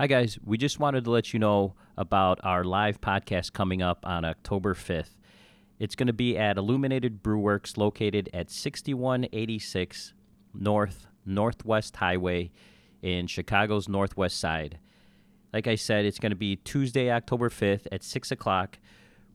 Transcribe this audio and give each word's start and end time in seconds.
Hi, 0.00 0.06
guys. 0.06 0.38
We 0.42 0.56
just 0.56 0.80
wanted 0.80 1.04
to 1.04 1.10
let 1.10 1.34
you 1.34 1.38
know 1.38 1.74
about 1.94 2.40
our 2.42 2.64
live 2.64 3.02
podcast 3.02 3.52
coming 3.52 3.82
up 3.82 3.98
on 4.02 4.24
October 4.24 4.72
5th. 4.72 5.18
It's 5.78 5.94
going 5.94 6.06
to 6.06 6.14
be 6.14 6.38
at 6.38 6.56
Illuminated 6.56 7.22
Brewworks 7.22 7.76
located 7.76 8.30
at 8.32 8.50
6186 8.50 10.14
North 10.54 11.06
Northwest 11.26 11.96
Highway 11.96 12.50
in 13.02 13.26
Chicago's 13.26 13.90
Northwest 13.90 14.40
Side. 14.40 14.78
Like 15.52 15.66
I 15.66 15.74
said, 15.74 16.06
it's 16.06 16.18
going 16.18 16.30
to 16.30 16.34
be 16.34 16.56
Tuesday, 16.56 17.10
October 17.12 17.50
5th 17.50 17.86
at 17.92 18.02
6 18.02 18.30
o'clock. 18.30 18.78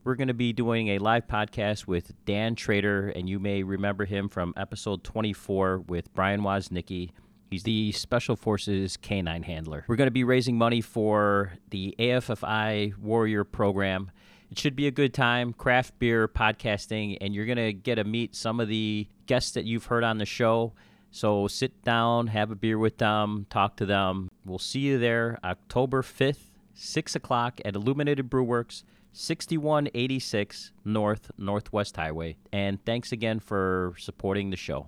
We're 0.04 0.16
going 0.16 0.30
to 0.30 0.34
be 0.34 0.52
doing 0.52 0.88
a 0.88 0.98
live 0.98 1.28
podcast 1.28 1.86
with 1.86 2.14
Dan 2.26 2.56
Trader, 2.56 3.10
and 3.10 3.30
you 3.30 3.38
may 3.38 3.62
remember 3.62 4.06
him 4.06 4.30
from 4.30 4.52
episode 4.58 5.04
24 5.04 5.82
with 5.82 6.12
Brian 6.16 6.42
Woznicki. 6.42 7.12
He's 7.50 7.64
the 7.64 7.92
Special 7.92 8.36
Forces 8.36 8.98
canine 8.98 9.44
handler. 9.44 9.86
We're 9.88 9.96
going 9.96 10.08
to 10.08 10.12
be 10.12 10.24
raising 10.24 10.58
money 10.58 10.82
for 10.82 11.54
the 11.70 11.96
AFFI 12.00 12.98
Warrior 12.98 13.44
program. 13.44 14.12
It 14.52 14.60
should 14.60 14.76
be 14.76 14.88
a 14.88 14.92
good 14.92 15.14
time, 15.14 15.54
craft 15.54 15.98
beer, 16.00 16.28
podcasting, 16.28 17.18
and 17.22 17.34
you're 17.34 17.46
going 17.46 17.58
to 17.58 17.74
get 17.74 17.96
to 17.96 18.04
meet 18.04 18.36
some 18.36 18.60
of 18.60 18.68
the 18.68 19.08
guests 19.26 19.52
that 19.52 19.66
you've 19.66 19.86
heard 19.86 20.04
on 20.04 20.18
the 20.18 20.26
show. 20.26 20.74
So 21.12 21.48
sit 21.48 21.82
down, 21.84 22.28
have 22.28 22.52
a 22.52 22.56
beer 22.56 22.78
with 22.78 22.98
them, 22.98 23.46
talk 23.50 23.78
to 23.78 23.86
them. 23.86 24.30
We'll 24.44 24.60
see 24.60 24.80
you 24.80 24.98
there 24.98 25.40
October 25.44 26.02
5th, 26.02 26.52
6 26.74 27.16
o'clock 27.16 27.62
at 27.64 27.76
Illuminated 27.76 28.30
Brewworks, 28.30 28.84
6186 29.14 30.74
North 30.84 31.32
Northwest 31.38 31.96
Highway. 31.96 32.36
And 32.52 32.84
thanks 32.84 33.12
again 33.12 33.40
for 33.40 33.94
supporting 33.98 34.50
the 34.50 34.58
show. 34.58 34.88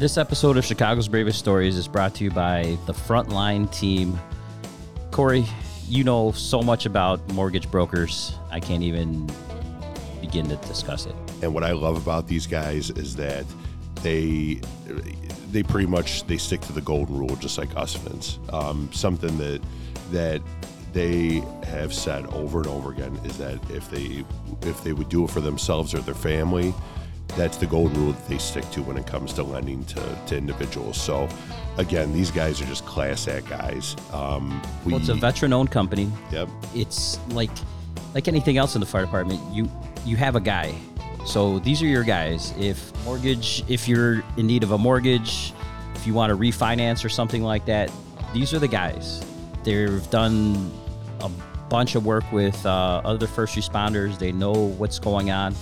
This 0.00 0.16
episode 0.16 0.56
of 0.56 0.64
Chicago's 0.64 1.08
Bravest 1.08 1.38
Stories 1.38 1.76
is 1.76 1.86
brought 1.86 2.14
to 2.14 2.24
you 2.24 2.30
by 2.30 2.78
the 2.86 2.94
Frontline 2.94 3.70
team. 3.70 4.18
Corey, 5.10 5.44
you 5.88 6.04
know 6.04 6.32
so 6.32 6.62
much 6.62 6.86
about 6.86 7.20
mortgage 7.34 7.70
brokers. 7.70 8.34
I 8.50 8.60
can't 8.60 8.82
even 8.82 9.30
begin 10.22 10.48
to 10.48 10.56
discuss 10.56 11.04
it. 11.04 11.14
And 11.42 11.52
what 11.52 11.64
I 11.64 11.72
love 11.72 11.98
about 11.98 12.26
these 12.26 12.46
guys 12.46 12.88
is 12.88 13.14
that 13.16 13.44
they 13.96 14.62
they 15.50 15.62
pretty 15.62 15.86
much 15.86 16.26
they 16.26 16.38
stick 16.38 16.62
to 16.62 16.72
the 16.72 16.80
golden 16.80 17.18
rule, 17.18 17.36
just 17.36 17.58
like 17.58 17.76
us 17.76 17.94
Vince. 17.96 18.38
Um, 18.54 18.88
something 18.94 19.36
that 19.36 19.60
that 20.12 20.40
they 20.94 21.44
have 21.64 21.92
said 21.92 22.24
over 22.28 22.60
and 22.60 22.68
over 22.68 22.90
again 22.90 23.20
is 23.26 23.36
that 23.36 23.58
if 23.70 23.90
they 23.90 24.24
if 24.62 24.82
they 24.82 24.94
would 24.94 25.10
do 25.10 25.24
it 25.24 25.30
for 25.30 25.42
themselves 25.42 25.92
or 25.92 25.98
their 25.98 26.14
family, 26.14 26.72
that's 27.36 27.56
the 27.56 27.66
golden 27.66 27.98
rule 28.00 28.12
that 28.12 28.28
they 28.28 28.38
stick 28.38 28.68
to 28.70 28.82
when 28.82 28.96
it 28.96 29.06
comes 29.06 29.32
to 29.34 29.42
lending 29.42 29.84
to, 29.84 30.18
to 30.26 30.36
individuals. 30.36 31.00
So, 31.00 31.28
again, 31.78 32.12
these 32.12 32.30
guys 32.30 32.60
are 32.60 32.66
just 32.66 32.84
class 32.86 33.28
act 33.28 33.48
guys. 33.48 33.96
Um, 34.12 34.60
we, 34.84 34.92
well, 34.92 35.00
it's 35.00 35.10
a 35.10 35.14
veteran-owned 35.14 35.70
company. 35.70 36.10
Yep. 36.32 36.48
It's 36.74 37.18
like 37.30 37.50
like 38.14 38.28
anything 38.28 38.56
else 38.56 38.74
in 38.74 38.80
the 38.80 38.86
fire 38.86 39.04
department. 39.04 39.40
You 39.52 39.70
you 40.04 40.16
have 40.16 40.36
a 40.36 40.40
guy. 40.40 40.74
So 41.26 41.58
these 41.58 41.82
are 41.82 41.86
your 41.86 42.04
guys. 42.04 42.54
If 42.58 42.92
mortgage, 43.04 43.62
if 43.68 43.86
you're 43.86 44.24
in 44.36 44.46
need 44.46 44.62
of 44.62 44.72
a 44.72 44.78
mortgage, 44.78 45.52
if 45.94 46.06
you 46.06 46.14
want 46.14 46.30
to 46.30 46.36
refinance 46.36 47.04
or 47.04 47.08
something 47.08 47.42
like 47.42 47.66
that, 47.66 47.92
these 48.32 48.54
are 48.54 48.58
the 48.58 48.68
guys. 48.68 49.24
They've 49.62 50.08
done 50.10 50.72
a 51.20 51.28
bunch 51.68 51.94
of 51.94 52.06
work 52.06 52.30
with 52.32 52.64
uh, 52.64 53.02
other 53.04 53.26
first 53.26 53.54
responders. 53.54 54.18
They 54.18 54.32
know 54.32 54.52
what's 54.52 54.98
going 54.98 55.30
on 55.30 55.54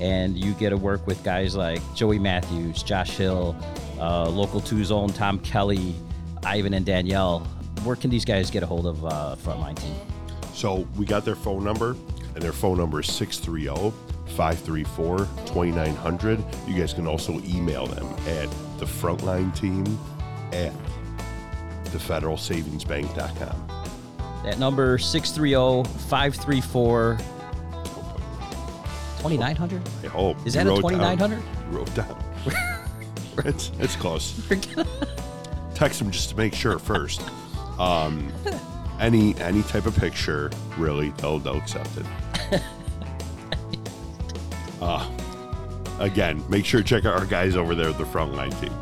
and 0.00 0.36
you 0.36 0.52
get 0.54 0.70
to 0.70 0.76
work 0.76 1.06
with 1.06 1.22
guys 1.22 1.54
like 1.54 1.80
Joey 1.94 2.18
Matthews, 2.18 2.82
Josh 2.82 3.10
Hill, 3.10 3.56
uh, 3.98 4.28
local 4.28 4.60
two 4.60 4.84
zone 4.84 5.10
Tom 5.10 5.38
Kelly, 5.40 5.94
Ivan 6.44 6.74
and 6.74 6.86
Danielle. 6.86 7.40
Where 7.84 7.96
can 7.96 8.10
these 8.10 8.24
guys 8.24 8.50
get 8.50 8.62
a 8.62 8.66
hold 8.66 8.86
of 8.86 9.04
uh, 9.04 9.36
Frontline 9.38 9.78
Team? 9.78 9.94
So 10.52 10.86
we 10.96 11.06
got 11.06 11.24
their 11.24 11.36
phone 11.36 11.64
number, 11.64 11.96
and 12.34 12.42
their 12.42 12.52
phone 12.52 12.78
number 12.78 13.00
is 13.00 13.10
630 13.12 13.94
534 14.36 15.18
2900. 15.46 16.44
You 16.66 16.74
guys 16.78 16.92
can 16.92 17.06
also 17.06 17.40
email 17.44 17.86
them 17.86 18.06
at 18.26 18.50
the 18.78 18.86
Frontline 18.86 19.54
Team 19.58 19.98
at 20.52 20.72
thefederalsavingsbank.com. 21.84 23.68
That 24.44 24.58
number 24.58 24.96
630 24.98 25.88
534 26.08 27.18
2900? 29.20 29.82
I 30.04 30.06
hope. 30.08 30.46
Is 30.46 30.54
that 30.54 30.66
a 30.66 30.70
2900? 30.70 31.38
You 31.38 31.78
wrote 31.78 31.94
down. 31.94 32.24
it's, 33.44 33.70
it's 33.78 33.96
close. 33.96 34.40
Text 35.74 35.98
them 35.98 36.10
just 36.10 36.30
to 36.30 36.36
make 36.36 36.54
sure 36.54 36.78
first. 36.78 37.22
Um, 37.78 38.32
any 38.98 39.34
any 39.36 39.62
type 39.62 39.86
of 39.86 39.96
picture, 39.96 40.50
really, 40.76 41.10
they'll, 41.18 41.38
they'll 41.38 41.56
accept 41.56 41.90
it. 41.96 42.62
Uh, 44.80 45.06
again, 45.98 46.42
make 46.48 46.64
sure 46.64 46.80
to 46.80 46.86
check 46.86 47.04
out 47.04 47.12
our 47.18 47.26
guys 47.26 47.54
over 47.54 47.74
there 47.74 47.90
at 47.90 47.98
the 47.98 48.04
frontline 48.04 48.50
team. 48.62 48.72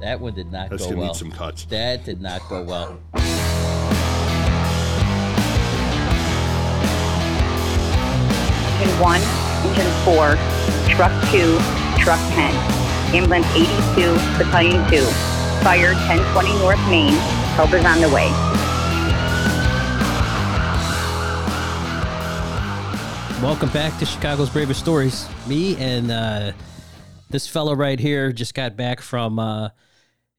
that 0.00 0.18
one 0.18 0.34
did 0.34 0.50
not 0.50 0.68
That's 0.68 0.82
go 0.82 0.88
gonna 0.90 1.00
well. 1.02 1.12
need 1.12 1.16
some 1.16 1.30
cuts. 1.30 1.64
That 1.66 2.04
did 2.04 2.20
not 2.20 2.40
go 2.48 2.64
well. 2.64 2.98
Engine 8.82 9.00
1, 9.00 9.20
Engine 9.64 10.04
4, 10.04 10.34
Truck 10.88 11.12
2, 11.30 11.56
Truck 12.02 12.18
10, 12.34 12.52
Ambulance 13.14 13.46
82, 13.54 14.12
Battalion 14.36 14.90
2, 14.90 15.04
Fire 15.62 15.92
1020 15.92 16.58
North 16.58 16.90
Main, 16.90 17.12
help 17.54 17.72
is 17.74 17.84
on 17.84 18.00
the 18.00 18.08
way. 18.08 18.26
Welcome 23.40 23.68
back 23.68 23.96
to 24.00 24.04
Chicago's 24.04 24.50
Bravest 24.50 24.80
Stories. 24.80 25.28
Me 25.46 25.76
and 25.76 26.10
uh, 26.10 26.50
this 27.30 27.46
fellow 27.46 27.76
right 27.76 28.00
here 28.00 28.32
just 28.32 28.52
got 28.52 28.76
back 28.76 29.00
from 29.00 29.38
uh, 29.38 29.68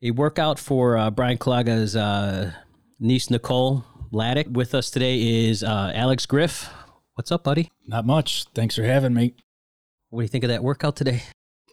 a 0.01 0.11
workout 0.11 0.59
for 0.59 0.97
uh, 0.97 1.09
Brian 1.11 1.37
Kalaga's 1.37 1.95
uh, 1.95 2.51
niece, 2.99 3.29
Nicole 3.29 3.85
Laddick. 4.11 4.51
With 4.51 4.75
us 4.75 4.89
today 4.89 5.47
is 5.47 5.63
uh, 5.63 5.93
Alex 5.95 6.25
Griff. 6.25 6.69
What's 7.15 7.31
up, 7.31 7.43
buddy? 7.43 7.71
Not 7.85 8.07
much. 8.07 8.45
Thanks 8.55 8.75
for 8.75 8.81
having 8.81 9.13
me. 9.13 9.35
What 10.09 10.21
do 10.21 10.23
you 10.23 10.29
think 10.29 10.43
of 10.45 10.47
that 10.47 10.63
workout 10.63 10.95
today? 10.95 11.21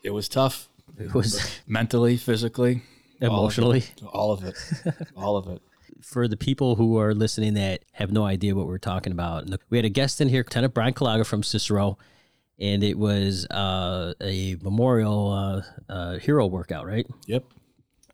It 0.05 0.11
was 0.11 0.29
tough. 0.29 0.69
It 0.99 1.15
was 1.15 1.59
mentally, 1.67 2.19
physically, 2.19 2.83
emotionally, 3.23 3.85
all 4.13 4.33
of 4.33 4.45
it. 4.45 4.55
All 5.17 5.39
of 5.39 5.49
it. 5.49 5.63
For 6.03 6.29
the 6.29 6.37
people 6.37 6.77
who 6.77 6.99
are 6.99 7.15
listening 7.15 7.55
that 7.55 7.87
have 7.93 8.13
no 8.13 8.25
idea 8.25 8.55
what 8.55 8.67
we're 8.67 8.77
talking 8.77 9.15
about, 9.15 9.49
we 9.71 9.79
had 9.79 9.87
a 9.87 9.91
guest 9.91 10.21
in 10.21 10.29
here, 10.29 10.41
Lieutenant 10.41 10.75
Brian 10.75 10.93
Kalaga 10.93 11.25
from 11.25 11.43
Cicero, 11.43 11.97
and 12.59 12.85
it 12.85 12.99
was 12.99 13.47
uh, 13.47 14.13
a 14.21 14.57
memorial 14.57 15.33
uh, 15.33 15.63
uh, 15.91 16.19
hero 16.19 16.47
workout, 16.49 16.85
right? 16.85 17.07
Yep. 17.27 17.45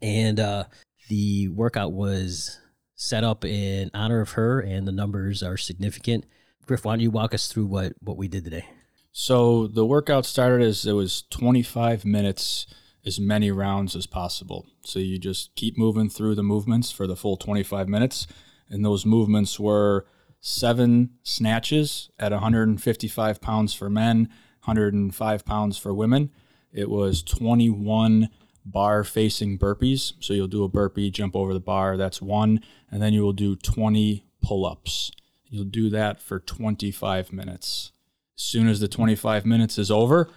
And 0.00 0.38
uh, 0.38 0.64
the 1.08 1.48
workout 1.48 1.92
was 1.92 2.60
set 2.94 3.24
up 3.24 3.44
in 3.44 3.90
honor 3.94 4.20
of 4.20 4.32
her, 4.32 4.60
and 4.60 4.86
the 4.86 4.92
numbers 4.92 5.42
are 5.42 5.56
significant. 5.56 6.24
Griff, 6.66 6.84
why 6.84 6.92
don't 6.92 7.00
you 7.00 7.12
walk 7.12 7.32
us 7.32 7.46
through 7.46 7.66
what 7.66 7.92
what 8.00 8.16
we 8.16 8.26
did 8.26 8.44
today? 8.44 8.66
So 9.12 9.66
the 9.68 9.86
workout 9.86 10.26
started 10.26 10.66
as 10.66 10.84
it 10.84 10.92
was 10.92 11.22
25 11.30 12.04
minutes, 12.04 12.66
as 13.06 13.20
many 13.20 13.50
rounds 13.50 13.94
as 13.94 14.06
possible. 14.06 14.66
So 14.84 14.98
you 14.98 15.18
just 15.18 15.54
keep 15.54 15.78
moving 15.78 16.10
through 16.10 16.34
the 16.34 16.42
movements 16.42 16.90
for 16.90 17.06
the 17.06 17.16
full 17.16 17.36
25 17.36 17.88
minutes, 17.88 18.26
and 18.68 18.84
those 18.84 19.06
movements 19.06 19.58
were 19.60 20.06
seven 20.40 21.10
snatches 21.22 22.10
at 22.18 22.32
155 22.32 23.40
pounds 23.40 23.72
for 23.72 23.88
men, 23.88 24.28
105 24.64 25.44
pounds 25.44 25.78
for 25.78 25.94
women. 25.94 26.30
It 26.72 26.90
was 26.90 27.22
21 27.22 28.28
bar 28.64 29.04
facing 29.04 29.58
burpees. 29.58 30.14
So 30.18 30.34
you'll 30.34 30.48
do 30.48 30.64
a 30.64 30.68
burpee, 30.68 31.10
jump 31.10 31.36
over 31.36 31.54
the 31.54 31.60
bar, 31.60 31.96
that's 31.96 32.20
one, 32.20 32.60
and 32.90 33.00
then 33.00 33.12
you 33.12 33.22
will 33.22 33.32
do 33.32 33.54
20 33.54 34.26
pull 34.42 34.66
ups. 34.66 35.12
You'll 35.48 35.64
do 35.64 35.88
that 35.90 36.20
for 36.20 36.40
25 36.40 37.32
minutes. 37.32 37.92
As 38.36 38.42
soon 38.42 38.68
as 38.68 38.80
the 38.80 38.88
25 38.88 39.46
minutes 39.46 39.78
is 39.78 39.90
over, 39.90 40.28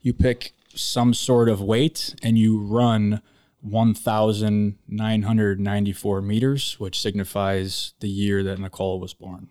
you 0.00 0.12
pick 0.12 0.52
some 0.74 1.14
sort 1.14 1.48
of 1.48 1.60
weight 1.60 2.14
and 2.22 2.38
you 2.38 2.58
run 2.58 3.22
1,994 3.62 6.22
meters, 6.22 6.80
which 6.80 7.00
signifies 7.00 7.94
the 8.00 8.08
year 8.08 8.42
that 8.42 8.58
Nicole 8.58 8.98
was 9.00 9.14
born. 9.14 9.48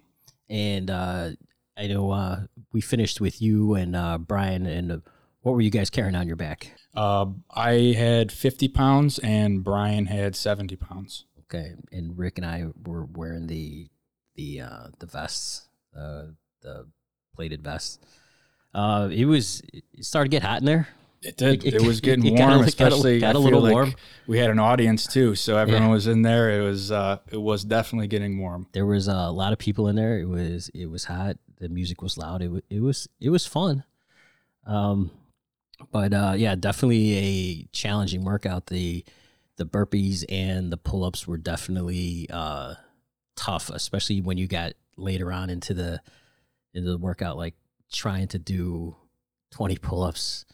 And 0.49 0.89
uh, 0.89 1.29
I 1.77 1.87
know 1.87 2.11
uh, 2.11 2.41
we 2.73 2.81
finished 2.81 3.21
with 3.21 3.41
you 3.41 3.75
and 3.75 3.95
uh, 3.95 4.17
Brian. 4.17 4.65
And 4.65 4.91
uh, 4.91 4.97
what 5.41 5.53
were 5.53 5.61
you 5.61 5.69
guys 5.69 5.89
carrying 5.89 6.15
on 6.15 6.27
your 6.27 6.35
back? 6.35 6.73
Uh, 6.93 7.27
I 7.49 7.95
had 7.97 8.29
50 8.31 8.67
pounds 8.67 9.17
and 9.19 9.63
Brian 9.63 10.07
had 10.07 10.35
70 10.35 10.75
pounds. 10.75 11.25
Okay. 11.39 11.75
And 11.91 12.17
Rick 12.17 12.37
and 12.37 12.45
I 12.45 12.65
were 12.85 13.05
wearing 13.05 13.47
the 13.47 13.87
the 14.41 14.61
uh, 14.61 14.87
the 14.99 15.05
vests, 15.05 15.67
uh, 15.95 16.23
the 16.61 16.87
plated 17.35 17.63
vests. 17.63 17.99
Uh, 18.73 19.09
it 19.11 19.25
was 19.25 19.61
it 19.73 19.83
started 20.05 20.29
to 20.31 20.35
get 20.35 20.43
hot 20.43 20.59
in 20.59 20.65
there. 20.65 20.87
It 21.23 21.37
did. 21.37 21.63
It- 21.65 21.75
It, 21.75 21.81
was 21.83 22.01
getting 22.07 22.25
it 22.25 22.37
got 22.37 22.45
a- 22.45 22.47
warm, 22.47 22.59
got 22.59 22.65
a- 22.65 22.67
especially. 22.67 23.19
got 23.19 23.27
a 23.27 23.29
I 23.29 23.33
feel 23.33 23.41
little 23.43 23.61
like 23.61 23.73
warm. 23.73 23.93
We 24.27 24.39
had 24.39 24.49
an 24.49 24.59
audience 24.59 25.05
too, 25.05 25.35
so 25.35 25.57
everyone 25.57 25.83
Yeah. 25.83 25.89
was 25.89 26.07
in 26.07 26.21
there. 26.23 26.49
It 26.59 26.63
was 26.63 26.91
uh, 26.91 27.19
it 27.31 27.41
was 27.41 27.63
definitely 27.63 28.07
getting 28.07 28.39
warm. 28.39 28.67
There 28.71 28.85
was 28.85 29.07
a 29.07 29.29
lot 29.29 29.53
of 29.53 29.59
people 29.59 29.87
in 29.87 29.95
there. 29.95 30.19
It 30.19 30.27
was 30.27 30.69
it 30.69 30.87
was 30.87 31.05
hot. 31.05 31.37
The 31.59 31.69
music 31.69 32.01
was 32.01 32.17
loud. 32.17 32.41
It 32.41 32.49
was 32.49 32.61
it 32.69 32.79
was 32.81 33.07
it 33.19 33.29
was 33.29 33.45
fun. 33.45 33.83
Um, 34.65 35.11
but 35.91 36.13
uh, 36.13 36.33
yeah, 36.37 36.55
definitely 36.55 37.13
a 37.17 37.63
challenging 37.71 38.23
workout. 38.23 38.67
The 38.67 39.03
the 39.57 39.65
burpees 39.65 40.23
and 40.29 40.71
the 40.71 40.77
pull 40.77 41.03
ups 41.03 41.27
were 41.27 41.37
definitely 41.37 42.27
uh, 42.31 42.75
tough, 43.41 43.69
especially 43.69 44.21
when 44.21 44.37
you 44.37 44.47
got 44.47 44.73
later 44.97 45.31
on 45.31 45.49
into 45.49 45.73
the 45.73 45.99
into 46.73 46.89
the 46.89 46.97
workout, 46.97 47.37
like 47.37 47.55
trying 47.91 48.27
to 48.29 48.39
do 48.39 48.95
twenty 49.49 49.77
pull 49.77 50.03
ups. 50.03 50.45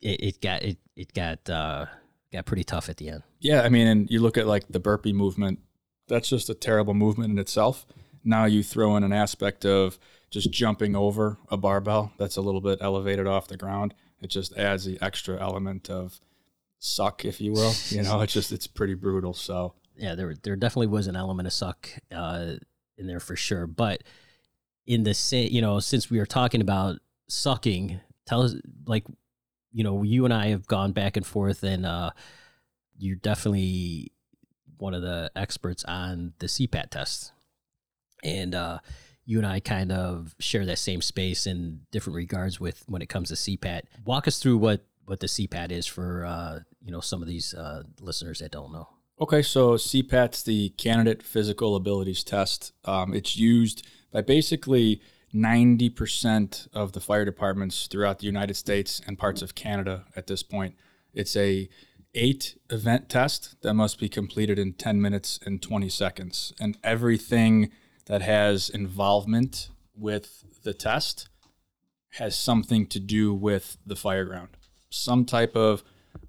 It, 0.00 0.20
it 0.22 0.40
got 0.40 0.62
it 0.62 0.78
it 0.96 1.12
got 1.12 1.48
uh, 1.50 1.86
got 2.32 2.46
pretty 2.46 2.64
tough 2.64 2.88
at 2.88 2.98
the 2.98 3.08
end. 3.08 3.22
Yeah, 3.40 3.62
I 3.62 3.68
mean, 3.68 3.86
and 3.86 4.10
you 4.10 4.20
look 4.20 4.38
at 4.38 4.46
like 4.46 4.68
the 4.68 4.80
burpee 4.80 5.12
movement. 5.12 5.58
That's 6.08 6.28
just 6.28 6.50
a 6.50 6.54
terrible 6.54 6.94
movement 6.94 7.32
in 7.32 7.38
itself. 7.38 7.86
Now 8.24 8.44
you 8.44 8.62
throw 8.62 8.96
in 8.96 9.04
an 9.04 9.12
aspect 9.12 9.64
of 9.64 9.98
just 10.30 10.50
jumping 10.52 10.94
over 10.94 11.38
a 11.50 11.56
barbell 11.56 12.12
that's 12.18 12.36
a 12.36 12.40
little 12.40 12.60
bit 12.60 12.78
elevated 12.80 13.26
off 13.26 13.48
the 13.48 13.56
ground. 13.56 13.94
It 14.20 14.28
just 14.28 14.56
adds 14.56 14.84
the 14.84 14.98
extra 15.00 15.40
element 15.40 15.90
of 15.90 16.20
suck, 16.78 17.24
if 17.24 17.40
you 17.40 17.52
will. 17.52 17.72
You 17.88 18.02
know, 18.02 18.20
it's 18.20 18.32
just 18.32 18.52
it's 18.52 18.66
pretty 18.66 18.94
brutal. 18.94 19.34
So 19.34 19.74
yeah, 19.96 20.14
there 20.14 20.34
there 20.42 20.56
definitely 20.56 20.88
was 20.88 21.06
an 21.06 21.16
element 21.16 21.46
of 21.46 21.52
suck 21.52 21.88
uh, 22.14 22.54
in 22.96 23.06
there 23.06 23.20
for 23.20 23.36
sure. 23.36 23.66
But 23.66 24.02
in 24.86 25.02
the 25.04 25.14
same, 25.14 25.50
you 25.52 25.60
know, 25.60 25.80
since 25.80 26.10
we 26.10 26.18
are 26.18 26.26
talking 26.26 26.60
about 26.60 26.98
sucking, 27.28 28.00
tell 28.26 28.42
us 28.42 28.54
like, 28.86 29.04
you 29.72 29.84
know, 29.84 30.02
you 30.02 30.24
and 30.24 30.34
I 30.34 30.48
have 30.48 30.66
gone 30.66 30.92
back 30.92 31.16
and 31.16 31.26
forth, 31.26 31.62
and 31.62 31.86
uh, 31.86 32.10
you're 32.98 33.16
definitely 33.16 34.12
one 34.78 34.94
of 34.94 35.02
the 35.02 35.30
experts 35.36 35.84
on 35.84 36.32
the 36.38 36.46
CPAT 36.46 36.90
test, 36.90 37.32
and 38.24 38.54
uh, 38.54 38.78
you 39.24 39.38
and 39.38 39.46
I 39.46 39.60
kind 39.60 39.92
of 39.92 40.34
share 40.40 40.66
that 40.66 40.78
same 40.78 41.00
space 41.00 41.46
in 41.46 41.82
different 41.90 42.16
regards 42.16 42.58
with 42.58 42.82
when 42.86 43.02
it 43.02 43.08
comes 43.08 43.28
to 43.28 43.34
CPAT. 43.34 43.82
Walk 44.04 44.26
us 44.26 44.38
through 44.38 44.58
what 44.58 44.84
what 45.04 45.20
the 45.20 45.26
CPAT 45.26 45.70
is 45.72 45.86
for 45.86 46.24
uh, 46.24 46.60
you 46.84 46.92
know 46.92 47.00
some 47.00 47.22
of 47.22 47.28
these 47.28 47.54
uh, 47.54 47.82
listeners 48.00 48.40
that 48.40 48.52
don't 48.52 48.72
know. 48.72 48.88
Okay, 49.22 49.40
so 49.40 49.74
CPAT's 49.74 50.42
the 50.42 50.70
Candidate 50.70 51.22
Physical 51.22 51.76
Abilities 51.76 52.24
Test. 52.24 52.72
Um, 52.84 53.14
it's 53.14 53.36
used 53.36 53.86
by 54.10 54.20
basically 54.20 55.00
90% 55.32 56.66
of 56.74 56.90
the 56.90 56.98
fire 56.98 57.24
departments 57.24 57.86
throughout 57.86 58.18
the 58.18 58.26
United 58.26 58.54
States 58.54 59.00
and 59.06 59.16
parts 59.16 59.40
of 59.40 59.54
Canada 59.54 60.06
at 60.16 60.26
this 60.26 60.42
point. 60.42 60.74
It's 61.14 61.36
a 61.36 61.68
eight 62.16 62.58
event 62.68 63.08
test 63.08 63.62
that 63.62 63.74
must 63.74 64.00
be 64.00 64.08
completed 64.08 64.58
in 64.58 64.72
10 64.72 65.00
minutes 65.00 65.38
and 65.46 65.62
20 65.62 65.88
seconds. 65.88 66.52
And 66.58 66.76
everything 66.82 67.70
that 68.06 68.22
has 68.22 68.70
involvement 68.70 69.68
with 69.94 70.42
the 70.64 70.74
test 70.74 71.28
has 72.14 72.36
something 72.36 72.88
to 72.88 72.98
do 72.98 73.32
with 73.32 73.76
the 73.86 73.94
fire 73.94 74.24
ground. 74.24 74.56
Some 74.90 75.24
type 75.24 75.54
of 75.54 75.84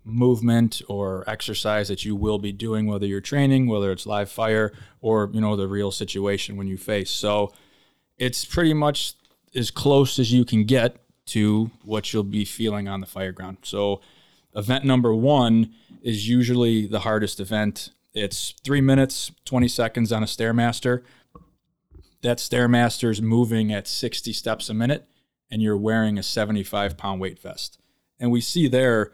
movement 0.06 0.82
or 0.88 1.24
exercise 1.28 1.88
that 1.88 2.04
you 2.04 2.16
will 2.16 2.38
be 2.38 2.52
doing 2.52 2.88
whether 2.88 3.06
you're 3.06 3.22
training 3.22 3.68
whether 3.68 3.92
it's 3.92 4.06
live 4.06 4.30
fire 4.30 4.74
or 5.02 5.30
you 5.34 5.42
know 5.42 5.56
the 5.56 5.68
real 5.68 5.92
situation 5.92 6.58
when 6.58 6.68
you 6.68 6.78
face. 6.78 7.10
So 7.10 7.54
it's 8.18 8.46
pretty 8.46 8.74
much 8.74 9.14
as 9.56 9.72
close 9.72 10.20
as 10.20 10.32
you 10.32 10.46
can 10.46 10.66
get 10.66 10.98
to 11.26 11.72
what 11.84 12.12
you'll 12.12 12.24
be 12.24 12.46
feeling 12.46 12.88
on 12.88 13.00
the 13.00 13.08
fire 13.08 13.32
ground. 13.32 13.58
So 13.64 14.02
event 14.56 14.84
number 14.84 15.14
one 15.14 15.74
is 16.02 16.28
usually 16.28 16.86
the 16.88 17.00
hardest 17.00 17.40
event. 17.40 17.90
It's 18.14 18.54
three 18.64 18.82
minutes 18.82 19.32
20 19.46 19.68
seconds 19.68 20.12
on 20.12 20.24
a 20.24 20.28
stairmaster. 20.28 21.04
That 22.22 22.38
stairmaster 22.38 23.10
is 23.10 23.22
moving 23.22 23.72
at 23.72 23.88
60 23.88 24.34
steps 24.34 24.70
a 24.70 24.74
minute 24.74 25.08
and 25.50 25.62
you're 25.62 25.78
wearing 25.78 26.18
a 26.18 26.24
75 26.24 26.98
pound 26.98 27.22
weight 27.22 27.40
vest. 27.40 27.80
And 28.20 28.32
we 28.32 28.42
see 28.42 28.68
there 28.68 29.12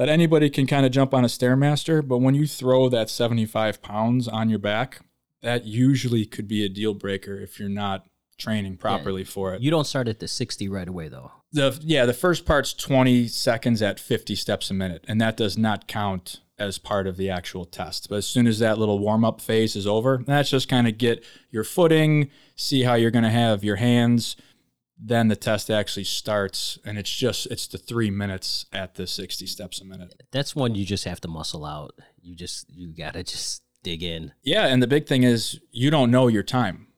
that 0.00 0.08
anybody 0.08 0.48
can 0.48 0.66
kind 0.66 0.86
of 0.86 0.92
jump 0.92 1.12
on 1.12 1.24
a 1.24 1.28
stairmaster, 1.28 2.00
but 2.06 2.22
when 2.22 2.34
you 2.34 2.46
throw 2.46 2.88
that 2.88 3.10
75 3.10 3.82
pounds 3.82 4.26
on 4.28 4.48
your 4.48 4.58
back, 4.58 5.00
that 5.42 5.66
usually 5.66 6.24
could 6.24 6.48
be 6.48 6.64
a 6.64 6.70
deal 6.70 6.94
breaker 6.94 7.36
if 7.36 7.60
you're 7.60 7.68
not 7.68 8.06
training 8.38 8.78
properly 8.78 9.24
for 9.24 9.52
it. 9.52 9.60
You 9.60 9.70
don't 9.70 9.86
start 9.86 10.08
at 10.08 10.18
the 10.18 10.26
60 10.26 10.70
right 10.70 10.88
away, 10.88 11.08
though. 11.08 11.32
The 11.52 11.78
yeah, 11.82 12.06
the 12.06 12.14
first 12.14 12.46
part's 12.46 12.72
20 12.72 13.28
seconds 13.28 13.82
at 13.82 14.00
50 14.00 14.34
steps 14.36 14.70
a 14.70 14.74
minute, 14.74 15.04
and 15.06 15.20
that 15.20 15.36
does 15.36 15.58
not 15.58 15.86
count 15.86 16.40
as 16.58 16.78
part 16.78 17.06
of 17.06 17.18
the 17.18 17.28
actual 17.28 17.66
test. 17.66 18.08
But 18.08 18.16
as 18.16 18.26
soon 18.26 18.46
as 18.46 18.58
that 18.60 18.78
little 18.78 19.00
warm 19.00 19.22
up 19.22 19.42
phase 19.42 19.76
is 19.76 19.86
over, 19.86 20.22
that's 20.26 20.48
just 20.48 20.70
kind 20.70 20.88
of 20.88 20.96
get 20.96 21.22
your 21.50 21.64
footing, 21.64 22.30
see 22.56 22.84
how 22.84 22.94
you're 22.94 23.10
going 23.10 23.24
to 23.24 23.28
have 23.28 23.64
your 23.64 23.76
hands. 23.76 24.34
Then 25.02 25.28
the 25.28 25.36
test 25.36 25.70
actually 25.70 26.04
starts, 26.04 26.78
and 26.84 26.98
it's 26.98 27.10
just 27.10 27.46
it's 27.46 27.66
the 27.66 27.78
three 27.78 28.10
minutes 28.10 28.66
at 28.72 28.96
the 28.96 29.06
60 29.06 29.46
steps 29.46 29.80
a 29.80 29.84
minute. 29.84 30.22
That's 30.30 30.54
one 30.54 30.74
you 30.74 30.84
just 30.84 31.04
have 31.04 31.20
to 31.22 31.28
muscle 31.28 31.64
out. 31.64 31.92
You 32.20 32.36
just, 32.36 32.66
you 32.70 32.92
got 32.94 33.14
to 33.14 33.22
just 33.22 33.62
dig 33.82 34.02
in. 34.02 34.32
Yeah, 34.42 34.66
and 34.66 34.82
the 34.82 34.86
big 34.86 35.06
thing 35.06 35.22
is 35.22 35.58
you 35.70 35.90
don't 35.90 36.10
know 36.10 36.26
your 36.28 36.42
time. 36.42 36.88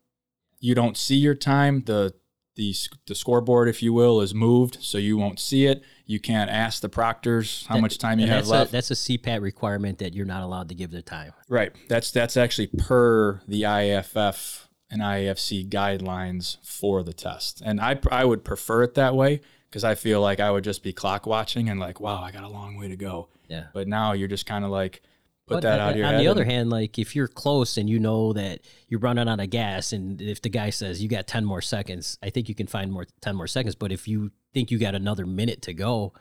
You 0.58 0.75
don't 0.75 0.96
see 0.96 1.14
your 1.16 1.37
time. 1.37 1.84
The 1.87 2.14
the 2.56 2.75
the 3.06 3.14
scoreboard, 3.14 3.69
if 3.69 3.82
you 3.82 3.93
will, 3.93 4.20
is 4.20 4.34
moved, 4.34 4.78
so 4.81 4.98
you 4.98 5.16
won't 5.16 5.38
see 5.40 5.66
it. 5.66 5.82
You 6.05 6.19
can't 6.20 6.50
ask 6.50 6.82
the 6.82 6.88
proctors 6.88 7.64
how 7.69 7.76
That- 7.76 7.81
much 7.82 7.98
time 7.98 8.19
you 8.19 8.26
have 8.26 8.38
that's 8.38 8.48
left. 8.50 8.69
A, 8.70 8.72
that's 8.72 8.90
a 8.90 8.94
CPAT 8.94 9.40
requirement 9.40 9.98
that 9.98 10.12
you're 10.12 10.26
not 10.26 10.43
allowed 10.43 10.69
to 10.70 10.75
give 10.75 10.90
the 10.90 11.02
time. 11.02 11.32
right. 11.48 11.72
That's 11.88 12.10
that's 12.10 12.37
actually 12.37 12.66
per 12.66 13.40
the 13.48 13.62
IAFF 13.62 14.66
and 14.93 15.00
IAFC 15.00 15.69
guidelines 15.69 16.59
for 16.62 17.03
the 17.03 17.12
test, 17.15 17.62
and 17.65 17.81
I 17.81 17.99
I 18.11 18.25
would 18.25 18.44
prefer 18.44 18.83
it 18.85 18.94
that 18.94 19.17
way 19.17 19.41
because 19.69 19.83
I 19.85 19.94
feel 19.94 20.21
like 20.21 20.39
I 20.39 20.50
would 20.50 20.65
just 20.65 20.83
be 20.83 20.93
clock 20.93 21.27
watching 21.27 21.69
and 21.71 21.81
like, 21.81 21.99
wow, 21.99 22.21
I 22.23 22.31
got 22.31 22.44
a 22.44 22.49
long 22.49 22.77
way 22.77 22.89
to 22.89 22.97
go. 22.97 23.29
Yeah. 23.49 23.65
But 23.73 23.89
now 23.89 24.12
you're 24.12 24.29
just 24.29 24.44
kind 24.44 24.65
of 24.67 24.71
like 24.71 25.00
put 25.47 25.55
But 25.56 25.62
that 25.62 25.81
out 25.81 25.91
of 25.93 25.97
your 25.97 26.06
on 26.06 26.19
the 26.19 26.29
other 26.29 26.43
and- 26.43 26.50
hand, 26.50 26.71
like 26.71 26.99
if 26.99 27.17
you're 27.17 27.27
close 27.27 27.79
and 27.79 27.89
you 27.89 27.99
know 27.99 28.35
that 28.35 28.61
you're 28.89 29.00
running 29.00 29.29
out 29.29 29.41
of 29.41 29.49
gas, 29.50 29.93
and 29.94 30.21
if 30.21 30.43
the 30.43 30.50
guy 30.50 30.69
says 30.71 31.03
you 31.03 31.09
got 31.09 31.27
10 31.27 31.44
more 31.47 31.62
seconds, 31.62 32.19
I 32.23 32.29
think 32.31 32.49
you 32.50 32.55
can 32.55 32.67
find 32.67 32.93
more 32.93 33.06
10 33.23 33.35
more 33.35 33.47
seconds. 33.47 33.75
But 33.75 33.93
if 33.93 34.06
you 34.06 34.31
think 34.53 34.71
you 34.71 34.79
got 34.79 34.94
another 34.94 35.25
minute 35.27 35.62
to 35.62 35.73
go, 35.73 36.12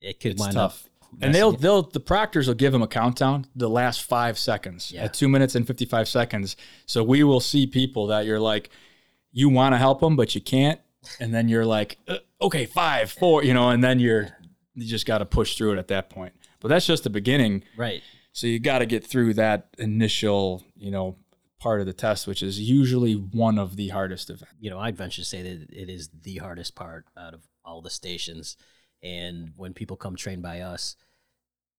it 0.00 0.18
could 0.20 0.32
it's 0.32 0.40
wind 0.40 0.54
tough. 0.54 0.84
up. 0.86 0.90
And 1.20 1.34
they'll 1.34 1.52
messing- 1.52 1.62
they'll 1.62 1.82
the 1.82 2.00
proctors 2.00 2.46
will 2.48 2.54
give 2.54 2.72
them 2.72 2.82
a 2.82 2.88
countdown 2.88 3.46
the 3.54 3.68
last 3.70 4.02
five 4.02 4.38
seconds 4.38 4.92
Yeah. 4.92 5.04
at 5.04 5.14
two 5.14 5.28
minutes 5.28 5.54
and 5.54 5.66
fifty 5.66 5.84
five 5.84 6.08
seconds. 6.08 6.56
So 6.86 7.02
we 7.02 7.22
will 7.24 7.40
see 7.40 7.66
people 7.66 8.06
that 8.08 8.26
you're 8.26 8.40
like, 8.40 8.70
you 9.32 9.48
want 9.48 9.72
to 9.74 9.78
help 9.78 10.00
them 10.00 10.16
but 10.16 10.34
you 10.34 10.40
can't, 10.40 10.80
and 11.20 11.32
then 11.34 11.48
you're 11.48 11.64
like, 11.66 11.98
uh, 12.08 12.18
okay, 12.42 12.66
five, 12.66 13.10
four, 13.10 13.44
you 13.44 13.54
know, 13.54 13.70
and 13.70 13.82
then 13.82 13.98
you're 14.00 14.28
you 14.74 14.86
just 14.86 15.06
got 15.06 15.18
to 15.18 15.24
push 15.26 15.56
through 15.56 15.72
it 15.72 15.78
at 15.78 15.88
that 15.88 16.10
point. 16.10 16.34
But 16.60 16.68
that's 16.68 16.86
just 16.86 17.04
the 17.04 17.10
beginning. 17.10 17.62
right. 17.76 18.02
So 18.32 18.46
you 18.46 18.58
got 18.58 18.80
to 18.80 18.86
get 18.86 19.02
through 19.06 19.32
that 19.34 19.68
initial, 19.78 20.62
you 20.76 20.90
know, 20.90 21.16
part 21.58 21.80
of 21.80 21.86
the 21.86 21.94
test, 21.94 22.26
which 22.26 22.42
is 22.42 22.60
usually 22.60 23.14
one 23.14 23.58
of 23.58 23.76
the 23.76 23.88
hardest 23.88 24.28
events. 24.28 24.52
you 24.60 24.68
know, 24.68 24.78
I'd 24.78 24.94
venture 24.94 25.22
to 25.22 25.24
say 25.26 25.40
that 25.40 25.70
it 25.72 25.88
is 25.88 26.10
the 26.22 26.36
hardest 26.36 26.74
part 26.74 27.06
out 27.16 27.32
of 27.32 27.40
all 27.64 27.80
the 27.80 27.88
stations. 27.88 28.58
And 29.02 29.52
when 29.56 29.72
people 29.72 29.96
come 29.96 30.16
train 30.16 30.42
by 30.42 30.60
us, 30.60 30.96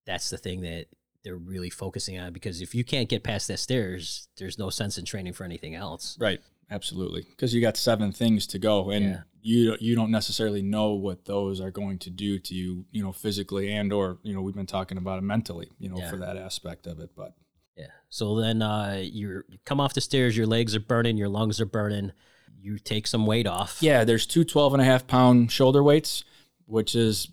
that's 0.07 0.31
the 0.31 0.37
thing 0.37 0.61
that 0.61 0.85
they're 1.23 1.35
really 1.37 1.69
focusing 1.69 2.17
on 2.17 2.33
because 2.33 2.61
if 2.61 2.73
you 2.73 2.83
can't 2.83 3.09
get 3.09 3.21
past 3.23 3.47
that 3.49 3.59
stairs, 3.59 4.27
there's 4.37 4.57
no 4.57 4.69
sense 4.71 4.97
in 4.97 5.05
training 5.05 5.33
for 5.33 5.43
anything 5.43 5.75
else. 5.75 6.17
Right. 6.19 6.39
Absolutely. 6.71 7.21
Because 7.29 7.53
you 7.53 7.61
got 7.61 7.77
seven 7.77 8.11
things 8.11 8.47
to 8.47 8.59
go 8.59 8.89
and 8.89 9.05
Yeah. 9.05 9.21
you 9.41 9.77
you 9.79 9.95
don't 9.95 10.11
necessarily 10.11 10.61
know 10.61 10.93
what 10.93 11.25
those 11.25 11.61
are 11.61 11.71
going 11.71 11.97
to 11.99 12.09
do 12.09 12.39
to 12.39 12.55
you, 12.55 12.85
you 12.91 13.03
know, 13.03 13.11
physically 13.13 13.71
and 13.71 13.93
or, 13.93 14.17
you 14.23 14.33
know, 14.33 14.41
we've 14.41 14.55
been 14.55 14.65
talking 14.65 14.97
about 14.97 15.17
it 15.19 15.21
mentally, 15.23 15.69
you 15.79 15.87
know, 15.89 15.97
Yeah. 15.97 16.09
for 16.09 16.17
that 16.17 16.35
aspect 16.37 16.87
of 16.87 16.99
it. 16.99 17.11
But 17.15 17.35
Yeah. 17.77 17.91
So 18.09 18.35
then 18.39 18.61
uh, 18.61 19.01
you're, 19.03 19.45
you 19.49 19.59
come 19.65 19.79
off 19.79 19.93
the 19.93 20.01
stairs, 20.01 20.35
your 20.37 20.47
legs 20.47 20.75
are 20.75 20.79
burning, 20.81 21.17
your 21.17 21.29
lungs 21.29 21.59
are 21.61 21.65
burning. 21.65 22.11
You 22.59 22.79
take 22.79 23.05
some 23.07 23.25
weight 23.25 23.47
off. 23.47 23.77
yeah, 23.81 24.03
there's 24.03 24.25
two 24.25 24.43
12 24.43 24.73
and 24.73 24.81
a 24.81 24.85
half 24.85 25.07
pound 25.07 25.51
shoulder 25.51 25.83
weights, 25.83 26.23
which 26.65 26.95
is 26.95 27.29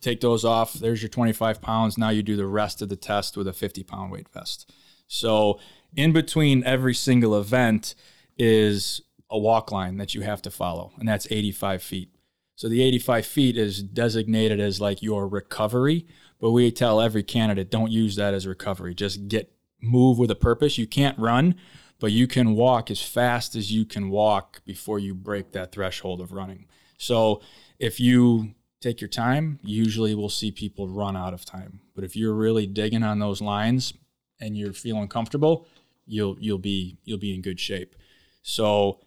take 0.00 0.20
those 0.20 0.44
off. 0.44 0.74
There's 0.74 1.02
your 1.02 1.08
25 1.08 1.60
pounds. 1.60 1.98
Now 1.98 2.10
you 2.10 2.22
do 2.22 2.36
the 2.36 2.46
rest 2.46 2.82
of 2.82 2.88
the 2.88 2.96
test 2.96 3.36
with 3.36 3.48
a 3.48 3.52
50 3.52 3.82
pound 3.82 4.12
weight 4.12 4.28
vest. 4.28 4.72
So 5.08 5.60
in 5.94 6.12
between 6.12 6.64
every 6.64 6.94
single 6.94 7.38
event 7.38 7.94
is 8.38 9.00
a 9.30 9.38
walk 9.38 9.72
line 9.72 9.96
that 9.96 10.14
you 10.14 10.22
have 10.22 10.42
to 10.42 10.50
follow, 10.50 10.92
and 10.98 11.08
that's 11.08 11.26
85 11.30 11.82
feet. 11.82 12.10
So 12.54 12.68
the 12.68 12.82
85 12.82 13.26
feet 13.26 13.56
is 13.56 13.82
designated 13.82 14.60
as 14.60 14.80
like 14.80 15.02
your 15.02 15.28
recovery, 15.28 16.06
but 16.40 16.52
we 16.52 16.70
tell 16.70 17.00
every 17.00 17.22
candidate 17.22 17.70
don't 17.70 17.92
use 17.92 18.16
that 18.16 18.34
as 18.34 18.46
recovery. 18.46 18.94
Just 18.94 19.28
get 19.28 19.52
move 19.82 20.18
with 20.18 20.30
a 20.30 20.36
purpose. 20.36 20.78
You 20.78 20.86
can't 20.86 21.18
run, 21.18 21.54
but 21.98 22.12
you 22.12 22.26
can 22.26 22.54
walk 22.54 22.90
as 22.90 23.02
fast 23.02 23.54
as 23.54 23.72
you 23.72 23.84
can 23.84 24.10
walk 24.10 24.62
before 24.64 24.98
you 24.98 25.14
break 25.14 25.52
that 25.52 25.72
threshold 25.72 26.20
of 26.20 26.32
running. 26.32 26.66
So 26.98 27.42
if 27.78 28.00
you 28.00 28.54
take 28.86 29.00
your 29.00 29.08
time. 29.08 29.58
Usually 29.62 30.14
we'll 30.14 30.28
see 30.28 30.50
people 30.52 30.88
run 30.88 31.16
out 31.16 31.34
of 31.34 31.44
time. 31.44 31.80
But 31.94 32.04
if 32.04 32.14
you're 32.14 32.34
really 32.34 32.66
digging 32.66 33.02
on 33.02 33.18
those 33.18 33.40
lines 33.40 33.92
and 34.40 34.56
you're 34.56 34.72
feeling 34.72 35.08
comfortable, 35.08 35.66
you'll 36.06 36.36
you'll 36.38 36.58
be 36.58 36.98
you'll 37.04 37.18
be 37.18 37.34
in 37.34 37.42
good 37.42 37.58
shape. 37.58 37.96
So 38.42 39.00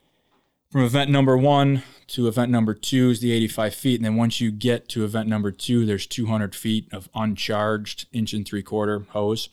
from 0.69 0.83
event 0.83 1.09
number 1.09 1.37
one 1.37 1.83
to 2.07 2.27
event 2.27 2.51
number 2.51 2.73
two 2.73 3.09
is 3.09 3.21
the 3.21 3.31
85 3.31 3.73
feet. 3.73 3.95
And 3.99 4.05
then 4.05 4.15
once 4.15 4.41
you 4.41 4.51
get 4.51 4.89
to 4.89 5.03
event 5.03 5.29
number 5.29 5.51
two, 5.51 5.85
there's 5.85 6.05
200 6.05 6.53
feet 6.53 6.87
of 6.93 7.09
uncharged 7.15 8.07
inch 8.11 8.33
and 8.33 8.45
three 8.45 8.61
quarter 8.61 9.05
hose. 9.09 9.49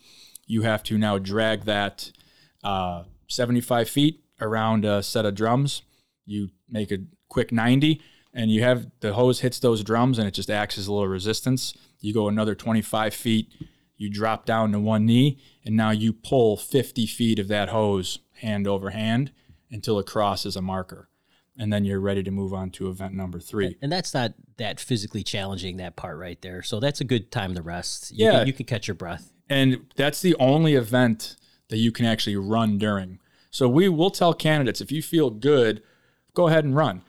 You 0.47 0.63
have 0.63 0.83
to 0.85 0.99
now 0.99 1.19
drag 1.19 1.65
that 1.65 2.11
uh, 2.65 3.05
75 3.29 3.89
feet 3.89 4.25
around 4.41 4.85
a 4.85 5.03
set 5.03 5.25
of 5.25 5.35
drums. 5.35 5.83
You 6.25 6.51
make 6.69 6.91
a 6.91 6.99
quick 7.29 7.53
90 7.53 8.01
and 8.37 8.51
you 8.51 8.63
have 8.63 8.87
the 9.01 9.15
hose 9.15 9.41
hits 9.41 9.59
those 9.59 9.83
drums 9.83 10.19
and 10.19 10.29
it 10.29 10.33
just 10.33 10.51
acts 10.51 10.77
as 10.77 10.87
a 10.87 10.93
little 10.93 11.09
resistance. 11.09 11.73
You 12.01 12.13
go 12.13 12.29
another 12.29 12.55
25 12.55 13.15
feet, 13.15 13.53
you 13.97 14.11
drop 14.11 14.45
down 14.45 14.73
to 14.73 14.79
one 14.79 15.07
knee, 15.07 15.39
and 15.65 15.75
now 15.75 15.91
you 15.91 16.13
pull 16.13 16.59
50 16.59 17.07
feet 17.07 17.39
of 17.39 17.49
that 17.49 17.71
hose 17.71 18.19
hand 18.35 18.69
over 18.69 18.91
hand 18.91 19.33
until 19.71 19.99
it 19.99 20.07
crosses 20.07 20.55
a 20.55 20.61
marker. 20.61 21.09
And 21.59 21.73
then 21.73 21.87
you're 21.87 21.99
ready 21.99 22.23
to 22.23 22.31
move 22.31 22.53
on 22.53 22.71
to 22.73 22.91
event 22.91 23.15
number 23.15 23.41
three. 23.41 23.79
And 23.81 23.91
that's 23.91 24.13
not 24.13 24.35
that 24.59 24.79
physically 24.79 25.23
challenging, 25.23 25.79
that 25.79 25.97
part 25.97 26.19
right 26.19 26.41
there. 26.43 26.63
So 26.63 26.79
that's 26.79 27.01
a 27.01 27.05
good 27.05 27.33
time 27.33 27.55
to 27.55 27.63
rest. 27.63 28.13
You 28.13 28.27
Yeah. 28.27 28.39
Can, 28.41 28.47
you 28.47 28.53
can 28.53 28.67
catch 28.67 28.87
your 28.87 28.97
breath. 28.97 29.33
And 29.49 29.87
that's 29.97 30.21
the 30.21 30.37
only 30.39 30.75
event 30.75 31.37
that 31.71 31.79
you 31.79 31.91
can 31.91 32.05
actually 32.05 32.37
run 32.37 32.77
during. 32.77 33.19
So 33.51 33.67
we 33.67 33.89
will 33.89 34.11
tell 34.11 34.35
candidates 34.35 34.83
if 34.83 34.93
you 34.93 35.01
feel 35.01 35.31
good, 35.31 35.83
go 36.35 36.49
ahead 36.49 36.65
and 36.65 36.77
run. 36.77 37.01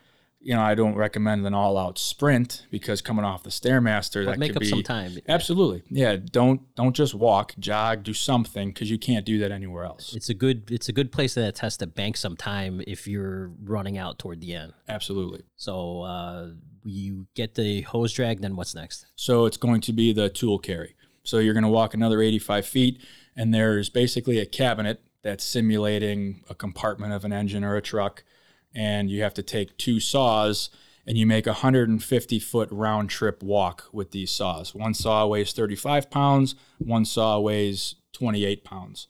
You 0.48 0.54
know, 0.54 0.62
I 0.62 0.76
don't 0.76 0.96
recommend 0.96 1.46
an 1.46 1.54
all-out 1.54 1.98
sprint 1.98 2.68
because 2.72 3.02
coming 3.02 3.26
off 3.26 3.44
the 3.44 3.50
stairmaster, 3.50 4.26
that 4.26 4.40
make 4.40 4.52
could 4.52 4.58
up 4.58 4.62
be 4.62 4.70
some 4.70 4.82
time. 4.82 5.12
Absolutely, 5.28 5.84
yeah. 5.90 6.16
Don't 6.16 6.74
don't 6.76 6.96
just 6.96 7.14
walk, 7.14 7.54
jog, 7.60 8.04
do 8.04 8.14
something 8.14 8.70
because 8.70 8.90
you 8.90 8.98
can't 8.98 9.26
do 9.26 9.40
that 9.40 9.52
anywhere 9.52 9.84
else. 9.84 10.16
It's 10.16 10.30
a 10.30 10.34
good 10.34 10.72
it's 10.72 10.88
a 10.88 10.94
good 10.94 11.12
place 11.12 11.34
to 11.34 11.52
test 11.52 11.82
to 11.82 11.88
bank 11.88 12.16
some 12.16 12.38
time 12.38 12.82
if 12.88 13.10
you're 13.10 13.52
running 13.62 13.98
out 13.98 14.20
toward 14.20 14.40
the 14.40 14.54
end. 14.54 14.72
Absolutely. 14.88 15.44
So 15.58 16.04
uh, 16.04 16.52
you 16.86 17.28
get 17.36 17.56
the 17.56 17.82
hose 17.82 18.14
drag, 18.14 18.40
then 18.40 18.56
what's 18.56 18.74
next? 18.74 19.06
So 19.18 19.48
it's 19.48 19.58
going 19.58 19.82
to 19.82 19.92
be 19.92 20.14
the 20.14 20.30
tool 20.30 20.60
carry. 20.60 20.96
So 21.24 21.40
you're 21.40 21.56
going 21.56 21.66
to 21.66 21.70
walk 21.70 21.94
another 21.94 22.22
85 22.22 22.66
feet, 22.66 23.02
and 23.36 23.54
there's 23.54 23.90
basically 23.90 24.40
a 24.40 24.46
cabinet 24.46 25.02
that's 25.24 25.44
simulating 25.44 26.46
a 26.50 26.56
compartment 26.56 27.12
of 27.12 27.26
an 27.26 27.34
engine 27.34 27.66
or 27.66 27.76
a 27.76 27.82
truck. 27.82 28.24
And 28.78 29.10
you 29.10 29.24
have 29.24 29.34
to 29.34 29.44
take 29.44 29.76
two 29.78 30.00
saws 30.00 30.70
and 31.08 31.18
you 31.18 31.26
make 31.26 31.48
a 31.48 31.52
150 31.52 32.40
foot 32.40 32.70
round 32.70 33.10
trip 33.10 33.42
walk 33.42 33.86
with 33.92 34.12
these 34.12 34.30
saws. 34.30 34.76
One 34.76 34.94
saw 34.94 35.26
weighs 35.26 35.54
35 35.54 36.12
pounds, 36.12 36.54
one 36.78 37.06
saw 37.06 37.40
weighs 37.40 37.96
28 38.14 38.64
pounds. 38.64 39.08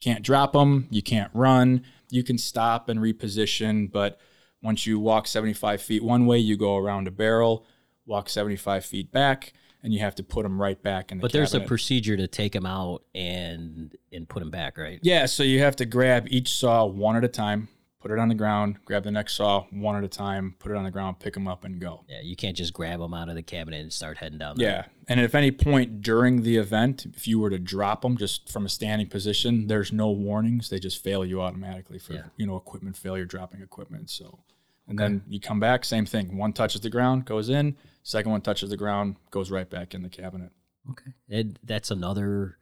Can't 0.00 0.22
drop 0.22 0.52
them, 0.52 0.86
you 0.90 1.02
can't 1.02 1.30
run, 1.34 1.84
you 2.10 2.22
can 2.22 2.38
stop 2.38 2.88
and 2.88 3.00
reposition, 3.00 3.90
but 3.90 4.20
once 4.62 4.86
you 4.86 5.00
walk 5.00 5.26
75 5.26 5.80
feet 5.80 6.04
one 6.04 6.26
way, 6.26 6.38
you 6.38 6.56
go 6.56 6.76
around 6.76 7.08
a 7.08 7.10
barrel, 7.10 7.66
walk 8.06 8.28
75 8.28 8.84
feet 8.84 9.10
back, 9.10 9.52
and 9.82 9.92
you 9.92 10.00
have 10.00 10.14
to 10.16 10.22
put 10.22 10.42
them 10.42 10.60
right 10.60 10.80
back 10.82 11.10
in 11.10 11.18
the 11.18 11.22
But 11.22 11.32
there's 11.32 11.54
a 11.54 11.60
procedure 11.60 12.16
to 12.16 12.26
take 12.26 12.52
them 12.52 12.66
out 12.66 13.04
and 13.14 13.96
and 14.12 14.28
put 14.28 14.40
them 14.40 14.50
back, 14.50 14.76
right? 14.76 14.98
Yeah, 15.02 15.26
so 15.26 15.42
you 15.42 15.60
have 15.60 15.76
to 15.76 15.86
grab 15.86 16.26
each 16.28 16.52
saw 16.52 16.84
one 16.84 17.16
at 17.16 17.24
a 17.24 17.28
time, 17.28 17.68
put 18.00 18.10
it 18.12 18.18
on 18.18 18.28
the 18.28 18.34
ground, 18.34 18.76
grab 18.84 19.02
the 19.02 19.10
next 19.10 19.34
saw 19.34 19.64
one 19.70 19.96
at 19.96 20.04
a 20.04 20.08
time, 20.08 20.54
put 20.58 20.70
it 20.70 20.76
on 20.76 20.84
the 20.84 20.90
ground, 20.90 21.18
pick 21.18 21.34
them 21.34 21.48
up, 21.48 21.64
and 21.64 21.80
go. 21.80 22.04
Yeah, 22.08 22.20
you 22.22 22.36
can't 22.36 22.56
just 22.56 22.72
grab 22.72 23.00
them 23.00 23.12
out 23.12 23.28
of 23.28 23.34
the 23.34 23.42
cabinet 23.42 23.80
and 23.80 23.92
start 23.92 24.18
heading 24.18 24.38
down. 24.38 24.56
the- 24.56 24.62
Yeah, 24.62 24.84
and 25.08 25.18
if 25.20 25.34
any 25.34 25.50
point 25.50 26.00
during 26.00 26.42
the 26.42 26.56
event, 26.56 27.06
if 27.06 27.26
you 27.26 27.38
were 27.40 27.50
to 27.50 27.58
drop 27.58 28.02
them 28.02 28.16
just 28.16 28.48
from 28.50 28.64
a 28.66 28.68
standing 28.68 29.08
position, 29.08 29.66
there's 29.66 29.92
no 29.92 30.10
warnings; 30.10 30.68
they 30.70 30.78
just 30.78 31.02
fail 31.02 31.24
you 31.24 31.40
automatically 31.42 31.98
for 31.98 32.14
Yeah. 32.14 32.26
you 32.36 32.46
know 32.46 32.56
equipment 32.56 32.96
failure, 32.96 33.24
dropping 33.24 33.62
equipment. 33.62 34.10
So, 34.10 34.38
and 34.86 34.98
then 34.98 35.22
you 35.28 35.40
come 35.40 35.58
back, 35.60 35.84
same 35.84 36.06
thing. 36.06 36.36
One 36.36 36.52
touches 36.52 36.80
the 36.82 36.90
ground, 36.90 37.24
goes 37.24 37.48
in. 37.48 37.76
Second 38.04 38.30
one 38.30 38.40
touches 38.40 38.70
the 38.70 38.76
ground, 38.76 39.16
goes 39.30 39.50
right 39.50 39.68
back 39.68 39.92
in 39.92 40.02
the 40.02 40.08
cabinet. 40.08 40.50
Okay. 40.90 41.12
And 41.28 41.58
that's 41.62 41.90
another 41.90 42.56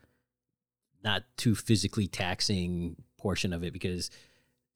not 1.05 1.23
too 1.37 1.55
physically 1.55 2.09
taxing 2.09 2.97
portion 3.17 3.53
of 3.53 3.63
it 3.63 3.73
because 3.73 4.11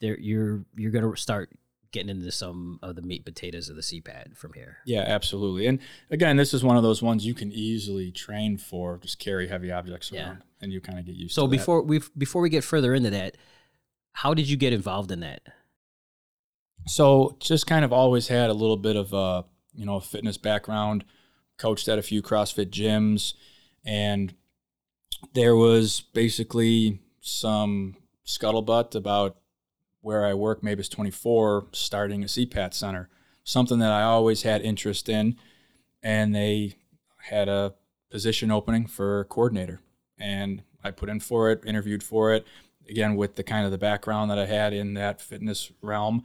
there 0.00 0.18
you're 0.18 0.64
you're 0.76 0.90
gonna 0.90 1.16
start 1.16 1.50
getting 1.92 2.08
into 2.08 2.30
some 2.30 2.78
of 2.82 2.94
the 2.94 3.02
meat 3.02 3.24
potatoes 3.24 3.68
of 3.68 3.74
the 3.74 3.82
CPAT 3.82 4.36
from 4.36 4.52
here. 4.52 4.76
Yeah, 4.86 5.00
absolutely. 5.00 5.66
And 5.66 5.80
again, 6.10 6.36
this 6.36 6.54
is 6.54 6.62
one 6.62 6.76
of 6.76 6.84
those 6.84 7.02
ones 7.02 7.26
you 7.26 7.34
can 7.34 7.50
easily 7.50 8.12
train 8.12 8.58
for. 8.58 8.98
Just 8.98 9.18
carry 9.18 9.48
heavy 9.48 9.72
objects 9.72 10.12
Yeah. 10.12 10.28
around, 10.28 10.42
and 10.60 10.72
you 10.72 10.80
kind 10.80 11.00
of 11.00 11.04
get 11.06 11.16
used 11.16 11.34
So 11.34 11.42
to 11.46 11.50
that. 11.50 11.56
before 11.56 11.82
we 11.82 12.00
before 12.16 12.42
we 12.42 12.48
get 12.48 12.62
further 12.64 12.94
into 12.94 13.10
that, 13.10 13.36
how 14.12 14.34
did 14.34 14.48
you 14.48 14.56
get 14.56 14.72
involved 14.72 15.10
in 15.10 15.20
that? 15.20 15.42
So 16.86 17.36
just 17.40 17.66
kind 17.66 17.84
of 17.84 17.92
always 17.92 18.28
had 18.28 18.50
a 18.50 18.54
little 18.54 18.76
bit 18.76 18.96
of 18.96 19.12
a 19.12 19.44
you 19.74 19.84
know 19.84 20.00
fitness 20.00 20.36
background. 20.38 21.04
Coached 21.58 21.88
at 21.88 21.98
a 21.98 22.02
few 22.02 22.22
CrossFit 22.22 22.70
gyms, 22.70 23.34
and 23.84 24.32
there 25.34 25.54
was 25.54 26.00
basically 26.00 27.00
some 27.20 27.96
scuttlebutt 28.26 28.94
about 28.94 29.36
where 30.00 30.24
I 30.24 30.34
work, 30.34 30.62
Mavis 30.62 30.88
24, 30.88 31.66
starting 31.72 32.22
a 32.22 32.26
CPAT 32.26 32.74
center. 32.74 33.08
Something 33.44 33.78
that 33.78 33.92
I 33.92 34.02
always 34.02 34.42
had 34.42 34.62
interest 34.62 35.08
in, 35.08 35.36
and 36.02 36.34
they 36.34 36.76
had 37.28 37.48
a 37.48 37.74
position 38.10 38.50
opening 38.50 38.86
for 38.86 39.24
coordinator, 39.24 39.80
and 40.18 40.62
I 40.82 40.90
put 40.90 41.08
in 41.08 41.20
for 41.20 41.50
it, 41.50 41.62
interviewed 41.64 42.02
for 42.02 42.32
it. 42.32 42.46
Again, 42.88 43.16
with 43.16 43.36
the 43.36 43.42
kind 43.42 43.64
of 43.64 43.70
the 43.70 43.78
background 43.78 44.30
that 44.30 44.38
I 44.38 44.46
had 44.46 44.72
in 44.72 44.94
that 44.94 45.20
fitness 45.20 45.70
realm, 45.80 46.24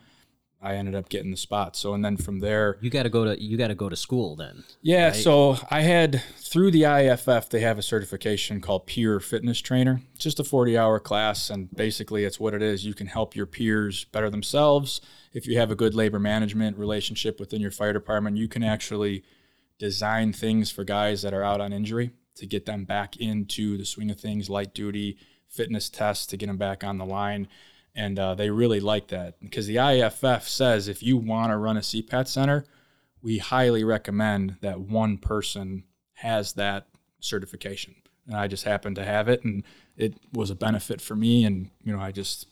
I 0.62 0.75
ended 0.75 0.95
up 0.95 1.09
getting 1.09 1.29
the 1.31 1.38
spot. 1.38 1.75
So, 1.75 1.93
and 1.93 2.03
then 2.03 2.17
from 2.17 2.39
there, 2.39 2.77
You 2.81 2.89
got 2.89 3.03
to 3.03 3.09
go 3.09 3.25
to 3.25 3.41
you 3.41 3.55
got 3.57 3.67
to 3.67 3.75
go 3.75 3.88
to 3.89 3.95
school 3.95 4.35
then. 4.35 4.63
yeah, 4.81 5.07
right? 5.07 5.15
so 5.15 5.57
I 5.69 5.81
had 5.81 6.24
through 6.38 6.71
the 6.71 6.83
IAFF, 6.83 7.50
they 7.50 7.59
have 7.59 7.77
a 7.77 7.83
certification 7.83 8.62
called 8.62 8.88
Peer 8.88 9.19
Fitness 9.19 9.59
Trainer. 9.62 10.01
It's 10.15 10.24
just 10.24 10.39
a 10.39 10.43
40 10.43 10.77
hour 10.77 11.00
class, 11.00 11.50
and 11.50 11.69
basically, 11.75 12.24
it's 12.24 12.39
what 12.39 12.53
it 12.53 12.62
is. 12.63 12.83
You 12.85 12.93
can 12.95 13.07
help 13.07 13.35
your 13.35 13.45
peers 13.45 14.05
better 14.05 14.29
themselves. 14.29 15.01
If 15.33 15.45
you 15.45 15.59
have 15.59 15.69
a 15.69 15.75
good 15.75 15.93
labor 15.93 16.19
management 16.19 16.77
relationship 16.77 17.39
within 17.39 17.62
your 17.62 17.71
fire 17.71 17.93
department, 17.93 18.38
you 18.38 18.47
can 18.47 18.63
actually 18.63 19.24
design 19.77 20.31
things 20.33 20.71
for 20.71 20.83
guys 20.83 21.21
that 21.21 21.33
are 21.33 21.43
out 21.43 21.62
on 21.62 21.74
injury 21.74 22.12
to 22.35 22.45
get 22.47 22.65
them 22.65 22.85
back 22.85 23.17
into 23.17 23.77
the 23.77 23.85
swing 23.85 24.09
of 24.09 24.19
things, 24.19 24.50
light 24.50 24.74
duty, 24.74 25.17
fitness 25.47 25.89
tests 25.89 26.25
to 26.27 26.38
get 26.38 26.47
them 26.47 26.57
back 26.57 26.83
on 26.83 26.97
the 26.97 27.05
line. 27.05 27.47
And 27.95 28.19
uh, 28.19 28.35
they 28.35 28.49
really 28.49 28.81
like 28.81 29.07
that 29.07 29.39
because 29.39 29.67
the 29.67 29.77
IAFF 29.77 30.43
says 30.43 30.87
if 30.87 31.01
you 31.01 31.15
want 31.15 31.51
to 31.51 31.57
run 31.57 31.77
a 31.77 31.81
CPAT 31.81 32.27
center, 32.27 32.65
we 33.21 33.37
highly 33.37 33.83
recommend 33.83 34.57
that 34.61 34.81
one 34.81 35.17
person 35.17 35.85
has 36.15 36.53
that 36.53 36.87
certification. 37.21 37.95
And 38.27 38.35
I 38.35 38.47
just 38.47 38.65
happened 38.65 38.97
to 38.97 39.05
have 39.05 39.27
it, 39.29 39.43
and 39.43 39.63
it 39.95 40.15
was 40.33 40.49
a 40.49 40.55
benefit 40.55 40.99
for 40.99 41.15
me. 41.15 41.45
And 41.45 41.69
you 41.83 41.95
know, 41.95 42.01
I 42.01 42.11
just 42.11 42.47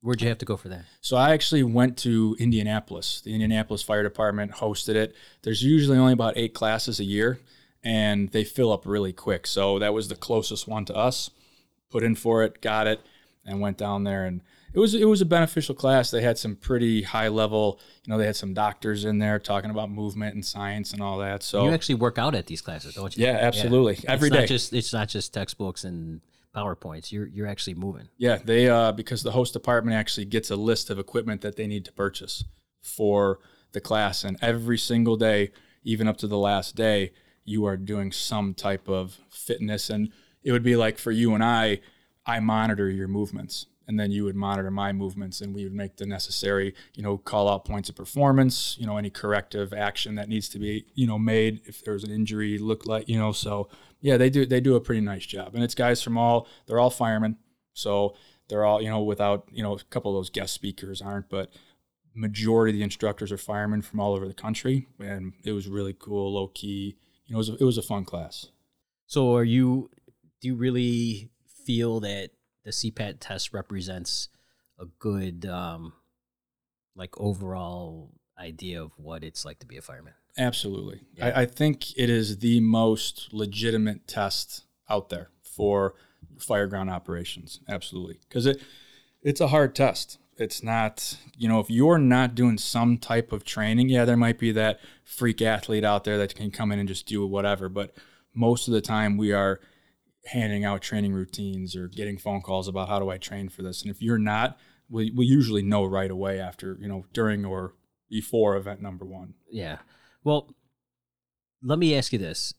Where'd 0.00 0.20
you 0.20 0.28
have 0.28 0.38
to 0.38 0.44
go 0.44 0.56
for 0.56 0.68
that? 0.68 0.84
so 1.00 1.16
I 1.16 1.32
actually 1.32 1.62
went 1.62 1.96
to 1.98 2.34
Indianapolis. 2.40 3.20
The 3.20 3.32
Indianapolis 3.32 3.82
Fire 3.82 4.02
Department 4.02 4.52
hosted 4.52 4.96
it. 4.96 5.14
There's 5.42 5.62
usually 5.62 5.96
only 5.96 6.12
about 6.12 6.36
eight 6.36 6.54
classes 6.54 6.98
a 6.98 7.04
year, 7.04 7.38
and 7.84 8.30
they 8.30 8.42
fill 8.42 8.72
up 8.72 8.84
really 8.84 9.12
quick. 9.12 9.46
So 9.46 9.78
that 9.78 9.94
was 9.94 10.08
the 10.08 10.16
closest 10.16 10.66
one 10.66 10.84
to 10.86 10.96
us. 10.96 11.30
Put 11.88 12.02
in 12.02 12.16
for 12.16 12.42
it, 12.42 12.60
got 12.60 12.88
it, 12.88 13.00
and 13.46 13.60
went 13.60 13.78
down 13.78 14.02
there. 14.02 14.24
And 14.24 14.40
it 14.74 14.78
was 14.78 14.94
it 14.94 15.04
was 15.06 15.20
a 15.20 15.26
beneficial 15.26 15.74
class. 15.74 16.10
They 16.10 16.22
had 16.22 16.38
some 16.38 16.56
pretty 16.56 17.02
high 17.02 17.28
level. 17.28 17.80
You 18.04 18.12
know, 18.12 18.18
they 18.18 18.26
had 18.26 18.36
some 18.36 18.54
doctors 18.54 19.04
in 19.04 19.18
there 19.18 19.38
talking 19.38 19.70
about 19.70 19.90
movement 19.90 20.34
and 20.34 20.44
science 20.44 20.92
and 20.92 21.02
all 21.02 21.18
that. 21.18 21.42
So 21.42 21.66
You 21.66 21.72
actually 21.72 21.96
work 21.96 22.18
out 22.18 22.34
at 22.34 22.46
these 22.46 22.60
classes, 22.60 22.94
don't 22.94 23.16
you? 23.16 23.24
yeah, 23.24 23.38
absolutely, 23.40 23.98
every 24.06 24.28
it's 24.28 24.34
day. 24.34 24.40
Not 24.40 24.48
just 24.48 24.72
it's 24.72 24.92
not 24.92 25.08
just 25.08 25.34
textbooks 25.34 25.84
and 25.84 26.20
powerpoints. 26.54 27.12
You're 27.12 27.26
you're 27.26 27.46
actually 27.46 27.74
moving. 27.74 28.08
Yeah, 28.16 28.38
they 28.44 28.68
uh, 28.68 28.92
because 28.92 29.22
the 29.22 29.32
host 29.32 29.52
department 29.52 29.96
actually 29.96 30.26
gets 30.26 30.50
a 30.50 30.56
list 30.56 30.90
of 30.90 30.98
equipment 30.98 31.40
that 31.42 31.56
they 31.56 31.66
need 31.66 31.84
to 31.86 31.92
purchase 31.92 32.44
for 32.80 33.38
the 33.72 33.80
class, 33.80 34.24
and 34.24 34.36
every 34.42 34.78
single 34.78 35.16
day, 35.16 35.50
even 35.82 36.06
up 36.08 36.16
to 36.18 36.26
the 36.26 36.38
last 36.38 36.76
day, 36.76 37.12
you 37.44 37.64
are 37.64 37.76
doing 37.76 38.12
some 38.12 38.54
type 38.54 38.88
of 38.88 39.18
fitness, 39.30 39.88
and 39.90 40.10
it 40.42 40.52
would 40.52 40.62
be 40.62 40.76
like 40.76 40.98
for 40.98 41.10
you 41.10 41.34
and 41.34 41.42
I, 41.42 41.80
I 42.26 42.40
monitor 42.40 42.90
your 42.90 43.08
movements, 43.08 43.66
and 43.86 43.98
then 43.98 44.10
you 44.10 44.24
would 44.24 44.36
monitor 44.36 44.70
my 44.70 44.92
movements, 44.92 45.40
and 45.40 45.54
we 45.54 45.64
would 45.64 45.74
make 45.74 45.96
the 45.96 46.06
necessary, 46.06 46.74
you 46.94 47.02
know, 47.02 47.18
call 47.18 47.48
out 47.48 47.64
points 47.64 47.88
of 47.88 47.96
performance, 47.96 48.76
you 48.78 48.86
know, 48.86 48.96
any 48.96 49.10
corrective 49.10 49.72
action 49.72 50.14
that 50.14 50.28
needs 50.28 50.48
to 50.50 50.58
be, 50.58 50.84
you 50.94 51.06
know, 51.06 51.18
made 51.18 51.60
if 51.66 51.84
there's 51.84 52.04
an 52.04 52.10
injury, 52.10 52.58
look 52.58 52.86
like, 52.86 53.08
you 53.08 53.18
know, 53.18 53.32
so 53.32 53.68
yeah, 54.02 54.16
they 54.16 54.30
do 54.30 54.44
they 54.44 54.60
do 54.60 54.74
a 54.74 54.80
pretty 54.80 55.00
nice 55.00 55.24
job, 55.24 55.54
and 55.54 55.62
it's 55.62 55.74
guys 55.74 56.02
from 56.02 56.18
all 56.18 56.48
they're 56.66 56.80
all 56.80 56.90
firemen, 56.90 57.36
so 57.72 58.16
they're 58.48 58.64
all 58.64 58.82
you 58.82 58.90
know 58.90 59.02
without 59.02 59.48
you 59.50 59.62
know 59.62 59.74
a 59.74 59.84
couple 59.90 60.10
of 60.10 60.18
those 60.18 60.28
guest 60.28 60.52
speakers 60.52 61.00
aren't, 61.00 61.30
but 61.30 61.52
majority 62.14 62.72
of 62.72 62.78
the 62.78 62.82
instructors 62.82 63.32
are 63.32 63.38
firemen 63.38 63.80
from 63.80 64.00
all 64.00 64.12
over 64.12 64.26
the 64.26 64.34
country, 64.34 64.88
and 64.98 65.32
it 65.44 65.52
was 65.52 65.68
really 65.68 65.94
cool, 65.98 66.34
low 66.34 66.48
key. 66.48 66.96
You 67.26 67.34
know, 67.34 67.36
it 67.36 67.38
was 67.38 67.48
a, 67.48 67.54
it 67.54 67.64
was 67.64 67.78
a 67.78 67.82
fun 67.82 68.04
class. 68.04 68.48
So 69.06 69.36
are 69.36 69.44
you 69.44 69.88
do 70.40 70.48
you 70.48 70.56
really 70.56 71.30
feel 71.64 72.00
that 72.00 72.30
the 72.64 72.70
CPAT 72.70 73.16
test 73.20 73.52
represents 73.52 74.28
a 74.78 74.86
good 74.98 75.46
um 75.46 75.92
like 76.94 77.18
overall 77.18 78.10
idea 78.38 78.82
of 78.82 78.92
what 78.96 79.22
it's 79.24 79.44
like 79.44 79.58
to 79.60 79.66
be 79.66 79.76
a 79.76 79.82
fireman? 79.82 80.14
Absolutely. 80.38 81.00
Yeah. 81.14 81.28
I, 81.28 81.42
I 81.42 81.46
think 81.46 81.96
it 81.96 82.10
is 82.10 82.38
the 82.38 82.60
most 82.60 83.28
legitimate 83.32 84.06
test 84.06 84.64
out 84.88 85.08
there 85.08 85.30
for 85.42 85.94
fireground 86.38 86.90
operations. 86.90 87.60
Absolutely. 87.68 88.20
Because 88.28 88.46
it 88.46 88.60
it's 89.22 89.40
a 89.40 89.48
hard 89.48 89.74
test. 89.74 90.18
It's 90.38 90.62
not, 90.62 91.18
you 91.36 91.48
know, 91.48 91.60
if 91.60 91.70
you're 91.70 91.98
not 91.98 92.34
doing 92.34 92.58
some 92.58 92.98
type 92.98 93.32
of 93.32 93.44
training, 93.44 93.90
yeah, 93.90 94.04
there 94.04 94.16
might 94.16 94.38
be 94.38 94.50
that 94.52 94.80
freak 95.04 95.42
athlete 95.42 95.84
out 95.84 96.04
there 96.04 96.18
that 96.18 96.34
can 96.34 96.50
come 96.50 96.72
in 96.72 96.78
and 96.78 96.88
just 96.88 97.06
do 97.06 97.24
whatever. 97.26 97.68
But 97.68 97.94
most 98.34 98.66
of 98.66 98.74
the 98.74 98.80
time 98.80 99.16
we 99.16 99.32
are 99.32 99.60
handing 100.26 100.64
out 100.64 100.82
training 100.82 101.12
routines 101.12 101.74
or 101.74 101.88
getting 101.88 102.16
phone 102.16 102.40
calls 102.40 102.68
about 102.68 102.88
how 102.88 102.98
do 102.98 103.10
I 103.10 103.18
train 103.18 103.48
for 103.48 103.62
this. 103.62 103.82
And 103.82 103.90
if 103.90 104.00
you're 104.00 104.18
not, 104.18 104.58
we, 104.88 105.10
we 105.10 105.26
usually 105.26 105.62
know 105.62 105.84
right 105.84 106.10
away 106.10 106.38
after, 106.38 106.76
you 106.80 106.88
know, 106.88 107.06
during 107.12 107.44
or 107.44 107.74
before 108.08 108.56
event 108.56 108.80
number 108.80 109.04
one. 109.04 109.34
Yeah. 109.50 109.78
Well, 110.22 110.54
let 111.62 111.78
me 111.78 111.96
ask 111.96 112.12
you 112.12 112.18
this. 112.18 112.54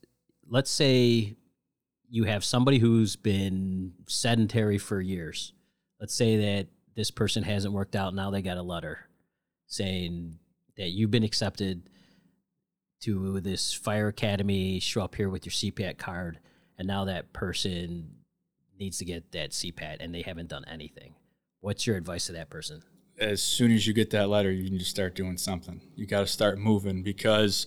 Let's 0.48 0.70
say 0.70 1.36
you 2.10 2.24
have 2.24 2.44
somebody 2.44 2.78
who's 2.78 3.16
been 3.16 3.94
sedentary 4.06 4.78
for 4.78 5.00
years. 5.00 5.52
Let's 6.00 6.14
say 6.14 6.36
that 6.36 6.68
this 6.96 7.10
person 7.10 7.42
hasn't 7.42 7.74
worked 7.74 7.96
out. 7.96 8.14
Now 8.14 8.30
they 8.30 8.42
got 8.42 8.58
a 8.58 8.62
letter 8.62 8.98
saying 9.66 10.38
that 10.76 10.90
you've 10.90 11.10
been 11.10 11.24
accepted 11.24 11.88
to 13.02 13.40
this 13.40 13.72
fire 13.72 14.08
academy. 14.08 14.80
Show 14.80 15.02
up 15.02 15.14
here 15.14 15.28
with 15.28 15.46
your 15.46 15.52
CPAT 15.52 15.98
card, 15.98 16.38
and 16.78 16.86
now 16.86 17.04
that 17.04 17.32
person 17.32 18.10
needs 18.78 18.98
to 18.98 19.04
get 19.04 19.32
that 19.32 19.50
CPAT, 19.50 19.96
and 20.00 20.14
they 20.14 20.22
haven't 20.22 20.48
done 20.48 20.64
anything. 20.66 21.14
What's 21.60 21.86
your 21.86 21.96
advice 21.96 22.26
to 22.26 22.32
that 22.32 22.50
person? 22.50 22.82
as 23.18 23.42
soon 23.42 23.70
as 23.70 23.86
you 23.86 23.92
get 23.92 24.10
that 24.10 24.28
letter, 24.28 24.50
you 24.50 24.68
can 24.68 24.78
just 24.78 24.90
start 24.90 25.14
doing 25.14 25.36
something. 25.36 25.80
You 25.94 26.06
got 26.06 26.20
to 26.20 26.26
start 26.26 26.58
moving 26.58 27.02
because 27.02 27.66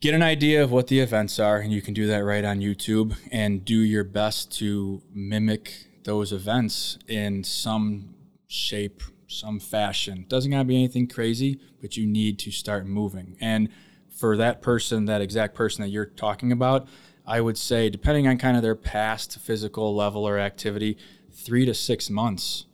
get 0.00 0.14
an 0.14 0.22
idea 0.22 0.62
of 0.62 0.70
what 0.70 0.86
the 0.86 1.00
events 1.00 1.38
are, 1.38 1.58
and 1.58 1.72
you 1.72 1.82
can 1.82 1.94
do 1.94 2.06
that 2.06 2.24
right 2.24 2.44
on 2.44 2.60
YouTube 2.60 3.16
and 3.32 3.64
do 3.64 3.78
your 3.78 4.04
best 4.04 4.52
to 4.58 5.02
mimic 5.12 5.72
those 6.04 6.32
events 6.32 6.98
in 7.08 7.42
some 7.42 8.14
shape, 8.46 9.02
some 9.26 9.58
fashion. 9.58 10.24
Doesn't 10.28 10.50
got 10.50 10.58
to 10.58 10.64
be 10.64 10.76
anything 10.76 11.08
crazy, 11.08 11.60
but 11.80 11.96
you 11.96 12.06
need 12.06 12.38
to 12.40 12.50
start 12.52 12.86
moving. 12.86 13.36
And 13.40 13.68
for 14.16 14.36
that 14.36 14.62
person, 14.62 15.06
that 15.06 15.20
exact 15.20 15.54
person 15.54 15.82
that 15.82 15.88
you're 15.88 16.06
talking 16.06 16.52
about, 16.52 16.88
I 17.26 17.40
would 17.40 17.58
say, 17.58 17.90
depending 17.90 18.28
on 18.28 18.38
kind 18.38 18.56
of 18.56 18.62
their 18.62 18.76
past 18.76 19.38
physical 19.38 19.94
level 19.94 20.26
or 20.26 20.38
activity, 20.38 20.96
three 21.32 21.66
to 21.66 21.74
six 21.74 22.08
months 22.08 22.66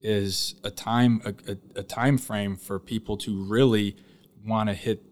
is 0.00 0.54
a 0.62 0.70
time 0.70 1.20
a, 1.24 1.52
a, 1.52 1.80
a 1.80 1.82
time 1.82 2.16
frame 2.18 2.56
for 2.56 2.78
people 2.78 3.16
to 3.16 3.42
really 3.44 3.96
want 4.46 4.68
to 4.68 4.74
hit 4.74 5.02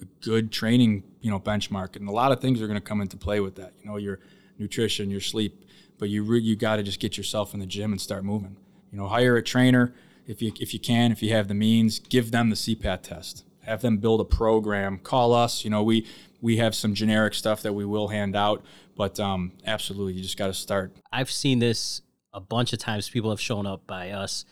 a 0.00 0.04
good 0.24 0.50
training 0.50 1.02
you 1.20 1.30
know 1.30 1.38
benchmark. 1.38 1.96
And 1.96 2.08
a 2.08 2.12
lot 2.12 2.32
of 2.32 2.40
things 2.40 2.62
are 2.62 2.66
going 2.66 2.80
to 2.80 2.84
come 2.84 3.00
into 3.00 3.16
play 3.16 3.40
with 3.40 3.56
that 3.56 3.74
you 3.82 3.90
know 3.90 3.96
your 3.96 4.20
nutrition 4.58 5.10
your 5.10 5.20
sleep 5.20 5.64
but 5.98 6.08
you 6.08 6.22
re- 6.22 6.40
you 6.40 6.56
got 6.56 6.76
to 6.76 6.82
just 6.82 7.00
get 7.00 7.16
yourself 7.18 7.52
in 7.52 7.60
the 7.60 7.66
gym 7.66 7.92
and 7.92 8.00
start 8.00 8.24
moving. 8.24 8.56
You 8.90 8.98
know 8.98 9.08
hire 9.08 9.36
a 9.36 9.42
trainer 9.42 9.92
if 10.26 10.40
you 10.40 10.52
if 10.58 10.72
you 10.72 10.80
can 10.80 11.12
if 11.12 11.22
you 11.22 11.32
have 11.34 11.48
the 11.48 11.54
means 11.54 11.98
give 11.98 12.30
them 12.30 12.48
the 12.48 12.56
CPAT 12.56 13.02
test 13.02 13.44
have 13.64 13.82
them 13.82 13.98
build 13.98 14.20
a 14.20 14.24
program 14.24 14.98
call 14.98 15.32
us 15.32 15.64
you 15.64 15.70
know 15.70 15.82
we 15.82 16.06
we 16.40 16.56
have 16.56 16.74
some 16.74 16.94
generic 16.94 17.34
stuff 17.34 17.62
that 17.62 17.72
we 17.72 17.84
will 17.84 18.08
hand 18.08 18.34
out 18.34 18.64
but 18.96 19.18
um 19.20 19.52
absolutely 19.66 20.14
you 20.14 20.22
just 20.22 20.38
got 20.38 20.46
to 20.46 20.54
start 20.54 20.92
I've 21.12 21.30
seen 21.30 21.58
this 21.58 22.02
a 22.32 22.40
bunch 22.40 22.72
of 22.72 22.78
times. 22.78 23.08
People 23.08 23.30
have 23.30 23.40
shown 23.40 23.66
up 23.66 23.86
by 23.86 24.10
us 24.10 24.44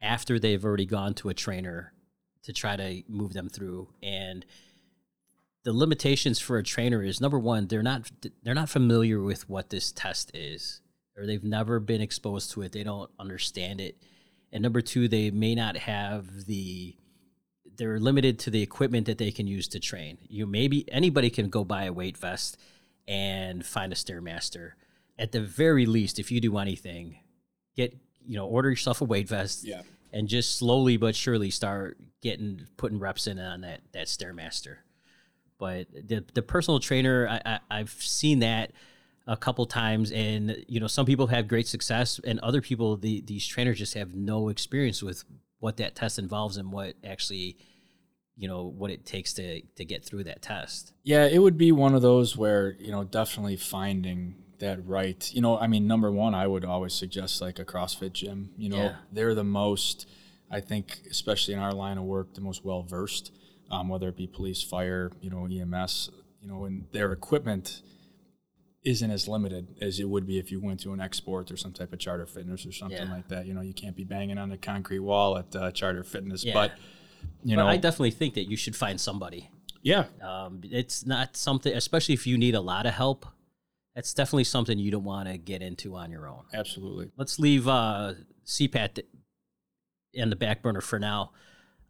after 0.00 0.38
they've 0.38 0.64
already 0.64 0.86
gone 0.86 1.14
to 1.14 1.28
a 1.28 1.34
trainer 1.34 1.92
to 2.42 2.52
try 2.52 2.76
to 2.76 3.02
move 3.08 3.32
them 3.32 3.48
through. 3.48 3.88
And 4.02 4.44
the 5.62 5.72
limitations 5.72 6.38
for 6.38 6.58
a 6.58 6.62
trainer 6.62 7.02
is 7.02 7.20
number 7.20 7.38
one, 7.38 7.68
they're 7.68 7.82
not 7.82 8.10
they're 8.42 8.54
not 8.54 8.68
familiar 8.68 9.22
with 9.22 9.48
what 9.48 9.70
this 9.70 9.92
test 9.92 10.30
is, 10.34 10.80
or 11.16 11.26
they've 11.26 11.44
never 11.44 11.80
been 11.80 12.00
exposed 12.00 12.50
to 12.52 12.62
it. 12.62 12.72
They 12.72 12.84
don't 12.84 13.10
understand 13.18 13.80
it. 13.80 13.96
And 14.52 14.62
number 14.62 14.82
two, 14.82 15.08
they 15.08 15.30
may 15.30 15.54
not 15.54 15.76
have 15.76 16.46
the 16.46 16.96
they're 17.76 18.00
limited 18.00 18.38
to 18.40 18.50
the 18.50 18.62
equipment 18.62 19.06
that 19.06 19.18
they 19.18 19.30
can 19.30 19.46
use 19.46 19.68
to 19.68 19.80
train. 19.80 20.18
You 20.28 20.46
maybe 20.46 20.90
anybody 20.92 21.30
can 21.30 21.48
go 21.48 21.64
buy 21.64 21.84
a 21.84 21.92
weight 21.92 22.16
vest 22.16 22.56
and 23.06 23.64
find 23.64 23.92
a 23.92 23.96
stairmaster 23.96 24.72
at 25.18 25.32
the 25.32 25.40
very 25.40 25.86
least, 25.86 26.18
if 26.18 26.30
you 26.30 26.40
do 26.40 26.58
anything, 26.58 27.18
get 27.76 27.96
you 28.26 28.36
know 28.36 28.46
order 28.46 28.70
yourself 28.70 29.00
a 29.00 29.04
weight 29.04 29.28
vest. 29.28 29.64
Yeah. 29.64 29.82
And 30.12 30.28
just 30.28 30.58
slowly 30.58 30.96
but 30.96 31.16
surely 31.16 31.50
start 31.50 31.98
getting 32.22 32.66
putting 32.76 33.00
reps 33.00 33.26
in 33.26 33.38
on 33.38 33.62
that 33.62 33.80
that 33.92 34.06
stairmaster. 34.06 34.76
But 35.58 35.86
the 35.92 36.24
the 36.34 36.42
personal 36.42 36.80
trainer, 36.80 37.28
I, 37.28 37.40
I 37.44 37.60
I've 37.70 37.90
seen 37.90 38.40
that 38.40 38.72
a 39.26 39.36
couple 39.36 39.66
times, 39.66 40.12
and 40.12 40.64
you 40.68 40.80
know 40.80 40.86
some 40.86 41.06
people 41.06 41.28
have 41.28 41.48
great 41.48 41.66
success, 41.66 42.20
and 42.24 42.38
other 42.40 42.60
people 42.60 42.96
the 42.96 43.22
these 43.22 43.46
trainers 43.46 43.78
just 43.78 43.94
have 43.94 44.14
no 44.14 44.48
experience 44.48 45.02
with 45.02 45.24
what 45.64 45.78
that 45.78 45.94
test 45.94 46.18
involves 46.18 46.58
and 46.58 46.70
what 46.70 46.94
actually 47.02 47.56
you 48.36 48.46
know 48.46 48.64
what 48.64 48.90
it 48.90 49.06
takes 49.06 49.32
to 49.32 49.62
to 49.76 49.84
get 49.84 50.04
through 50.04 50.22
that 50.24 50.42
test. 50.42 50.92
Yeah, 51.04 51.24
it 51.26 51.38
would 51.38 51.56
be 51.56 51.72
one 51.72 51.94
of 51.94 52.02
those 52.02 52.36
where, 52.36 52.74
you 52.78 52.90
know, 52.90 53.02
definitely 53.02 53.56
finding 53.56 54.34
that 54.58 54.86
right. 54.86 55.22
You 55.32 55.40
know, 55.40 55.56
I 55.58 55.66
mean, 55.66 55.86
number 55.86 56.10
one, 56.12 56.34
I 56.34 56.46
would 56.46 56.66
always 56.66 56.92
suggest 56.92 57.40
like 57.40 57.58
a 57.58 57.64
CrossFit 57.64 58.12
gym. 58.12 58.50
You 58.58 58.68
know, 58.68 58.76
Yeah. 58.84 58.96
they're 59.10 59.34
the 59.34 59.44
most, 59.62 60.06
I 60.50 60.60
think, 60.60 61.00
especially 61.10 61.54
in 61.54 61.60
our 61.60 61.72
line 61.72 61.96
of 61.96 62.04
work, 62.04 62.34
the 62.34 62.42
most 62.42 62.62
well 62.62 62.82
versed, 62.82 63.32
um, 63.70 63.88
whether 63.88 64.08
it 64.08 64.16
be 64.16 64.26
police, 64.26 64.62
fire, 64.62 65.12
you 65.22 65.30
know, 65.30 65.46
EMS, 65.46 66.10
you 66.42 66.48
know, 66.48 66.64
and 66.66 66.86
their 66.92 67.10
equipment 67.12 67.80
isn't 68.84 69.10
as 69.10 69.26
limited 69.26 69.66
as 69.80 69.98
it 69.98 70.08
would 70.08 70.26
be 70.26 70.38
if 70.38 70.52
you 70.52 70.60
went 70.60 70.78
to 70.80 70.92
an 70.92 70.98
Xsport 70.98 71.50
or 71.50 71.56
some 71.56 71.72
type 71.72 71.92
of 71.92 71.98
charter 71.98 72.26
fitness 72.26 72.66
or 72.66 72.72
something 72.72 73.06
Yeah. 73.08 73.12
like 73.14 73.28
that. 73.28 73.46
You 73.46 73.54
know, 73.54 73.62
you 73.62 73.72
can't 73.72 73.96
be 73.96 74.04
banging 74.04 74.36
on 74.36 74.52
a 74.52 74.58
concrete 74.58 74.98
wall 75.00 75.38
at 75.38 75.56
uh, 75.56 75.70
charter 75.72 76.04
fitness, 76.04 76.44
Yeah. 76.44 76.52
but 76.54 76.72
you 77.42 77.56
But 77.56 77.62
know, 77.62 77.68
I 77.68 77.76
definitely 77.78 78.10
think 78.10 78.34
that 78.34 78.44
you 78.50 78.56
should 78.56 78.76
find 78.76 79.00
somebody. 79.00 79.48
yeah, 79.82 80.06
Um, 80.22 80.60
it's 80.64 81.06
not 81.06 81.36
something, 81.36 81.72
especially 81.74 82.12
if 82.14 82.26
you 82.26 82.36
need 82.36 82.54
a 82.54 82.60
lot 82.60 82.84
of 82.86 82.92
help. 82.94 83.24
That's 83.94 84.12
definitely 84.12 84.44
something 84.44 84.78
you 84.78 84.90
don't 84.90 85.04
want 85.04 85.28
to 85.28 85.38
get 85.38 85.62
into 85.62 85.94
on 85.96 86.10
your 86.10 86.28
own. 86.28 86.44
absolutely. 86.52 87.10
Let's 87.16 87.38
leave 87.38 87.66
uh, 87.68 88.14
CPAT 88.44 89.02
in 90.12 90.28
the 90.30 90.36
back 90.36 90.62
burner 90.62 90.80
for 90.82 90.98
now. 90.98 91.32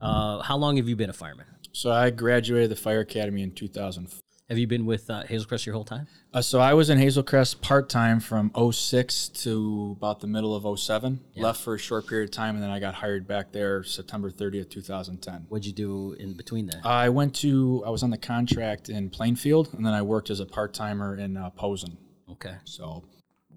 Uh, 0.00 0.42
how 0.42 0.56
long 0.56 0.76
have 0.76 0.88
you 0.88 0.94
been 0.96 1.10
a 1.10 1.14
fireman? 1.14 1.46
So 1.72 1.90
I 1.90 2.10
graduated 2.10 2.70
the 2.70 2.76
fire 2.76 3.00
academy 3.00 3.42
in 3.42 3.52
2004. 3.52 4.20
Have 4.54 4.58
you 4.60 4.68
been 4.68 4.86
with 4.86 5.10
uh, 5.10 5.24
Hazel 5.24 5.48
Crest 5.48 5.66
your 5.66 5.74
whole 5.74 5.82
time? 5.84 6.06
Uh, 6.32 6.40
so 6.40 6.60
I 6.60 6.74
was 6.74 6.88
in 6.88 6.96
Hazel 6.96 7.24
Crest 7.24 7.60
part 7.60 7.88
time 7.88 8.20
from 8.20 8.52
06 8.72 9.28
to 9.30 9.96
about 9.98 10.20
the 10.20 10.28
middle 10.28 10.54
of 10.54 10.78
07. 10.78 11.18
Left 11.34 11.60
for 11.60 11.74
a 11.74 11.78
short 11.78 12.06
period 12.06 12.28
of 12.28 12.30
time, 12.30 12.54
and 12.54 12.62
then 12.62 12.70
I 12.70 12.78
got 12.78 12.94
hired 12.94 13.26
back 13.26 13.50
there 13.50 13.82
September 13.82 14.30
30th, 14.30 14.70
2010. 14.70 15.46
What'd 15.48 15.66
you 15.66 15.72
do 15.72 16.12
in 16.20 16.34
between 16.34 16.66
there? 16.66 16.80
I 16.84 17.08
went 17.08 17.34
to 17.40 17.82
I 17.84 17.90
was 17.90 18.04
on 18.04 18.10
the 18.10 18.16
contract 18.16 18.88
in 18.88 19.10
Plainfield, 19.10 19.70
and 19.74 19.84
then 19.84 19.92
I 19.92 20.02
worked 20.02 20.30
as 20.30 20.38
a 20.38 20.46
part 20.46 20.72
timer 20.72 21.16
in 21.16 21.36
uh, 21.36 21.50
Posen. 21.50 21.98
Okay. 22.30 22.54
So 22.62 23.02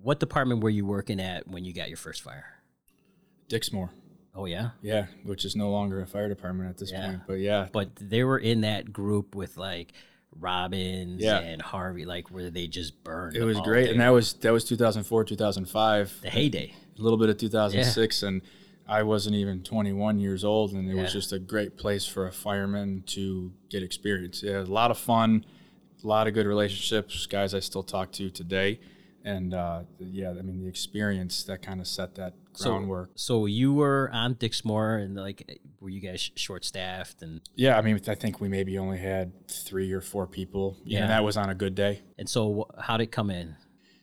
What 0.01 0.19
department 0.19 0.63
were 0.63 0.71
you 0.71 0.87
working 0.87 1.19
at 1.19 1.47
when 1.47 1.63
you 1.63 1.73
got 1.75 1.89
your 1.89 1.97
first 1.97 2.23
fire? 2.23 2.45
Dixmoor, 3.49 3.91
Oh 4.33 4.45
yeah, 4.45 4.71
yeah, 4.81 5.05
which 5.23 5.45
is 5.45 5.55
no 5.55 5.69
longer 5.69 6.01
a 6.01 6.07
fire 6.07 6.27
department 6.27 6.71
at 6.71 6.79
this 6.79 6.91
Yeah. 6.91 7.05
point, 7.05 7.21
but 7.27 7.33
yeah, 7.35 7.67
but 7.71 7.89
they 8.01 8.23
were 8.23 8.39
in 8.39 8.61
that 8.61 8.91
group 8.91 9.35
with 9.35 9.57
like 9.57 9.93
Robbins 10.39 11.21
Yeah. 11.21 11.39
and 11.39 11.61
Harvey, 11.61 12.05
like 12.05 12.29
where 12.31 12.49
they 12.49 12.67
just 12.67 13.03
burned. 13.03 13.35
it 13.35 13.43
was 13.43 13.59
great, 13.61 13.85
day. 13.85 13.91
and 13.91 14.01
that 14.01 14.09
was 14.09 14.33
that 14.33 14.51
was 14.53 14.63
2004, 14.63 15.23
2005. 15.23 16.19
the 16.21 16.29
heyday. 16.29 16.73
a 16.97 17.01
little 17.01 17.17
bit 17.17 17.29
of 17.29 17.37
2006 17.37 18.23
and 18.23 18.41
I 18.87 19.03
wasn't 19.03 19.35
even 19.35 19.63
21 19.63 20.19
years 20.19 20.43
old 20.43 20.71
and 20.71 20.89
it 20.89 20.95
was 20.95 21.11
just 21.11 21.33
a 21.33 21.39
great 21.39 21.77
place 21.77 22.05
for 22.05 22.25
a 22.27 22.31
fireman 22.31 23.03
to 23.07 23.51
get 23.69 23.83
experience. 23.83 24.41
Yeah, 24.43 24.61
a 24.61 24.63
lot 24.63 24.91
of 24.91 24.97
fun, 24.97 25.45
a 26.03 26.07
lot 26.07 26.27
of 26.27 26.33
good 26.33 26.45
relationships, 26.47 27.25
guys 27.25 27.53
I 27.53 27.59
still 27.59 27.83
talk 27.83 28.11
to 28.13 28.29
today. 28.29 28.79
And 29.27 29.53
uh, 29.53 29.81
yeah, 29.99 30.29
I 30.29 30.41
mean 30.41 30.61
the 30.61 30.67
experience 30.69 31.43
that 31.43 31.61
kind 31.61 31.81
of 31.81 31.87
set 31.87 32.15
that 32.15 32.33
groundwork. 32.53 33.09
So 33.15 33.45
you 33.45 33.73
were 33.73 34.09
on 34.13 34.35
Dixmoor, 34.35 35.03
and 35.03 35.15
like, 35.17 35.59
were 35.81 35.89
you 35.89 35.99
guys 35.99 36.31
short 36.35 36.63
staffed? 36.63 37.21
And 37.21 37.41
yeah, 37.53 37.77
I 37.77 37.81
mean 37.81 37.99
I 38.07 38.15
think 38.15 38.39
we 38.39 38.47
maybe 38.47 38.77
only 38.77 38.99
had 38.99 39.33
three 39.49 39.91
or 39.91 39.99
four 40.01 40.27
people. 40.27 40.77
Yeah, 40.85 41.01
and 41.01 41.09
that 41.11 41.23
was 41.25 41.35
on 41.35 41.49
a 41.49 41.55
good 41.55 41.75
day. 41.75 42.01
and 42.17 42.29
so 42.29 42.67
how 42.79 42.95
did 42.97 43.03
it 43.05 43.11
come 43.11 43.29
in? 43.29 43.55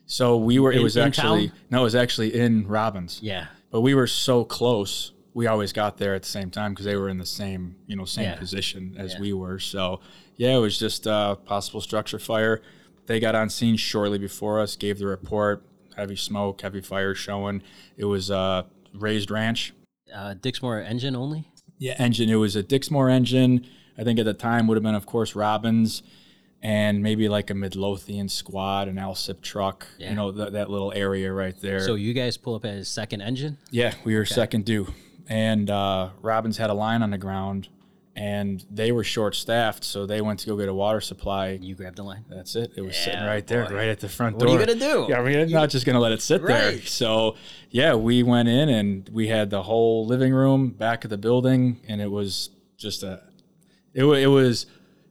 So 0.06 0.36
we 0.36 0.58
were. 0.58 0.72
It 0.72 0.76
In- 0.76 0.82
was 0.82 0.96
in 0.98 1.04
actually 1.04 1.48
town? 1.48 1.56
no, 1.70 1.80
it 1.80 1.84
was 1.84 1.94
actually 1.94 2.34
in 2.38 2.66
Robbins. 2.68 3.20
Yeah, 3.22 3.46
but 3.70 3.80
we 3.80 3.94
were 3.94 4.06
so 4.06 4.44
close 4.44 5.12
we 5.32 5.48
always 5.48 5.72
got 5.72 5.96
there 5.98 6.14
at 6.14 6.22
the 6.22 6.28
same 6.28 6.48
time 6.48 6.70
because 6.72 6.84
they 6.84 6.94
were 6.94 7.08
in 7.08 7.18
the 7.18 7.26
same 7.26 7.74
you 7.88 7.96
know 7.96 8.04
same 8.04 8.24
Yeah. 8.24 8.36
position 8.36 8.94
as 8.98 9.14
Yeah. 9.14 9.20
we 9.20 9.32
were. 9.32 9.58
So 9.58 10.00
yeah, 10.36 10.54
it 10.54 10.60
was 10.60 10.78
just 10.78 11.06
uh, 11.06 11.34
possible 11.36 11.80
structure 11.80 12.18
fire. 12.18 12.60
They 13.06 13.20
got 13.20 13.34
on 13.34 13.50
scene 13.50 13.76
shortly 13.76 14.18
before 14.18 14.60
us, 14.60 14.76
gave 14.76 14.98
the 14.98 15.06
report. 15.06 15.64
Heavy 15.96 16.16
smoke, 16.16 16.60
heavy 16.60 16.80
fire 16.80 17.14
showing. 17.14 17.62
It 17.96 18.06
was 18.06 18.30
uh, 18.30 18.64
raised 18.92 19.30
ranch. 19.30 19.72
Uh, 20.12 20.34
Dixmoor 20.34 20.84
engine 20.84 21.14
only. 21.14 21.48
Yeah, 21.78 21.94
engine. 21.98 22.28
It 22.28 22.36
was 22.36 22.56
a 22.56 22.62
Dixmoor 22.62 23.10
engine. 23.10 23.66
I 23.96 24.04
think 24.04 24.18
at 24.18 24.24
the 24.24 24.34
time 24.34 24.66
would 24.66 24.76
have 24.76 24.82
been, 24.82 24.94
of 24.94 25.06
course, 25.06 25.36
Robbins, 25.36 26.02
and 26.62 27.02
maybe 27.02 27.28
like 27.28 27.50
a 27.50 27.54
Midlothian 27.54 28.28
squad, 28.28 28.88
an 28.88 28.96
Alsip 28.96 29.40
truck. 29.40 29.86
Yeah. 29.98 30.10
You 30.10 30.16
know 30.16 30.32
that 30.32 30.52
that 30.54 30.70
little 30.70 30.92
area 30.92 31.32
right 31.32 31.58
there. 31.60 31.80
So 31.80 31.94
you 31.94 32.12
guys 32.12 32.36
pull 32.36 32.54
up 32.54 32.64
as 32.64 32.88
second 32.88 33.20
engine. 33.20 33.58
Yeah, 33.70 33.94
we 34.04 34.16
were 34.16 34.24
second 34.24 34.64
due. 34.64 34.92
And 35.28 35.70
uh, 35.70 36.10
Robbins 36.22 36.58
had 36.58 36.70
a 36.70 36.74
line 36.74 37.02
on 37.02 37.10
the 37.10 37.18
ground, 37.18 37.68
and 38.16 38.64
they 38.70 38.92
were 38.92 39.02
short 39.02 39.34
staffed, 39.34 39.82
so 39.84 40.06
they 40.06 40.20
went 40.20 40.38
to 40.40 40.46
go 40.46 40.56
get 40.56 40.68
a 40.68 40.74
water 40.74 41.00
supply. 41.00 41.58
You 41.60 41.74
grabbed 41.74 41.96
the 41.98 42.04
line. 42.04 42.24
That's 42.28 42.54
it. 42.54 42.72
It 42.76 42.80
was 42.82 42.96
sitting 42.96 43.24
right 43.24 43.46
there, 43.46 43.66
boy. 43.68 43.74
right 43.74 43.88
at 43.88 44.00
the 44.00 44.08
front 44.08 44.38
door. 44.38 44.48
What 44.48 44.56
are 44.56 44.60
you 44.60 44.66
gonna 44.66 44.78
do? 44.78 45.06
Yeah, 45.08 45.20
we're 45.20 45.46
not 45.46 45.70
just 45.70 45.84
gonna 45.84 46.00
let 46.00 46.12
it 46.12 46.22
sit 46.22 46.44
there. 46.46 46.80
So 46.82 47.36
yeah, 47.70 47.94
we 47.94 48.22
went 48.22 48.48
in 48.48 48.68
and 48.68 49.08
we 49.12 49.28
had 49.28 49.50
the 49.50 49.62
whole 49.62 50.06
living 50.06 50.32
room 50.32 50.70
back 50.70 51.04
of 51.04 51.10
the 51.10 51.18
building, 51.18 51.80
and 51.88 52.00
it 52.00 52.10
was 52.10 52.50
just 52.76 53.02
a, 53.02 53.22
it, 53.92 54.04
it 54.04 54.26
was, 54.28 54.66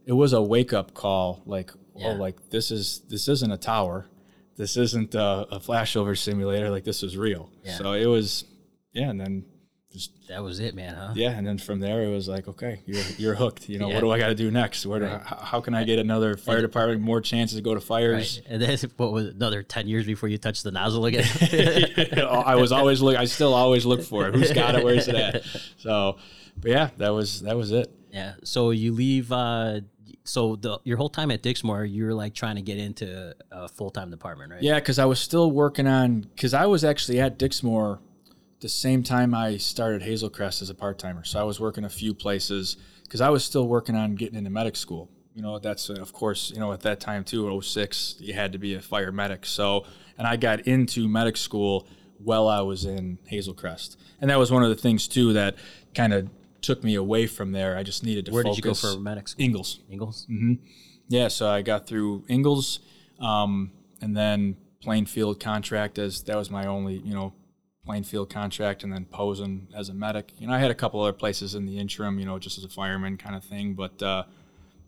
it 0.06 0.14
was 0.14 0.32
a 0.34 0.42
wake 0.42 0.72
up 0.72 0.94
call. 0.94 1.42
Like 1.46 1.72
oh, 1.74 2.00
Yeah. 2.00 2.08
oh, 2.10 2.14
like 2.16 2.50
this 2.52 2.72
is 2.72 3.02
this 3.10 3.28
isn't 3.28 3.52
a 3.52 3.58
tower, 3.58 4.08
this 4.56 4.78
isn't 4.78 5.14
a, 5.14 5.48
a 5.52 5.60
flashover 5.60 6.18
simulator. 6.18 6.70
Like 6.70 6.86
this 6.86 7.04
is 7.04 7.18
real. 7.18 7.50
Yeah. 7.66 7.78
So 7.78 7.92
it 7.94 8.06
was, 8.06 8.46
yeah, 8.94 9.10
and 9.10 9.20
then 9.20 9.44
just 9.94 10.12
That 10.28 10.44
was 10.44 10.60
it, 10.60 10.74
man. 10.76 10.96
Huh? 10.96 11.14
yeah, 11.16 11.30
and 11.32 11.46
then 11.46 11.58
from 11.58 11.80
there 11.80 12.04
it 12.04 12.10
was 12.10 12.28
like, 12.28 12.48
okay, 12.48 12.82
you're 12.86 13.04
you're 13.18 13.36
hooked. 13.36 13.70
You 13.70 13.78
know, 13.80 13.88
Yeah. 13.88 13.96
what 13.96 14.02
do 14.02 14.12
I 14.12 14.18
got 14.18 14.28
to 14.28 14.36
do 14.36 14.50
next? 14.52 14.86
Where 14.86 15.00
do, 15.00 15.06
Right. 15.06 15.22
how, 15.22 15.36
how 15.38 15.62
can 15.62 15.74
I 15.76 15.84
get 15.84 16.00
another 16.00 16.36
fire 16.36 16.62
department 16.62 17.02
more 17.02 17.22
chances 17.22 17.58
to 17.58 17.62
go 17.64 17.74
to 17.76 17.80
fires? 17.82 18.40
Right. 18.40 18.52
And 18.54 18.62
then 18.62 18.78
what 18.98 19.12
was 19.12 19.28
it, 19.28 19.36
another 19.36 19.62
ten 19.64 19.88
years 19.88 20.06
before 20.06 20.30
you 20.30 20.38
touched 20.38 20.64
the 20.64 20.72
nozzle 20.72 21.06
again? 21.06 21.26
I 22.28 22.56
was 22.56 22.72
always 22.72 23.02
look. 23.02 23.16
I 23.18 23.26
still 23.26 23.54
always 23.54 23.86
look 23.86 24.02
for 24.04 24.28
it. 24.28 24.36
Who's 24.36 24.52
got 24.52 24.76
it? 24.76 24.84
Where's 24.84 25.08
it 25.08 25.16
at? 25.16 25.44
So, 25.78 26.18
but 26.58 26.72
yeah, 26.72 26.90
that 26.98 27.10
was 27.10 27.42
that 27.42 27.56
was 27.56 27.72
it. 27.72 27.92
yeah. 28.12 28.34
So 28.44 28.72
you 28.72 28.94
leave. 28.94 29.32
Uh, 29.32 29.82
so 30.26 30.56
the 30.56 30.80
your 30.86 30.96
whole 30.98 31.10
time 31.10 31.32
at 31.32 31.44
Dixmoor, 31.44 31.84
you 31.90 32.06
were 32.06 32.14
like 32.14 32.34
trying 32.34 32.56
to 32.56 32.62
get 32.62 32.78
into 32.78 33.36
a 33.52 33.68
full 33.68 33.90
time 33.92 34.10
department, 34.10 34.52
right? 34.52 34.62
Yeah, 34.64 34.76
because 34.76 34.98
I 34.98 35.06
was 35.06 35.20
still 35.20 35.52
working 35.52 35.86
on. 35.88 36.22
Because 36.22 36.54
I 36.54 36.66
was 36.66 36.84
actually 36.86 37.20
at 37.20 37.38
Dixmoor 37.38 38.00
the 38.64 38.70
same 38.70 39.04
time 39.04 39.36
I 39.36 39.58
started 39.58 40.02
Hazel 40.02 40.30
Crest 40.30 40.62
as 40.62 40.70
a 40.70 40.74
part 40.74 40.98
timer. 40.98 41.26
So 41.26 41.38
I 41.38 41.44
was 41.44 41.60
working 41.60 41.84
a 41.84 41.90
few 41.90 42.14
places 42.14 42.78
because 43.04 43.20
I 43.20 43.30
was 43.30 43.44
still 43.44 43.68
working 43.68 43.94
on 43.94 44.16
getting 44.16 44.38
into 44.38 44.50
medic 44.50 44.78
school. 44.78 45.12
You 45.36 45.42
know, 45.42 45.60
that's 45.60 45.90
of 45.90 46.14
course, 46.14 46.50
you 46.50 46.62
know, 46.62 46.72
at 46.72 46.80
that 46.82 47.02
time 47.02 47.26
too, 47.26 47.62
06, 47.62 48.16
you 48.20 48.34
had 48.34 48.54
to 48.54 48.58
be 48.58 48.74
a 48.74 48.82
fire 48.82 49.12
medic. 49.12 49.46
So, 49.46 49.86
and 50.18 50.26
I 50.26 50.38
got 50.38 50.62
into 50.62 51.10
medic 51.10 51.36
school 51.36 51.88
while 52.20 52.48
I 52.48 52.62
was 52.62 52.86
in 52.86 53.18
Hazel 53.26 53.54
Crest, 53.54 54.00
and 54.22 54.30
that 54.30 54.40
was 54.40 54.50
one 54.50 54.64
of 54.64 54.70
the 54.70 54.76
things 54.76 55.10
too 55.10 55.34
that 55.34 55.56
kind 55.94 56.14
of 56.14 56.30
took 56.62 56.86
me 56.86 56.96
away 56.96 57.28
from 57.28 57.52
there. 57.52 57.76
I 57.78 57.84
just 57.84 58.02
needed 58.06 58.28
to. 58.28 58.32
Where 58.32 58.44
focus. 58.44 58.56
did 58.56 58.66
you 58.66 58.72
go 58.72 58.76
for 58.76 59.00
medic 59.00 59.28
school? 59.28 59.44
Ingalls. 59.44 59.80
Ingalls. 59.92 60.26
Yeah, 61.10 61.28
so 61.28 61.50
I 61.50 61.64
got 61.64 61.86
through 61.86 62.24
Ingalls, 62.30 62.80
um, 63.20 63.72
and 64.00 64.16
then 64.16 64.56
Plainfield 64.82 65.42
contract 65.42 65.98
as 65.98 66.24
that 66.24 66.38
was 66.38 66.50
my 66.50 66.66
only, 66.66 67.00
you 67.00 67.14
know, 67.14 67.34
Plainfield 67.86 68.30
contract, 68.30 68.84
and 68.84 68.94
then 68.94 69.06
Posen 69.06 69.68
as 69.76 69.90
a 69.90 69.94
medic. 69.94 70.32
You 70.38 70.48
know, 70.48 70.54
I 70.54 70.60
had 70.60 70.72
a 70.72 70.76
couple 70.76 71.02
other 71.02 71.14
places 71.14 71.54
in 71.54 71.66
the 71.66 71.78
interim, 71.80 72.18
you 72.20 72.26
know, 72.26 72.40
just 72.40 72.58
as 72.58 72.64
a 72.64 72.70
fireman 72.70 73.18
kind 73.18 73.36
of 73.36 73.44
thing. 73.44 73.74
But 73.74 74.02
uh, 74.02 74.24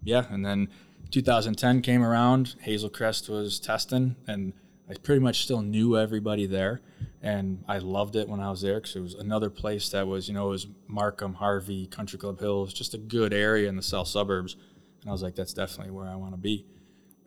yeah, 0.04 0.26
and 0.30 0.46
then 0.46 0.70
2010 1.12 1.82
came 1.82 2.04
around. 2.04 2.56
Hazel 2.62 2.90
Crest 2.90 3.30
was 3.30 3.60
testing, 3.60 4.16
and 4.28 4.54
I 4.90 4.94
pretty 4.94 5.22
much 5.22 5.44
still 5.44 5.62
knew 5.62 5.98
everybody 5.98 6.46
there, 6.46 6.82
and 7.22 7.64
I 7.68 7.80
loved 7.80 8.16
it 8.16 8.30
when 8.30 8.40
I 8.40 8.50
was 8.50 8.62
there 8.62 8.76
because 8.76 8.96
it 8.96 9.02
was 9.02 9.16
another 9.16 9.50
place 9.50 9.90
that 9.90 10.08
was, 10.08 10.28
you 10.28 10.34
know, 10.34 10.48
it 10.48 10.52
was 10.52 10.68
Markham, 10.88 11.34
Harvey, 11.34 11.88
Country 11.88 12.20
Club 12.20 12.40
Hills, 12.40 12.74
just 12.74 12.94
a 12.94 12.98
good 12.98 13.34
area 13.34 13.68
in 13.68 13.76
the 13.76 13.82
south 13.82 14.08
suburbs. 14.08 14.56
And 15.02 15.10
I 15.10 15.12
was 15.12 15.22
like, 15.24 15.36
that's 15.36 15.54
definitely 15.54 15.92
where 15.92 16.08
I 16.08 16.16
want 16.16 16.34
to 16.34 16.38
be. 16.40 16.66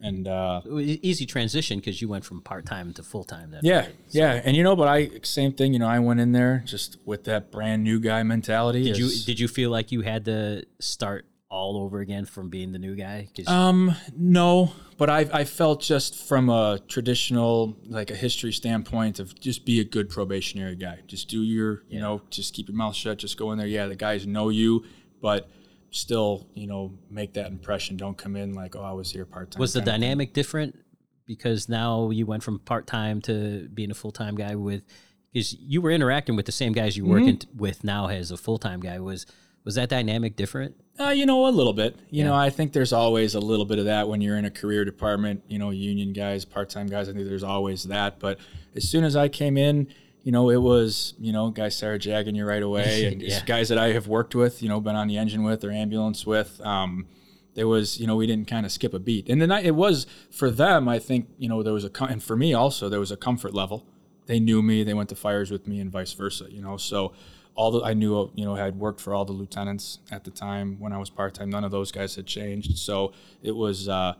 And 0.01 0.27
uh, 0.27 0.61
Easy 0.79 1.25
transition 1.25 1.79
because 1.79 2.01
you 2.01 2.07
went 2.07 2.23
from 2.23 2.41
part 2.41 2.65
time 2.65 2.93
to 2.93 3.03
full 3.03 3.25
time. 3.25 3.51
Then. 3.51 3.61
yeah, 3.63 3.87
yeah, 4.09 4.41
and 4.45 4.55
you 4.55 4.63
know, 4.63 4.75
but 4.75 4.87
I 4.87 5.09
same 5.23 5.51
thing. 5.51 5.73
You 5.73 5.79
know, 5.79 5.87
I 5.87 5.99
went 5.99 6.19
in 6.21 6.31
there 6.31 6.63
just 6.65 6.97
with 7.05 7.25
that 7.25 7.51
brand 7.51 7.83
new 7.83 7.99
guy 7.99 8.23
mentality. 8.23 8.83
Did 8.83 8.97
you 8.97 9.09
did 9.25 9.39
you 9.39 9.47
feel 9.49 9.71
like 9.71 9.91
you 9.91 10.01
had 10.01 10.25
to 10.25 10.63
start 10.79 11.25
all 11.51 11.77
over 11.77 11.99
again 11.99 12.25
from 12.25 12.49
being 12.49 12.71
the 12.71 12.79
new 12.79 12.95
guy? 12.95 13.27
Um, 13.47 13.93
no, 14.15 14.71
but 14.97 15.09
I 15.09 15.27
I 15.33 15.43
felt 15.43 15.81
just 15.81 16.15
from 16.27 16.49
a 16.49 16.79
traditional 16.87 17.75
like 17.87 18.09
a 18.09 18.15
history 18.15 18.53
standpoint 18.53 19.19
of 19.19 19.37
just 19.39 19.65
be 19.65 19.79
a 19.81 19.83
good 19.83 20.09
probationary 20.09 20.75
guy. 20.75 20.99
Just 21.07 21.27
do 21.27 21.41
your 21.41 21.83
you 21.89 21.99
know 21.99 22.21
just 22.29 22.53
keep 22.53 22.69
your 22.69 22.77
mouth 22.77 22.95
shut. 22.95 23.17
Just 23.17 23.37
go 23.37 23.51
in 23.51 23.57
there. 23.57 23.67
Yeah, 23.67 23.87
the 23.87 23.95
guys 23.95 24.25
know 24.25 24.47
you, 24.49 24.85
but 25.21 25.49
still 25.91 26.47
you 26.53 26.67
know 26.67 26.97
make 27.09 27.33
that 27.33 27.47
impression. 27.47 27.97
Don't 27.97 28.17
come 28.17 28.35
in 28.35 28.53
like 28.53 28.75
oh 28.75 28.81
I 28.81 28.91
was 28.91 29.11
here 29.11 29.25
part 29.25 29.51
time. 29.51 29.59
was 29.59 29.73
the 29.73 29.81
dynamic 29.81 30.33
different 30.33 30.77
because 31.25 31.69
now 31.69 32.09
you 32.09 32.25
went 32.25 32.43
from 32.43 32.59
part 32.59 32.87
time 32.87 33.21
to 33.21 33.69
being 33.73 33.91
a 33.91 33.95
full 33.95 34.11
time 34.11 34.35
guy 34.35 34.55
with 34.55 34.83
because 35.31 35.53
you 35.59 35.81
were 35.81 35.91
interacting 35.91 36.35
with 36.35 36.45
the 36.45 36.51
same 36.51 36.73
guys 36.73 36.97
you 36.97 37.05
working 37.05 37.37
t- 37.37 37.47
with 37.55 37.83
now 37.83 38.07
as 38.07 38.31
a 38.31 38.37
full 38.37 38.57
time 38.57 38.79
guy 38.79 38.99
was 38.99 39.25
was 39.63 39.75
that 39.75 39.89
dynamic 39.89 40.35
different? 40.35 40.75
Uh, 40.99 41.09
you 41.09 41.25
know, 41.25 41.45
a 41.45 41.49
little 41.49 41.73
bit. 41.73 41.95
You 42.09 42.23
know, 42.23 42.33
I 42.33 42.49
think 42.49 42.73
there's 42.73 42.93
always 42.93 43.35
a 43.35 43.39
little 43.39 43.65
bit 43.65 43.77
of 43.77 43.85
that 43.85 44.07
when 44.07 44.21
you're 44.21 44.37
in 44.37 44.45
a 44.45 44.51
career 44.51 44.83
department, 44.85 45.43
you 45.47 45.59
know, 45.59 45.69
union 45.69 46.13
guys, 46.13 46.45
part 46.45 46.69
time 46.69 46.87
guys. 46.87 47.07
I 47.07 47.13
think 47.13 47.27
there's 47.27 47.43
always 47.43 47.83
that. 47.83 48.19
But 48.19 48.39
as 48.75 48.89
soon 48.89 49.03
as 49.03 49.15
I 49.15 49.27
came 49.27 49.57
in, 49.57 49.87
you 50.29 50.31
know, 50.31 50.51
it 50.51 50.61
was, 50.61 51.15
you 51.19 51.33
know, 51.33 51.49
guys 51.49 51.75
started 51.75 52.01
jagging 52.03 52.35
you 52.35 52.45
right 52.45 52.61
away. 52.61 53.05
And 53.11 53.19
Yeah. 53.19 53.43
guys 53.47 53.69
that 53.69 53.79
I 53.79 53.93
have 53.93 54.07
worked 54.07 54.35
with, 54.35 54.61
you 54.61 54.69
know, 54.69 54.79
been 54.79 54.95
on 54.95 55.07
the 55.07 55.17
engine 55.17 55.41
with 55.41 55.63
or 55.63 55.71
ambulance 55.71 56.23
with. 56.23 56.61
Um, 56.63 57.07
there 57.55 57.67
was, 57.67 57.99
you 57.99 58.05
know, 58.05 58.15
we 58.15 58.27
didn't 58.27 58.47
kind 58.47 58.63
of 58.63 58.71
skip 58.71 58.93
a 58.93 58.99
beat. 58.99 59.27
And 59.27 59.41
then 59.41 59.51
I, 59.51 59.61
it 59.63 59.73
was 59.73 60.05
for 60.29 60.51
them, 60.51 60.87
I 60.87 60.99
think, 60.99 61.29
you 61.39 61.49
know, 61.49 61.63
there 61.63 61.73
was 61.73 61.83
a, 61.83 61.89
com- 61.89 62.09
and 62.09 62.21
for 62.21 62.35
me 62.37 62.53
also, 62.53 62.89
there 62.89 62.99
was 62.99 63.11
a 63.11 63.17
comfort 63.17 63.55
level. 63.55 63.87
They 64.27 64.39
knew 64.39 64.61
me, 64.61 64.83
they 64.83 64.93
went 64.93 65.09
to 65.09 65.15
fires 65.15 65.49
with 65.49 65.67
me 65.67 65.79
and 65.79 65.91
vice 65.91 66.13
versa, 66.13 66.45
you 66.51 66.61
know. 66.61 66.77
So, 66.77 67.13
all 67.55 67.71
the 67.71 67.81
I 67.83 67.95
knew, 67.95 68.29
you 68.35 68.45
know, 68.45 68.53
I 68.55 68.59
had 68.59 68.77
worked 68.77 69.01
for 69.01 69.15
all 69.15 69.25
the 69.25 69.33
lieutenants 69.33 69.97
at 70.11 70.25
the 70.25 70.29
time 70.29 70.75
when 70.79 70.93
I 70.93 70.99
was 70.99 71.09
part 71.09 71.33
time. 71.33 71.49
None 71.49 71.63
of 71.63 71.71
those 71.71 71.91
guys 71.91 72.13
had 72.15 72.27
changed, 72.27 72.77
so 72.77 73.13
it 73.41 73.55
was 73.55 73.89
uh, 73.89 74.13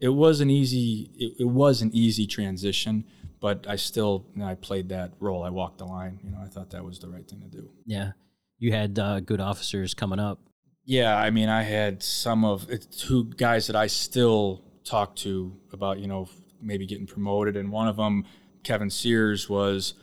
it 0.00 0.10
was 0.10 0.40
an 0.40 0.50
easy 0.50 1.10
it, 1.18 1.32
it 1.40 1.48
was 1.62 1.82
an 1.82 1.90
easy 1.92 2.28
transition. 2.28 3.04
But 3.40 3.66
I 3.68 3.76
still 3.76 4.26
you 4.34 4.40
know, 4.40 4.46
I 4.46 4.54
played 4.54 4.88
that 4.88 5.12
role. 5.20 5.44
I 5.44 5.50
walked 5.50 5.78
the 5.78 5.84
line. 5.84 6.20
You 6.24 6.30
know, 6.30 6.38
I 6.42 6.48
thought 6.48 6.70
that 6.70 6.84
was 6.84 6.98
the 6.98 7.08
right 7.08 7.28
thing 7.28 7.40
to 7.40 7.48
do. 7.48 7.70
Yeah, 7.86 8.12
you 8.58 8.72
had 8.72 8.98
uh, 8.98 9.20
good 9.20 9.40
officers 9.40 9.94
coming 9.94 10.18
up. 10.18 10.40
Yeah, 10.84 11.16
I 11.16 11.30
mean, 11.30 11.50
I 11.50 11.64
had 11.64 12.02
some 12.02 12.44
of 12.44 12.66
two 12.90 13.24
guys 13.36 13.66
that 13.66 13.76
I 13.76 13.88
still 13.88 14.64
talk 14.84 15.14
to 15.16 15.54
about, 15.70 15.98
you 15.98 16.06
know, 16.06 16.28
maybe 16.62 16.86
getting 16.86 17.06
promoted, 17.06 17.56
and 17.56 17.70
one 17.70 17.88
of 17.88 17.96
them, 17.96 18.24
Kevin 18.64 18.90
Sears, 18.90 19.48
was 19.48 19.94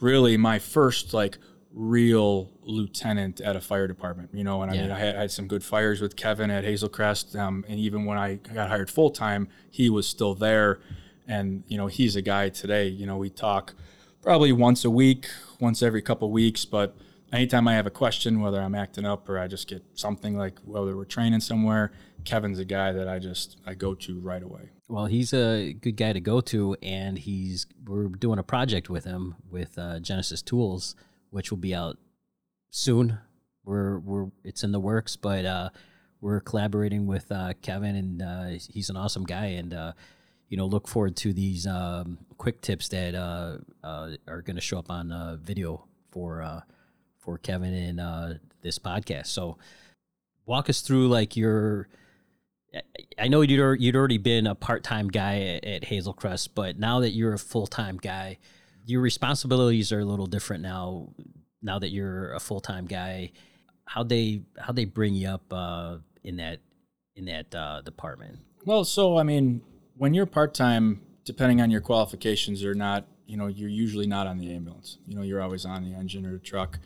really 0.00 0.36
my 0.36 0.58
first 0.58 1.14
like 1.14 1.38
real 1.72 2.50
lieutenant 2.62 3.40
at 3.40 3.56
a 3.56 3.60
fire 3.60 3.86
department. 3.86 4.30
You 4.34 4.44
know, 4.44 4.60
and 4.62 4.70
I 4.70 4.74
mean, 4.74 4.90
I 4.90 4.98
had, 4.98 5.16
I 5.16 5.20
had 5.22 5.30
some 5.30 5.48
good 5.48 5.64
fires 5.64 6.00
with 6.00 6.14
Kevin 6.14 6.50
at 6.50 6.62
Hazel 6.62 6.88
Crest, 6.90 7.34
um, 7.34 7.64
and 7.66 7.80
even 7.80 8.04
when 8.04 8.18
I 8.18 8.34
got 8.34 8.68
hired 8.68 8.90
full 8.90 9.10
time, 9.10 9.48
he 9.70 9.88
was 9.88 10.06
still 10.06 10.34
there, 10.34 10.80
and 11.28 11.62
you 11.68 11.76
know, 11.76 11.86
he's 11.86 12.16
a 12.16 12.22
guy 12.22 12.48
today. 12.48 12.88
You 12.88 13.06
know, 13.06 13.16
we 13.16 13.30
talk 13.30 13.74
probably 14.22 14.52
once 14.52 14.84
a 14.84 14.90
week, 14.90 15.28
once 15.60 15.82
every 15.82 16.02
couple 16.02 16.30
weeks, 16.32 16.64
but 16.64 16.96
anytime 17.32 17.68
I 17.68 17.74
have 17.74 17.86
a 17.86 17.90
question, 17.90 18.40
whether 18.40 18.60
I'm 18.60 18.74
acting 18.74 19.04
up 19.04 19.28
or 19.28 19.38
I 19.38 19.46
just 19.46 19.68
get 19.68 19.84
something 19.94 20.36
like 20.36 20.58
whether 20.64 20.96
we're 20.96 21.04
training 21.04 21.40
somewhere, 21.40 21.92
Kevin's 22.24 22.58
a 22.58 22.64
guy 22.64 22.92
that 22.92 23.08
I 23.08 23.18
just 23.18 23.58
I 23.66 23.74
go 23.74 23.94
to 23.94 24.20
right 24.20 24.42
away. 24.42 24.70
Well, 24.88 25.06
he's 25.06 25.34
a 25.34 25.74
good 25.74 25.96
guy 25.96 26.14
to 26.14 26.20
go 26.20 26.40
to, 26.40 26.76
and 26.82 27.18
he's 27.18 27.66
we're 27.86 28.08
doing 28.08 28.38
a 28.38 28.42
project 28.42 28.88
with 28.88 29.04
him 29.04 29.36
with 29.50 29.78
uh, 29.78 30.00
Genesis 30.00 30.40
Tools, 30.40 30.96
which 31.30 31.50
will 31.50 31.58
be 31.58 31.74
out 31.74 31.98
soon. 32.70 33.18
We're 33.64 33.98
we're 33.98 34.28
it's 34.44 34.64
in 34.64 34.72
the 34.72 34.80
works, 34.80 35.16
but 35.16 35.44
uh, 35.44 35.70
we're 36.20 36.40
collaborating 36.40 37.06
with 37.06 37.30
uh, 37.30 37.52
Kevin, 37.60 37.96
and 37.96 38.22
uh, 38.22 38.58
he's 38.70 38.88
an 38.88 38.96
awesome 38.96 39.24
guy, 39.24 39.46
and 39.46 39.74
uh, 39.74 39.92
you 40.48 40.56
know 40.56 40.66
look 40.66 40.88
forward 40.88 41.16
to 41.16 41.32
these 41.32 41.66
um, 41.66 42.18
quick 42.36 42.60
tips 42.60 42.88
that 42.88 43.14
uh, 43.14 43.58
uh, 43.84 44.10
are 44.26 44.42
going 44.42 44.56
to 44.56 44.62
show 44.62 44.78
up 44.78 44.90
on 44.90 45.12
uh, 45.12 45.36
video 45.40 45.86
for 46.10 46.42
uh, 46.42 46.60
for 47.18 47.38
Kevin 47.38 47.74
in 47.74 48.00
uh, 48.00 48.38
this 48.62 48.78
podcast. 48.78 49.26
So 49.26 49.58
walk 50.46 50.70
us 50.70 50.80
through 50.80 51.08
like 51.08 51.36
your 51.36 51.88
I 53.18 53.28
know 53.28 53.40
you'd, 53.40 53.80
you'd 53.80 53.96
already 53.96 54.18
been 54.18 54.46
a 54.46 54.54
part 54.54 54.84
time 54.84 55.08
guy 55.08 55.40
at, 55.40 55.64
at 55.64 55.84
Hazel 55.84 56.12
Crest, 56.12 56.54
but 56.54 56.78
now 56.78 57.00
that 57.00 57.10
you're 57.10 57.32
a 57.32 57.38
full 57.38 57.66
time 57.66 57.96
guy, 57.96 58.38
your 58.84 59.00
responsibilities 59.00 59.92
are 59.92 60.00
a 60.00 60.04
little 60.04 60.26
different 60.26 60.62
now. 60.62 61.08
now 61.62 61.78
that 61.78 61.90
you're 61.90 62.32
a 62.32 62.40
full 62.40 62.60
time 62.60 62.86
guy, 62.86 63.32
how 63.86 64.02
they 64.02 64.42
how 64.58 64.72
they 64.72 64.84
bring 64.84 65.14
you 65.14 65.28
up 65.28 65.52
uh, 65.52 65.96
in 66.24 66.36
that 66.36 66.60
in 67.16 67.24
that 67.26 67.54
uh, 67.54 67.80
department? 67.82 68.38
Well, 68.64 68.84
so 68.84 69.18
I 69.18 69.22
mean, 69.22 69.62
when 69.98 70.14
you're 70.14 70.26
part 70.26 70.54
time, 70.54 71.02
depending 71.24 71.60
on 71.60 71.70
your 71.70 71.80
qualifications 71.80 72.64
or 72.64 72.74
not, 72.74 73.06
you 73.26 73.36
know, 73.36 73.46
you're 73.48 73.68
usually 73.68 74.06
not 74.06 74.26
on 74.26 74.38
the 74.38 74.52
ambulance. 74.54 74.98
You 75.06 75.16
know, 75.16 75.22
you're 75.22 75.42
always 75.42 75.64
on 75.64 75.84
the 75.84 75.94
engine 75.94 76.24
or 76.24 76.32
the 76.32 76.38
truck. 76.38 76.78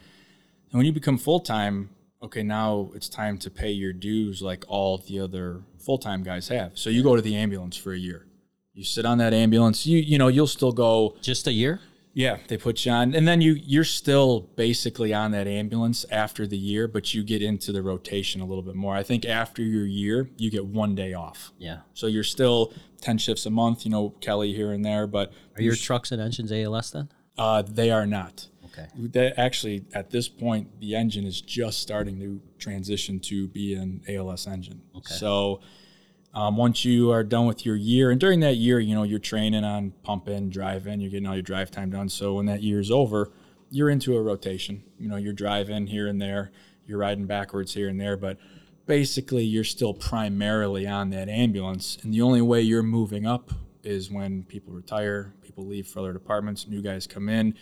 And 0.71 0.79
when 0.79 0.87
you 0.87 0.93
become 0.93 1.19
full 1.19 1.41
time, 1.41 1.91
okay, 2.23 2.43
now 2.43 2.91
it's 2.95 3.09
time 3.09 3.39
to 3.39 3.51
pay 3.51 3.71
your 3.71 3.93
dues 3.93 4.43
like 4.43 4.65
all 4.67 4.99
the 4.99 5.21
other 5.21 5.63
full 5.79 5.99
time 5.99 6.23
guys 6.23 6.49
have. 6.49 6.77
So 6.77 6.91
you 6.91 7.03
go 7.03 7.15
to 7.15 7.23
the 7.23 7.37
ambulance 7.37 7.77
for 7.77 7.93
a 7.93 7.99
year. 7.99 8.27
You 8.75 8.85
sit 8.85 9.05
on 9.05 9.19
that 9.19 9.35
ambulance. 9.35 9.87
You 9.87 9.99
you 9.99 10.19
know 10.19 10.29
you'll 10.29 10.47
still 10.47 10.73
go. 10.73 11.17
Just 11.21 11.47
a 11.47 11.53
year? 11.53 11.81
Yeah, 12.15 12.39
they 12.49 12.59
put 12.59 12.85
you 12.85 12.93
on, 12.93 13.15
and 13.15 13.27
then 13.27 13.41
you 13.41 13.53
you're 13.55 13.85
still 13.85 14.41
basically 14.57 15.15
on 15.15 15.31
that 15.31 15.47
ambulance 15.47 16.05
after 16.11 16.47
the 16.47 16.59
year, 16.59 16.87
but 16.87 17.15
you 17.15 17.23
get 17.25 17.41
into 17.41 17.73
the 17.73 17.83
rotation 17.83 18.41
a 18.43 18.45
little 18.45 18.63
bit 18.63 18.75
more. 18.75 18.95
I 18.95 19.03
think 19.03 19.25
after 19.25 19.63
your 19.63 19.87
year, 19.87 20.29
you 20.37 20.51
get 20.51 20.67
one 20.67 20.95
day 20.95 21.15
off. 21.15 21.53
Yeah. 21.59 21.79
So 21.95 22.07
you're 22.09 22.23
still 22.25 22.73
ten 23.01 23.17
shifts 23.17 23.47
a 23.47 23.51
month. 23.51 23.87
You 23.87 23.91
know, 23.93 24.11
Kelly 24.21 24.53
here 24.53 24.73
and 24.73 24.85
there, 24.85 25.07
but 25.07 25.33
Are 25.57 25.63
your 25.63 25.75
trucks 25.75 26.13
and 26.13 26.21
engines 26.21 26.53
ALS 26.53 26.91
then? 26.91 27.09
uh, 27.39 27.63
they 27.63 27.91
are 27.91 28.07
not. 28.07 28.49
Okay. 28.67 28.87
They 28.97 29.33
actually, 29.33 29.85
at 29.95 30.11
this 30.11 30.29
point, 30.29 30.81
the 30.81 30.95
engine 30.97 31.27
is 31.27 31.41
just 31.43 31.81
starting 31.81 32.19
to 32.21 32.41
transition 32.59 33.21
to 33.21 33.49
be 33.49 33.75
an 33.75 34.03
ALS 34.09 34.47
engine. 34.47 34.81
Okay. 34.97 35.15
So 35.15 35.61
um, 36.35 36.57
once 36.57 36.85
you 36.85 37.11
are 37.11 37.23
done 37.23 37.47
with 37.47 37.67
your 37.67 37.77
year, 37.77 38.11
and 38.11 38.19
during 38.21 38.41
that 38.41 38.57
year, 38.57 38.81
you 38.81 38.95
know, 38.95 39.03
you're 39.03 39.19
training 39.19 39.65
on 39.65 39.93
pumping, 40.03 40.49
driving, 40.49 41.01
you're 41.01 41.11
getting 41.11 41.27
all 41.27 41.35
your 41.35 41.43
drive 41.43 41.71
time 41.71 41.91
done. 41.91 42.09
So 42.09 42.35
when 42.35 42.47
that 42.47 42.63
year 42.63 42.81
is 42.81 42.91
over, 42.91 43.31
you're 43.71 43.91
into 43.91 44.17
a 44.17 44.23
rotation. 44.23 44.85
You 44.99 45.09
know, 45.09 45.17
you're 45.17 45.33
driving 45.33 45.87
here 45.87 46.07
and 46.07 46.21
there, 46.21 46.53
you're 46.87 46.99
riding 46.99 47.27
backwards 47.27 47.75
here 47.75 47.89
and 47.89 48.01
there, 48.01 48.17
but 48.17 48.39
basically 48.87 49.45
you're 49.45 49.65
still 49.65 49.95
primarily 49.95 50.87
on 50.87 51.11
that 51.11 51.29
ambulance. 51.29 51.99
And 52.03 52.13
the 52.13 52.23
only 52.23 52.43
way 52.43 52.61
you're 52.61 52.83
moving 52.83 53.27
up 53.27 53.53
is 53.83 54.11
when 54.11 54.45
people 54.45 54.73
retire, 54.73 55.35
people 55.43 55.67
leave 55.67 55.87
for 55.87 56.01
other 56.01 56.13
departments, 56.13 56.67
new 56.67 56.83
guys 56.83 57.07
come 57.07 57.29
in. 57.29 57.55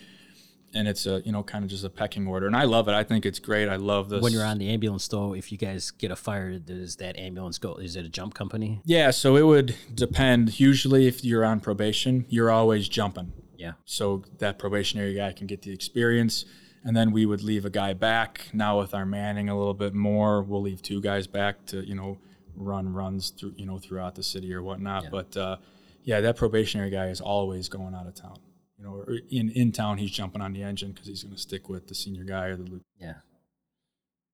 And 0.73 0.87
it's 0.87 1.05
a 1.05 1.21
you 1.25 1.31
know 1.31 1.43
kind 1.43 1.63
of 1.65 1.69
just 1.69 1.83
a 1.83 1.89
pecking 1.89 2.27
order, 2.27 2.47
and 2.47 2.55
I 2.55 2.63
love 2.63 2.87
it. 2.87 2.93
I 2.93 3.03
think 3.03 3.25
it's 3.25 3.39
great. 3.39 3.67
I 3.67 3.75
love 3.75 4.09
this. 4.09 4.21
When 4.21 4.31
you're 4.31 4.45
on 4.45 4.57
the 4.57 4.69
ambulance, 4.69 5.07
though, 5.07 5.33
if 5.33 5.51
you 5.51 5.57
guys 5.57 5.91
get 5.91 6.11
a 6.11 6.15
fire, 6.15 6.57
does 6.59 6.95
that 6.97 7.17
ambulance 7.17 7.57
go? 7.57 7.75
Is 7.75 7.95
it 7.95 8.05
a 8.05 8.09
jump 8.09 8.33
company? 8.33 8.81
Yeah, 8.85 9.11
so 9.11 9.35
it 9.35 9.45
would 9.45 9.75
depend. 9.93 10.59
Usually, 10.59 11.07
if 11.07 11.25
you're 11.25 11.43
on 11.43 11.59
probation, 11.59 12.25
you're 12.29 12.51
always 12.51 12.87
jumping. 12.87 13.33
Yeah. 13.61 13.73
So 13.85 14.23
that 14.39 14.57
probationary 14.57 15.13
guy 15.13 15.33
can 15.33 15.45
get 15.45 15.61
the 15.61 15.71
experience. 15.71 16.45
And 16.83 16.97
then 16.97 17.11
we 17.11 17.27
would 17.27 17.43
leave 17.43 17.63
a 17.63 17.69
guy 17.69 17.93
back. 17.93 18.47
Now 18.53 18.79
with 18.79 18.95
our 18.95 19.05
manning 19.05 19.49
a 19.49 19.57
little 19.57 19.75
bit 19.75 19.93
more, 19.93 20.41
we'll 20.41 20.63
leave 20.63 20.81
two 20.81 20.99
guys 20.99 21.27
back 21.27 21.65
to, 21.67 21.85
you 21.87 21.93
know, 21.93 22.17
run 22.55 22.91
runs 22.91 23.29
through, 23.29 23.53
you 23.57 23.67
know, 23.67 23.77
throughout 23.77 24.15
the 24.15 24.23
city 24.23 24.51
or 24.51 24.63
whatnot. 24.63 25.03
Yeah. 25.03 25.09
But 25.11 25.37
uh, 25.37 25.57
yeah, 26.03 26.21
that 26.21 26.37
probationary 26.37 26.89
guy 26.89 27.07
is 27.09 27.21
always 27.21 27.69
going 27.69 27.93
out 27.93 28.07
of 28.07 28.15
town. 28.15 28.39
You 28.81 28.87
know, 28.87 28.95
or 28.95 29.19
in, 29.29 29.51
in 29.51 29.71
town, 29.71 29.99
he's 29.99 30.09
jumping 30.09 30.41
on 30.41 30.53
the 30.53 30.63
engine 30.63 30.91
because 30.91 31.07
he's 31.07 31.21
going 31.21 31.35
to 31.35 31.39
stick 31.39 31.69
with 31.69 31.87
the 31.87 31.93
senior 31.93 32.23
guy 32.23 32.45
or 32.45 32.55
the 32.55 32.63
lieutenant. 32.63 32.85
Yeah. 32.99 33.13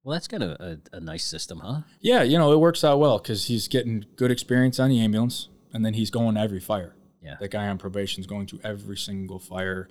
Well, 0.04 0.14
that's 0.14 0.28
kind 0.30 0.42
of 0.42 0.52
a, 0.52 0.80
a 0.94 1.02
nice 1.02 1.26
system, 1.26 1.60
huh? 1.60 1.82
Yeah, 2.00 2.24
you 2.24 2.38
know, 2.38 2.54
it 2.54 2.60
works 2.60 2.86
out 2.86 2.98
well 2.98 3.18
because 3.18 3.48
he's 3.48 3.68
getting 3.68 4.06
good 4.16 4.32
experience 4.32 4.80
on 4.80 4.90
the 4.90 5.02
ambulance, 5.02 5.50
and 5.74 5.86
then 5.86 5.96
he's 5.96 6.10
going 6.10 6.36
to 6.36 6.42
every 6.42 6.62
fire. 6.62 6.96
Yeah. 7.22 7.36
That 7.42 7.52
guy 7.52 7.68
on 7.68 7.78
probation 7.78 8.22
is 8.22 8.28
going 8.28 8.46
to 8.48 8.60
every 8.64 8.96
single 8.96 9.38
fire. 9.38 9.90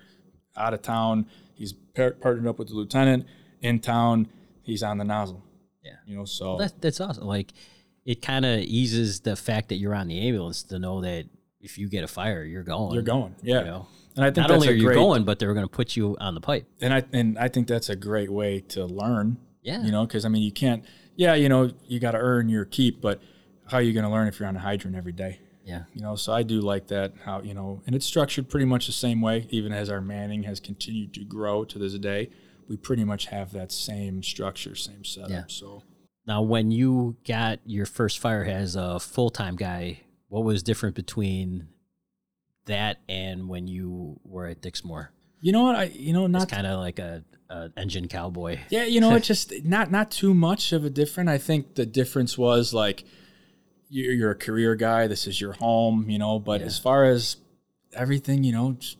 Out 0.56 0.72
of 0.72 0.80
town, 0.80 1.26
he's 1.52 1.74
par- 1.74 2.12
partnered 2.12 2.46
up 2.46 2.58
with 2.58 2.68
the 2.68 2.74
lieutenant. 2.74 3.26
In 3.60 3.78
town, 3.78 4.26
he's 4.62 4.82
on 4.82 4.96
the 4.96 5.04
nozzle. 5.04 5.44
Yeah. 5.84 5.96
You 6.06 6.16
know, 6.16 6.24
so 6.24 6.56
Well, 6.56 6.58
that, 6.58 6.80
that's 6.80 6.98
awesome. 6.98 7.26
Like, 7.26 7.52
it 8.06 8.22
kind 8.22 8.46
of 8.46 8.60
eases 8.60 9.20
the 9.20 9.36
fact 9.36 9.68
that 9.68 9.74
you're 9.76 9.94
on 9.94 10.08
the 10.08 10.26
ambulance 10.26 10.62
to 10.62 10.78
know 10.78 11.02
that 11.02 11.26
if 11.60 11.76
you 11.76 11.90
get 11.90 12.04
a 12.04 12.08
fire, 12.08 12.42
you're 12.42 12.62
going. 12.62 12.94
you're 12.94 13.02
going. 13.02 13.34
Yeah. 13.42 13.58
You 13.58 13.64
know? 13.66 13.88
And 14.16 14.24
I 14.24 14.28
think 14.28 14.38
Not 14.38 14.48
that's 14.48 14.62
only 14.62 14.68
are 14.68 14.76
you 14.76 14.86
great, 14.86 14.94
going, 14.94 15.24
but 15.24 15.38
they're 15.38 15.52
going 15.54 15.66
to 15.66 15.70
put 15.70 15.94
you 15.94 16.16
on 16.20 16.34
the 16.34 16.40
pipe. 16.40 16.66
and 16.80 16.92
I 16.94 17.04
and 17.12 17.38
I 17.38 17.48
think 17.48 17.68
that's 17.68 17.88
a 17.90 17.96
great 17.96 18.30
way 18.32 18.60
to 18.68 18.84
learn. 18.86 19.36
Yeah. 19.62 19.82
You 19.82 19.90
know, 19.92 20.06
because 20.06 20.24
I 20.24 20.28
mean, 20.28 20.42
you 20.42 20.52
can't. 20.52 20.84
Yeah, 21.16 21.34
you 21.34 21.48
know, 21.48 21.70
you 21.86 21.98
got 22.00 22.12
to 22.12 22.18
earn 22.18 22.48
your 22.48 22.64
keep, 22.64 23.00
but 23.00 23.20
how 23.68 23.78
are 23.78 23.82
you 23.82 23.92
going 23.92 24.04
to 24.04 24.10
learn 24.10 24.28
if 24.28 24.38
you're 24.38 24.48
on 24.48 24.56
a 24.56 24.60
hydrant 24.60 24.96
every 24.96 25.12
day? 25.12 25.40
Yeah. 25.64 25.82
you 25.92 26.00
know 26.00 26.14
so 26.14 26.32
i 26.32 26.44
do 26.44 26.60
like 26.60 26.86
that 26.86 27.14
how 27.24 27.42
you 27.42 27.52
know 27.52 27.82
and 27.86 27.96
it's 27.96 28.06
structured 28.06 28.48
pretty 28.48 28.66
much 28.66 28.86
the 28.86 28.92
same 28.92 29.20
way 29.20 29.48
even 29.50 29.72
as 29.72 29.90
our 29.90 30.00
manning 30.00 30.44
has 30.44 30.60
continued 30.60 31.12
to 31.14 31.24
grow 31.24 31.64
to 31.64 31.76
this 31.76 31.94
day 31.94 32.30
we 32.68 32.76
pretty 32.76 33.02
much 33.02 33.26
have 33.26 33.50
that 33.50 33.72
same 33.72 34.22
structure 34.22 34.76
same 34.76 35.04
setup 35.04 35.28
Yeah. 35.30 35.42
so 35.48 35.82
Now, 36.24 36.40
when 36.42 36.70
you 36.70 37.16
got 37.26 37.58
your 37.66 37.84
first 37.84 38.20
fire 38.20 38.44
as 38.44 38.76
a 38.76 39.00
full 39.00 39.28
time 39.30 39.56
guy, 39.56 40.02
what 40.28 40.44
was 40.44 40.62
different 40.62 40.94
between 40.94 41.66
that 42.66 42.98
and 43.08 43.48
when 43.48 43.66
you 43.68 44.20
were 44.24 44.46
at 44.46 44.60
Dixmoor? 44.60 45.08
you 45.40 45.52
know 45.52 45.62
what 45.62 45.76
i 45.76 45.84
you 45.84 46.12
know 46.14 46.26
not 46.26 46.48
kind 46.48 46.66
of 46.66 46.80
like 46.80 46.98
a, 46.98 47.22
a 47.50 47.70
engine 47.76 48.08
cowboy. 48.08 48.58
yeah 48.70 48.84
you 48.84 49.00
know 49.00 49.14
it's 49.14 49.26
just 49.34 49.52
not 49.64 49.90
not 49.90 50.10
too 50.10 50.32
much 50.34 50.72
of 50.72 50.84
a 50.84 50.90
different 50.90 51.28
i 51.28 51.36
think 51.38 51.74
the 51.74 51.84
difference 51.86 52.38
was 52.38 52.72
like 52.72 53.04
you're, 53.90 54.12
you're 54.14 54.30
a 54.30 54.34
career 54.36 54.74
guy 54.74 55.06
this 55.06 55.26
is 55.26 55.40
your 55.40 55.52
home 55.52 56.08
you 56.08 56.18
know 56.18 56.38
but 56.38 56.60
Yeah. 56.60 56.66
as 56.66 56.78
far 56.78 57.04
as 57.04 57.36
everything 57.92 58.44
you 58.44 58.52
know 58.52 58.72
just 58.72 58.96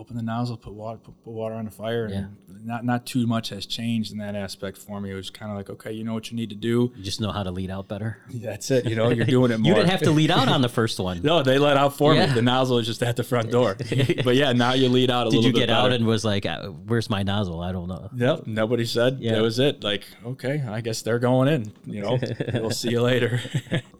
open 0.00 0.16
the 0.16 0.22
nozzle 0.22 0.56
put 0.56 0.72
water 0.72 0.98
put, 0.98 1.14
put 1.24 1.32
water 1.32 1.54
on 1.54 1.64
the 1.66 1.70
fire 1.70 2.08
Yeah. 2.08 2.16
and 2.18 2.36
not 2.66 2.84
not 2.84 3.06
too 3.06 3.26
much 3.26 3.50
has 3.50 3.64
changed 3.66 4.12
in 4.12 4.18
that 4.18 4.34
aspect 4.34 4.76
for 4.78 5.00
me 5.00 5.10
it 5.10 5.14
was 5.14 5.30
kind 5.30 5.50
of 5.52 5.56
like 5.56 5.70
okay 5.70 5.92
you 5.92 6.04
know 6.04 6.14
what 6.14 6.30
you 6.30 6.36
need 6.36 6.50
to 6.50 6.56
do 6.56 6.92
You 6.96 7.02
just 7.04 7.20
know 7.20 7.32
how 7.32 7.42
to 7.42 7.50
lead 7.50 7.70
out 7.70 7.86
better. 7.88 8.18
That's 8.34 8.70
it. 8.70 8.84
You 8.86 8.96
know, 8.96 9.10
you're 9.10 9.24
doing 9.26 9.50
it 9.50 9.58
more. 9.58 9.68
You 9.70 9.74
didn't 9.74 9.90
have 9.90 10.02
to 10.02 10.10
lead 10.10 10.30
out 10.30 10.48
on 10.48 10.60
the 10.62 10.68
first 10.80 10.98
one. 10.98 11.22
No, 11.22 11.42
they 11.42 11.58
let 11.58 11.76
out 11.76 11.96
for 11.96 12.14
Yeah. 12.14 12.26
me. 12.26 12.32
The 12.34 12.42
nozzle 12.42 12.78
is 12.78 12.86
just 12.86 13.02
at 13.02 13.16
the 13.16 13.22
front 13.24 13.50
door. 13.50 13.76
but 14.24 14.34
yeah, 14.36 14.52
now 14.52 14.72
you 14.72 14.88
lead 14.88 15.10
out 15.10 15.26
a 15.26 15.30
Did 15.30 15.36
little 15.36 15.50
you 15.52 15.56
get 15.56 15.70
out 15.70 15.92
and 15.92 16.06
was 16.06 16.24
like, 16.24 16.44
uh, 16.46 16.68
"Where's 16.68 17.08
my 17.10 17.22
nozzle?" 17.22 17.60
I 17.60 17.72
don't 17.72 17.88
know. 17.88 18.08
Nope, 18.12 18.46
nobody 18.46 18.84
said. 18.84 19.18
Yeah. 19.20 19.34
That 19.36 19.42
was 19.42 19.58
it. 19.58 19.82
Like, 19.84 20.04
okay, 20.24 20.62
I 20.68 20.80
guess 20.80 21.02
they're 21.02 21.18
going 21.18 21.48
in. 21.48 21.72
You 21.86 22.00
know, 22.02 22.18
we'll 22.54 22.70
see 22.70 22.90
you 22.90 23.02
later. 23.02 23.40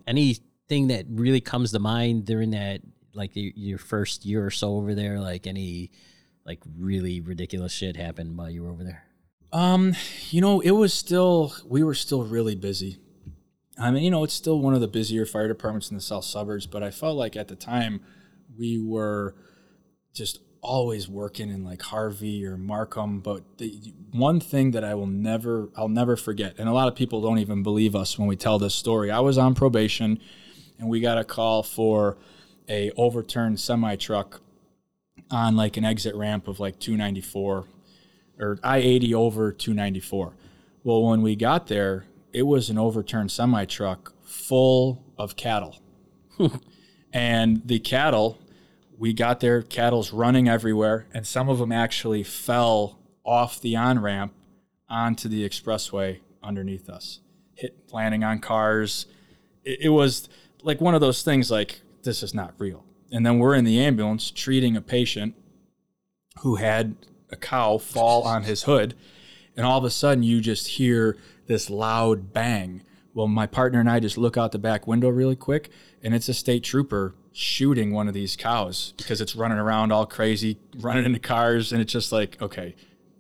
Anything 0.07 0.89
that 0.89 1.07
really 1.09 1.41
comes 1.41 1.73
to 1.73 1.79
mind 1.79 2.25
during 2.27 2.51
that, 2.51 2.81
like 3.13 3.33
your, 3.35 3.79
first 3.79 4.25
year 4.25 4.45
or 4.45 4.51
so 4.51 4.77
over 4.77 4.95
there, 4.95 5.21
like 5.21 5.47
any, 5.47 5.91
like 6.45 6.61
really 6.79 7.21
ridiculous 7.21 7.73
shit 7.73 7.97
happened 7.97 8.37
while 8.37 8.51
you 8.51 8.63
were 8.63 8.71
over 8.71 8.85
there. 8.85 9.05
Um, 9.53 9.95
you 10.31 10.41
know, 10.41 10.61
it 10.61 10.71
was 10.71 10.95
still 10.95 11.53
we 11.67 11.83
were 11.83 11.95
still 11.95 12.23
really 12.25 12.55
busy. 12.55 12.99
I 13.79 13.91
mean, 13.91 14.05
you 14.05 14.11
know, 14.11 14.25
it's 14.25 14.35
still 14.35 14.61
one 14.61 14.75
of 14.75 14.81
the 14.81 14.89
busier 14.89 15.27
fire 15.27 15.49
departments 15.49 15.91
in 15.91 15.97
the 15.97 16.03
south 16.03 16.25
suburbs, 16.25 16.67
but 16.67 16.83
I 16.83 16.91
felt 16.91 17.17
like 17.17 17.35
at 17.35 17.49
the 17.49 17.57
time 17.57 18.01
we 18.57 18.79
were 18.79 19.35
just 20.13 20.41
always 20.63 21.09
working 21.09 21.51
in 21.51 21.65
like 21.65 21.83
Harvey 21.83 22.45
or 22.45 22.57
Markham. 22.57 23.21
But 23.21 23.59
the 23.59 23.95
one 24.13 24.41
thing 24.41 24.73
that 24.73 24.85
I 24.85 24.95
will 24.95 25.07
never, 25.07 25.71
I'll 25.77 25.89
never 25.89 26.17
forget, 26.17 26.55
and 26.59 26.69
a 26.69 26.73
lot 26.73 26.89
of 26.89 26.95
people 26.95 27.21
don't 27.21 27.39
even 27.39 27.63
believe 27.63 27.97
us 27.97 28.19
when 28.19 28.29
we 28.29 28.37
tell 28.37 28.59
this 28.59 28.75
story. 28.75 29.11
I 29.11 29.21
was 29.21 29.39
on 29.39 29.55
probation, 29.55 30.21
and 30.79 30.89
we 30.89 31.01
got 31.01 31.19
a 31.19 31.25
call 31.25 31.63
for 31.63 32.19
a 32.71 32.93
overturned 32.97 33.61
semi 33.61 33.97
truck 33.97 34.41
on 35.31 35.57
like 35.57 35.77
an 35.77 35.85
exit 35.85 36.15
ramp 36.15 36.49
of 36.49 36.61
like 36.61 36.79
294 36.79 37.65
or 38.39 38.59
I 38.63 38.79
80 38.79 39.15
over 39.15 39.53
294. 39.53 40.33
Well, 40.83 41.03
when 41.03 41.21
we 41.21 41.37
got 41.37 41.67
there, 41.67 42.07
it 42.33 42.45
was 42.45 42.71
an 42.71 42.79
overturned 42.79 43.31
semi 43.31 43.65
truck 43.67 44.15
full 44.25 45.05
of 45.19 45.37
cattle. 45.37 45.79
and 47.13 47.63
the 47.67 47.81
cattle, 47.81 48.39
we 48.97 49.13
got 49.13 49.41
there, 49.41 49.61
cattle's 49.63 50.13
running 50.13 50.49
everywhere, 50.49 51.07
and 51.13 51.27
some 51.27 51.49
of 51.49 51.59
them 51.59 51.73
actually 51.73 52.23
fell 52.23 52.99
off 53.25 53.61
the 53.61 53.77
on 53.77 53.99
ramp 54.01 54.33
onto 54.89 55.29
the 55.29 55.47
expressway 55.47 56.21
underneath 56.43 56.89
us, 56.89 57.21
hit 57.55 57.77
landing 57.93 58.25
on 58.25 58.39
cars. 58.39 59.07
It, 59.65 59.81
it 59.83 59.89
was 59.91 60.29
like 60.63 60.81
one 60.81 60.95
of 60.95 61.01
those 61.01 61.23
things 61.23 61.51
like, 61.51 61.83
this 62.03 62.23
is 62.23 62.35
not 62.35 62.55
real. 62.59 62.85
And 63.13 63.27
then 63.27 63.39
we're 63.39 63.55
in 63.55 63.65
the 63.65 63.81
ambulance 63.81 64.31
treating 64.31 64.77
a 64.77 64.81
patient 64.81 65.35
who 66.41 66.57
had 66.57 66.95
a 67.31 67.37
cow 67.37 67.79
fall 67.79 68.23
on 68.23 68.45
his 68.45 68.65
hood, 68.65 68.95
and 69.57 69.67
all 69.67 69.79
of 69.79 69.85
a 69.85 69.91
sudden 69.91 70.23
you 70.23 70.41
just 70.41 70.69
hear 70.69 71.17
this 71.47 71.69
loud 71.69 72.33
bang. 72.33 72.83
Well, 73.13 73.27
my 73.27 73.47
partner 73.47 73.81
and 73.81 73.91
I 73.91 74.01
just 74.01 74.17
look 74.17 74.37
out 74.37 74.53
the 74.53 74.59
back 74.59 74.87
window 74.87 75.09
really 75.09 75.37
quick, 75.37 75.71
and 76.03 76.15
it's 76.15 76.29
a 76.29 76.35
state 76.35 76.63
trooper 76.63 77.15
shooting 77.33 77.93
one 77.93 78.09
of 78.09 78.15
these 78.15 78.37
cows 78.37 78.95
because 78.97 79.21
it's 79.21 79.37
running 79.37 79.59
around 79.59 79.93
all 79.93 80.07
crazy, 80.07 80.59
running 80.79 81.05
into 81.05 81.19
cars, 81.19 81.73
and 81.73 81.81
it's 81.81 81.93
just 81.93 82.13
like, 82.13 82.41
okay, 82.41 82.75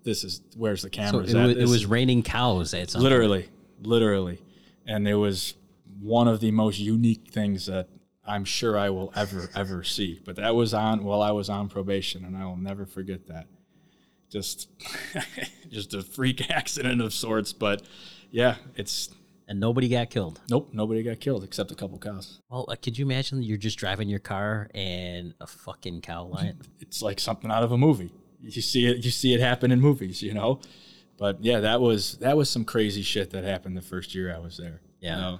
this 0.04 0.24
is 0.24 0.42
where's 0.56 0.82
the 0.82 0.88
So 0.88 0.90
cameras 0.90 1.34
it, 1.34 1.38
was, 1.38 1.56
it 1.56 1.68
was 1.68 1.86
raining 1.86 2.22
cows 2.22 2.72
at 2.74 2.90
some 2.90 3.02
literally, 3.02 3.48
literally, 3.82 4.40
and 4.86 5.06
it 5.06 5.16
was 5.16 5.54
one 6.00 6.28
of 6.28 6.40
the 6.40 6.50
most 6.50 6.78
unique 6.78 7.28
things 7.30 7.66
that 7.66 7.88
I'm 8.30 8.44
sure 8.44 8.78
I 8.78 8.90
will 8.90 9.12
ever 9.16 9.50
ever 9.54 9.82
see. 9.84 10.20
But 10.24 10.36
that 10.36 10.54
was 10.54 10.72
on 10.74 11.04
while 11.04 11.22
I 11.22 11.32
was 11.32 11.48
on 11.50 11.68
probation, 11.68 12.24
and 12.24 12.36
I 12.36 12.44
will 12.46 12.56
never 12.56 12.86
forget 12.86 13.26
that. 13.28 13.46
just 14.30 14.68
just 15.70 15.94
a 15.94 16.02
freak 16.02 16.50
accident 16.60 17.00
of 17.00 17.12
sorts. 17.12 17.52
But 17.52 17.82
yeah, 18.30 18.56
it's 18.76 19.10
And 19.48 19.58
nobody 19.60 19.88
got 19.88 20.10
killed. 20.10 20.40
nope, 20.48 20.70
nobody 20.72 21.02
got 21.02 21.18
killed 21.20 21.42
except 21.44 21.72
a 21.72 21.74
couple 21.74 21.98
cows. 21.98 22.40
Well, 22.50 22.66
uh, 22.68 22.76
could 22.76 22.96
you 22.98 23.04
imagine 23.04 23.42
you're 23.42 23.56
just 23.68 23.78
driving 23.78 24.08
your 24.08 24.20
car 24.20 24.68
and 24.74 25.34
a 25.40 25.46
fucking 25.46 26.00
cow 26.02 26.24
lion? 26.26 26.58
It's 26.80 27.02
like 27.02 27.20
something 27.20 27.50
out 27.50 27.62
of 27.62 27.72
a 27.72 27.78
movie. 27.78 28.12
You 28.40 28.62
see 28.62 28.86
it, 28.86 29.04
you 29.04 29.10
see 29.10 29.34
it 29.34 29.40
happen 29.40 29.70
in 29.70 29.80
movies, 29.80 30.22
you 30.22 30.32
know. 30.34 30.60
But 31.18 31.44
yeah, 31.44 31.60
that 31.60 31.80
was 31.80 32.16
that 32.18 32.36
was 32.36 32.48
some 32.48 32.64
crazy 32.64 33.02
shit 33.02 33.30
that 33.30 33.44
happened 33.44 33.76
the 33.76 33.82
first 33.82 34.14
year 34.14 34.34
I 34.34 34.38
was 34.38 34.56
there. 34.56 34.80
Yeah. 35.00 35.16
You 35.16 35.20
know? 35.22 35.38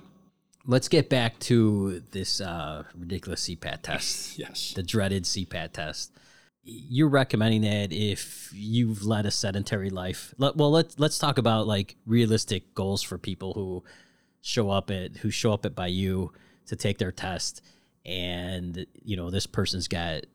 Let's 0.66 0.88
get 0.88 1.09
back 1.09 1.38
to 1.40 2.03
this 2.11 2.40
uh, 2.40 2.85
ridiculous 2.94 3.49
CPAT 3.49 3.79
test. 3.83 4.38
Yes. 4.38 4.73
the 4.75 4.83
dreaded 4.83 5.25
CPAT 5.25 5.73
test. 5.73 6.12
You're 6.62 7.09
recommending 7.09 7.62
that 7.62 7.92
if 7.92 8.51
you've 8.55 9.05
led 9.05 9.25
a 9.25 9.31
sedentary 9.31 9.88
life. 9.88 10.35
Let, 10.37 10.57
well, 10.57 10.70
let's 10.70 10.99
let's 10.99 11.18
talk 11.18 11.38
about 11.38 11.66
like 11.66 11.96
realistic 12.05 12.75
goals 12.75 13.03
for 13.03 13.16
people 13.16 13.55
who 13.55 13.83
show 14.42 14.70
up 14.70 14.90
at 14.90 15.16
who 15.16 15.31
show 15.31 15.53
up 15.53 15.64
at 15.64 15.75
by 15.75 15.87
you 15.87 16.33
to 16.66 16.77
take 16.77 16.99
their 16.99 17.12
test, 17.12 17.62
and 18.05 18.87
you 19.03 19.16
know 19.16 19.31
this 19.31 19.46
person's 19.46 19.88
got 19.88 20.27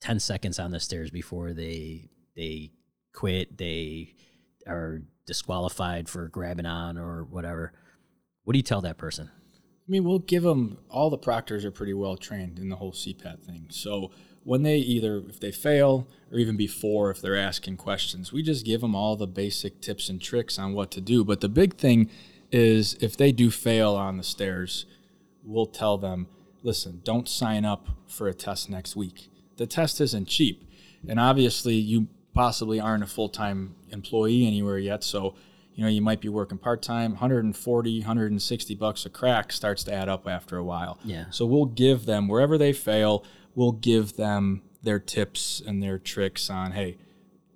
ten 0.00 0.20
seconds 0.20 0.60
on 0.60 0.70
the 0.70 0.78
stairs 0.78 1.10
before 1.10 1.52
they 1.52 2.08
they 2.36 2.70
quit. 3.12 3.58
They 3.58 4.14
are 4.66 5.02
disqualified 5.26 6.08
for 6.08 6.28
grabbing 6.28 6.66
on 6.66 6.96
or 6.96 7.24
whatever. 7.24 7.72
What 8.50 8.54
do 8.54 8.58
you 8.58 8.64
tell 8.64 8.80
that 8.80 8.98
person? 8.98 9.30
I 9.32 9.86
mean, 9.86 10.02
we'll 10.02 10.18
give 10.18 10.42
them 10.42 10.78
all 10.88 11.08
the 11.08 11.16
proctors 11.16 11.64
are 11.64 11.70
pretty 11.70 11.94
well 11.94 12.16
trained 12.16 12.58
in 12.58 12.68
the 12.68 12.74
whole 12.74 12.90
CPAT 12.90 13.44
thing. 13.44 13.66
So 13.68 14.10
when 14.42 14.64
they 14.64 14.78
either 14.78 15.22
if 15.28 15.38
they 15.38 15.52
fail 15.52 16.08
or 16.32 16.38
even 16.40 16.56
before 16.56 17.12
if 17.12 17.22
they're 17.22 17.36
asking 17.36 17.76
questions, 17.76 18.32
we 18.32 18.42
just 18.42 18.66
give 18.66 18.80
them 18.80 18.96
all 18.96 19.14
the 19.14 19.28
basic 19.28 19.80
tips 19.80 20.08
and 20.08 20.20
tricks 20.20 20.58
on 20.58 20.72
what 20.72 20.90
to 20.90 21.00
do. 21.00 21.24
But 21.24 21.42
the 21.42 21.48
big 21.48 21.76
thing 21.76 22.10
is 22.50 22.94
if 22.94 23.16
they 23.16 23.30
do 23.30 23.52
fail 23.52 23.94
on 23.94 24.16
the 24.16 24.24
stairs, 24.24 24.84
we'll 25.44 25.66
tell 25.66 25.96
them, 25.96 26.26
listen, 26.64 27.02
don't 27.04 27.28
sign 27.28 27.64
up 27.64 27.86
for 28.08 28.26
a 28.26 28.34
test 28.34 28.68
next 28.68 28.96
week. 28.96 29.28
The 29.58 29.68
test 29.68 30.00
isn't 30.00 30.26
cheap, 30.26 30.68
and 31.06 31.20
obviously 31.20 31.76
you 31.76 32.08
possibly 32.34 32.80
aren't 32.80 33.04
a 33.04 33.06
full 33.06 33.28
time 33.28 33.76
employee 33.90 34.44
anywhere 34.44 34.78
yet, 34.78 35.04
so 35.04 35.36
you 35.80 35.86
know 35.86 35.90
you 35.90 36.02
might 36.02 36.20
be 36.20 36.28
working 36.28 36.58
part 36.58 36.82
time 36.82 37.12
140 37.12 38.00
160 38.00 38.74
bucks 38.74 39.06
a 39.06 39.08
crack 39.08 39.50
starts 39.50 39.82
to 39.84 39.94
add 39.94 40.10
up 40.10 40.28
after 40.28 40.58
a 40.58 40.62
while 40.62 40.98
Yeah. 41.04 41.24
so 41.30 41.46
we'll 41.46 41.64
give 41.64 42.04
them 42.04 42.28
wherever 42.28 42.58
they 42.58 42.74
fail 42.74 43.24
we'll 43.54 43.72
give 43.72 44.16
them 44.16 44.60
their 44.82 44.98
tips 44.98 45.62
and 45.66 45.82
their 45.82 45.98
tricks 45.98 46.50
on 46.50 46.72
hey 46.72 46.98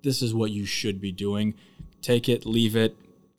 this 0.01 0.23
is 0.23 0.33
what 0.33 0.49
you 0.49 0.65
should 0.65 0.99
be 0.99 1.11
doing 1.11 1.53
take 2.01 2.27
it 2.27 2.47
leave 2.47 2.75
it 2.75 2.97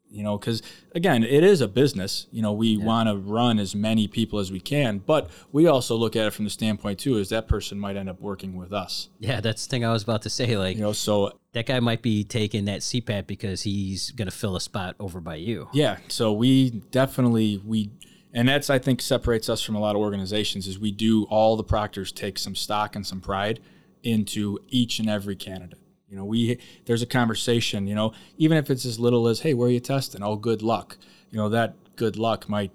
you 0.09 0.22
know 0.22 0.38
because 0.38 0.62
again 0.94 1.25
it 1.25 1.42
is 1.42 1.61
a 1.61 1.66
business 1.66 2.29
you 2.31 2.40
know 2.40 2.53
we 2.53 2.77
want 2.77 3.09
to 3.09 3.16
run 3.16 3.59
as 3.59 3.75
many 3.75 4.07
people 4.07 4.38
as 4.38 4.53
we 4.53 4.61
can 4.61 4.99
but 4.99 5.29
we 5.51 5.66
also 5.66 5.96
look 5.96 6.14
at 6.14 6.27
it 6.27 6.31
from 6.33 6.44
the 6.44 6.51
standpoint 6.51 6.96
too 7.01 7.18
is 7.18 7.29
that 7.31 7.49
person 7.49 7.77
might 7.77 7.96
end 7.96 8.09
up 8.09 8.20
working 8.20 8.55
with 8.57 8.72
us 8.72 9.09
Yeah, 9.18 9.40
that's 9.40 9.66
the 9.66 9.70
thing 9.70 9.85
I 9.85 9.92
was 9.92 10.05
about 10.05 10.22
to 10.22 10.31
say. 10.31 10.57
Like 10.57 10.77
you 10.77 10.83
know 10.83 10.92
so 10.92 11.33
that 11.57 11.64
guy 11.64 11.81
might 11.81 12.03
be 12.03 12.23
taking 12.23 12.66
that 12.66 12.81
CPAT 12.81 13.27
because 13.27 13.62
he's 13.62 14.11
going 14.11 14.29
to 14.29 14.37
fill 14.37 14.57
a 14.57 14.61
spot 14.61 14.95
over 15.01 15.23
by 15.23 15.37
you. 15.37 15.71
Yeah, 15.73 15.97
so 16.09 16.31
we 16.31 16.69
definitely 16.90 17.62
we 17.64 17.92
and 18.35 18.47
that's 18.47 18.69
I 18.69 18.79
think 18.79 19.01
separates 19.01 19.49
us 19.49 19.62
from 19.62 19.75
a 19.75 19.81
lot 19.81 19.97
of 19.97 20.03
organizations 20.03 20.66
is 20.66 20.79
we 20.79 20.92
do 20.92 21.25
all 21.31 21.57
the 21.57 21.64
proctors 21.64 22.12
take 22.12 22.38
some 22.38 22.55
stock 22.55 22.95
and 22.95 23.07
some 23.07 23.23
pride 23.23 23.61
into 24.03 24.59
each 24.69 24.99
and 24.99 25.09
every 25.09 25.35
candidate. 25.35 25.79
You 26.11 26.19
know, 26.19 26.27
we 26.27 26.59
there's 26.85 27.01
a 27.01 27.07
conversation, 27.07 27.87
you 27.87 27.95
know, 27.95 28.12
even 28.37 28.59
if 28.59 28.69
it's 28.69 28.85
as 28.85 29.01
little 29.01 29.27
as, 29.27 29.40
"Hey, 29.40 29.55
where 29.55 29.69
are 29.69 29.73
you 29.73 29.81
testing?" 29.81 30.23
"Oh, 30.23 30.37
good 30.37 30.61
luck." 30.61 30.99
You 31.31 31.38
know, 31.38 31.49
that 31.49 31.75
good 31.97 32.19
luck 32.19 32.51
might 32.51 32.73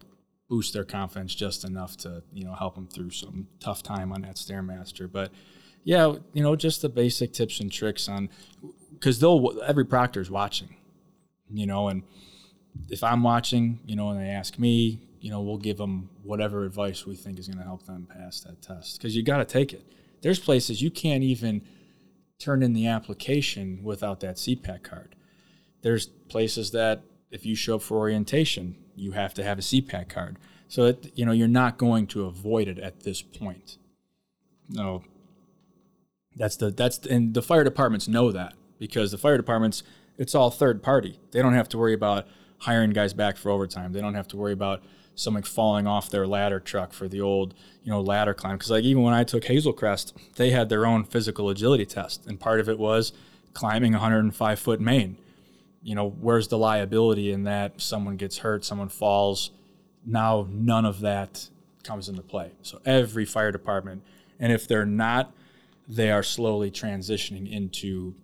boost 0.50 0.74
their 0.74 0.86
confidence 0.86 1.36
just 1.36 1.63
enough 1.63 1.98
to, 1.98 2.24
you 2.34 2.46
know, 2.46 2.56
help 2.56 2.74
them 2.74 2.88
through 2.88 3.12
some 3.12 3.48
tough 3.60 3.84
time 3.84 4.12
on 4.12 4.24
that 4.24 4.38
stairmaster. 4.38 5.10
But 5.10 5.32
yeah, 5.84 6.15
you 6.34 6.44
know, 6.44 6.56
just 6.56 6.82
the 6.82 6.89
basic 6.89 7.34
tips 7.34 7.60
and 7.60 7.72
tricks 7.72 8.08
on 8.08 8.30
cuz 9.00 9.20
they'll 9.20 9.62
every 9.65 9.86
proctor's 9.86 10.30
watching. 10.30 10.76
You 11.50 11.65
know, 11.65 11.89
and 11.89 12.04
if 12.89 13.04
I'm 13.04 13.24
watching, 13.24 13.80
you 13.86 13.96
know, 13.96 14.10
and 14.10 14.22
they 14.22 14.30
ask 14.30 14.58
me, 14.58 15.02
you 15.20 15.30
know, 15.30 15.41
we'll 15.41 15.58
give 15.58 15.78
them 15.78 16.10
whatever 16.24 16.65
advice 16.65 17.06
we 17.06 17.15
think 17.15 17.39
is 17.39 17.48
going 17.48 17.60
to 17.60 17.63
help 17.63 17.86
them 17.86 18.08
pass 18.10 18.41
that 18.41 18.62
test 18.62 18.98
because 18.98 19.15
you 19.15 19.24
got 19.24 19.38
to 19.38 19.46
take 19.46 19.74
it. 19.74 19.86
There's 20.22 20.39
places 20.39 20.82
you 20.82 20.91
can't 20.91 21.24
even 21.24 21.62
turn 22.39 22.63
in 22.63 22.74
the 22.74 22.88
application 22.88 23.82
without 23.84 24.20
that 24.22 24.38
CPAT 24.38 24.84
card. 24.84 25.15
There's 25.82 26.08
places 26.08 26.72
that 26.72 27.04
if 27.30 27.46
you 27.46 27.56
show 27.56 27.76
up 27.76 27.84
for 27.84 27.98
orientation, 27.98 28.78
you 28.96 29.12
have 29.12 29.34
to 29.36 29.44
have 29.44 29.60
a 29.60 29.62
CPAT 29.62 30.10
card. 30.10 30.38
So 30.67 30.86
that 30.86 31.17
you 31.17 31.26
know, 31.26 31.34
you're 31.34 31.48
not 31.48 31.78
going 31.78 32.08
to 32.08 32.26
avoid 32.26 32.67
it 32.67 32.80
at 32.80 33.02
this 33.02 33.22
point. 33.22 33.78
No, 34.70 35.04
that's 36.36 36.56
the 36.56 36.72
that's 36.72 37.00
and 37.00 37.34
the 37.34 37.41
fire 37.41 37.63
departments 37.63 38.08
know 38.08 38.32
that 38.32 38.54
because 38.80 39.12
the 39.12 39.17
fire 39.17 39.38
departments 39.38 39.84
it's 40.17 40.36
all 40.36 40.52
third 40.52 40.84
party. 40.84 41.20
They 41.32 41.41
don't 41.41 41.54
have 41.54 41.70
to 41.70 41.78
worry 41.78 41.94
about 41.94 42.28
hiring 42.60 42.91
guys 42.91 43.13
back 43.13 43.38
for 43.38 43.50
overtime. 43.50 43.91
They 43.91 44.02
don't 44.02 44.13
have 44.13 44.28
to 44.30 44.38
worry 44.38 44.54
about 44.54 44.84
someone 45.15 45.44
falling 45.44 45.88
off 45.88 46.10
their 46.10 46.28
ladder 46.28 46.60
truck 46.60 46.94
for 46.94 47.08
the 47.08 47.22
old 47.22 47.54
you 47.84 47.91
know 47.91 48.02
ladder 48.02 48.34
climb. 48.34 48.56
Because 48.58 48.72
like 48.72 48.84
even 48.84 49.04
when 49.04 49.13
I 49.13 49.24
took 49.24 49.46
Hazel 49.46 49.74
Crest, 49.74 50.15
they 50.36 50.52
had 50.52 50.70
their 50.70 50.86
own 50.86 51.04
physical 51.04 51.50
agility 51.50 51.86
test, 51.86 52.26
and 52.28 52.39
part 52.39 52.60
of 52.60 52.70
it 52.70 52.80
was 52.80 53.13
climbing 53.54 53.94
105 53.94 54.60
foot 54.60 54.80
main. 54.80 55.17
You 55.84 55.96
know 55.96 56.10
where's 56.10 56.48
the 56.48 56.58
liability 56.58 57.32
in 57.32 57.44
that? 57.44 57.82
Someone 57.82 58.15
gets 58.15 58.39
hurt, 58.39 58.63
someone 58.63 58.89
falls. 58.89 59.52
Now 60.06 60.48
none 60.50 60.86
of 60.86 61.02
that 61.02 61.50
comes 61.84 62.10
into 62.10 62.22
play. 62.22 62.52
So 62.62 62.80
every 62.86 63.26
fire 63.26 63.52
department, 63.52 64.04
and 64.39 64.52
if 64.52 64.67
they're 64.67 64.86
not 64.86 65.34
they 65.88 66.12
are 66.12 66.24
slowly 66.24 66.72
transitioning 66.72 67.52
into 67.52 68.15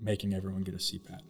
making 0.00 0.34
everyone 0.34 0.62
get 0.62 0.74
a 0.74 0.78
CPAT. 0.78 1.20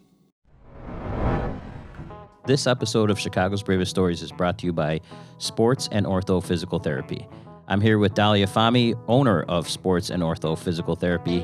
This 2.46 2.66
episode 2.66 3.10
of 3.10 3.18
Chicago's 3.18 3.62
Bravest 3.62 3.90
Stories 3.90 4.20
is 4.22 4.30
brought 4.30 4.58
to 4.58 4.66
you 4.66 4.72
by 4.72 5.00
Sports 5.38 5.88
and 5.90 6.04
Ortho 6.04 6.44
Physical 6.44 6.78
Therapy. 6.78 7.26
I'm 7.68 7.80
here 7.80 7.98
with 7.98 8.14
Dalia 8.14 8.46
Fami, 8.46 8.98
owner 9.08 9.44
of 9.44 9.68
Sports 9.68 10.10
and 10.10 10.22
Ortho 10.22 10.58
Physical 10.58 10.94
Therapy, 10.94 11.40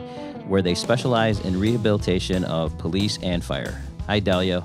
where 0.46 0.60
they 0.60 0.74
specialize 0.74 1.40
in 1.40 1.58
rehabilitation 1.58 2.44
of 2.44 2.76
police 2.76 3.18
and 3.22 3.42
fire. 3.42 3.80
Hi, 4.06 4.20
Dalia. 4.20 4.62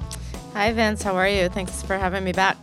Hi, 0.52 0.74
Vince. 0.74 1.02
How 1.02 1.16
are 1.16 1.30
you? 1.30 1.48
Thanks 1.48 1.82
for 1.84 1.98
having 1.98 2.26
me 2.26 2.34
back. 2.34 2.58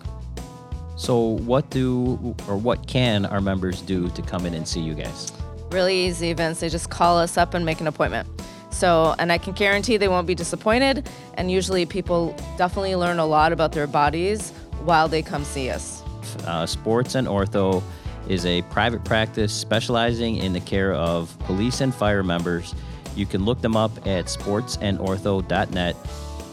So, 0.97 1.19
what 1.19 1.71
do 1.71 2.37
or 2.47 2.57
what 2.57 2.87
can 2.87 3.25
our 3.25 3.41
members 3.41 3.81
do 3.81 4.11
to 4.11 4.23
come 4.23 4.45
in 4.45 4.53
and 4.53 4.69
see 4.69 4.81
you 4.81 4.95
guys? 4.95 5.33
Really 5.73 6.07
easy, 6.07 6.35
Vince. 6.35 6.61
They 6.61 6.69
just 6.69 6.91
call 6.91 7.19
us 7.19 7.39
up 7.39 7.55
and 7.55 7.65
make 7.65 7.81
an 7.81 7.87
appointment. 7.87 8.29
So, 8.71 9.15
and 9.19 9.33
I 9.33 9.39
can 9.39 9.55
guarantee 9.55 9.97
they 9.97 10.09
won't 10.09 10.27
be 10.27 10.35
disappointed. 10.35 11.09
And 11.35 11.51
usually, 11.51 11.87
people 11.87 12.37
definitely 12.59 12.95
learn 12.95 13.19
a 13.19 13.25
lot 13.25 13.53
about 13.53 13.73
their 13.73 13.87
bodies 13.87 14.51
while 14.85 15.09
they 15.09 15.23
come 15.23 15.45
see 15.45 15.71
us. 15.71 16.03
Uh, 16.47 16.67
Sports 16.67 17.15
and 17.15 17.27
Ortho 17.27 17.83
is 18.29 18.45
a 18.45 18.61
private 18.63 19.03
practice 19.03 19.53
specializing 19.53 20.37
in 20.37 20.53
the 20.53 20.61
care 20.61 20.93
of 20.93 21.37
police 21.41 21.81
and 21.81 21.95
fire 21.95 22.23
members. 22.23 22.75
You 23.17 23.25
can 23.25 23.45
look 23.45 23.63
them 23.63 23.75
up 23.77 23.97
at 24.07 24.27
sportsandortho.net. 24.27 25.97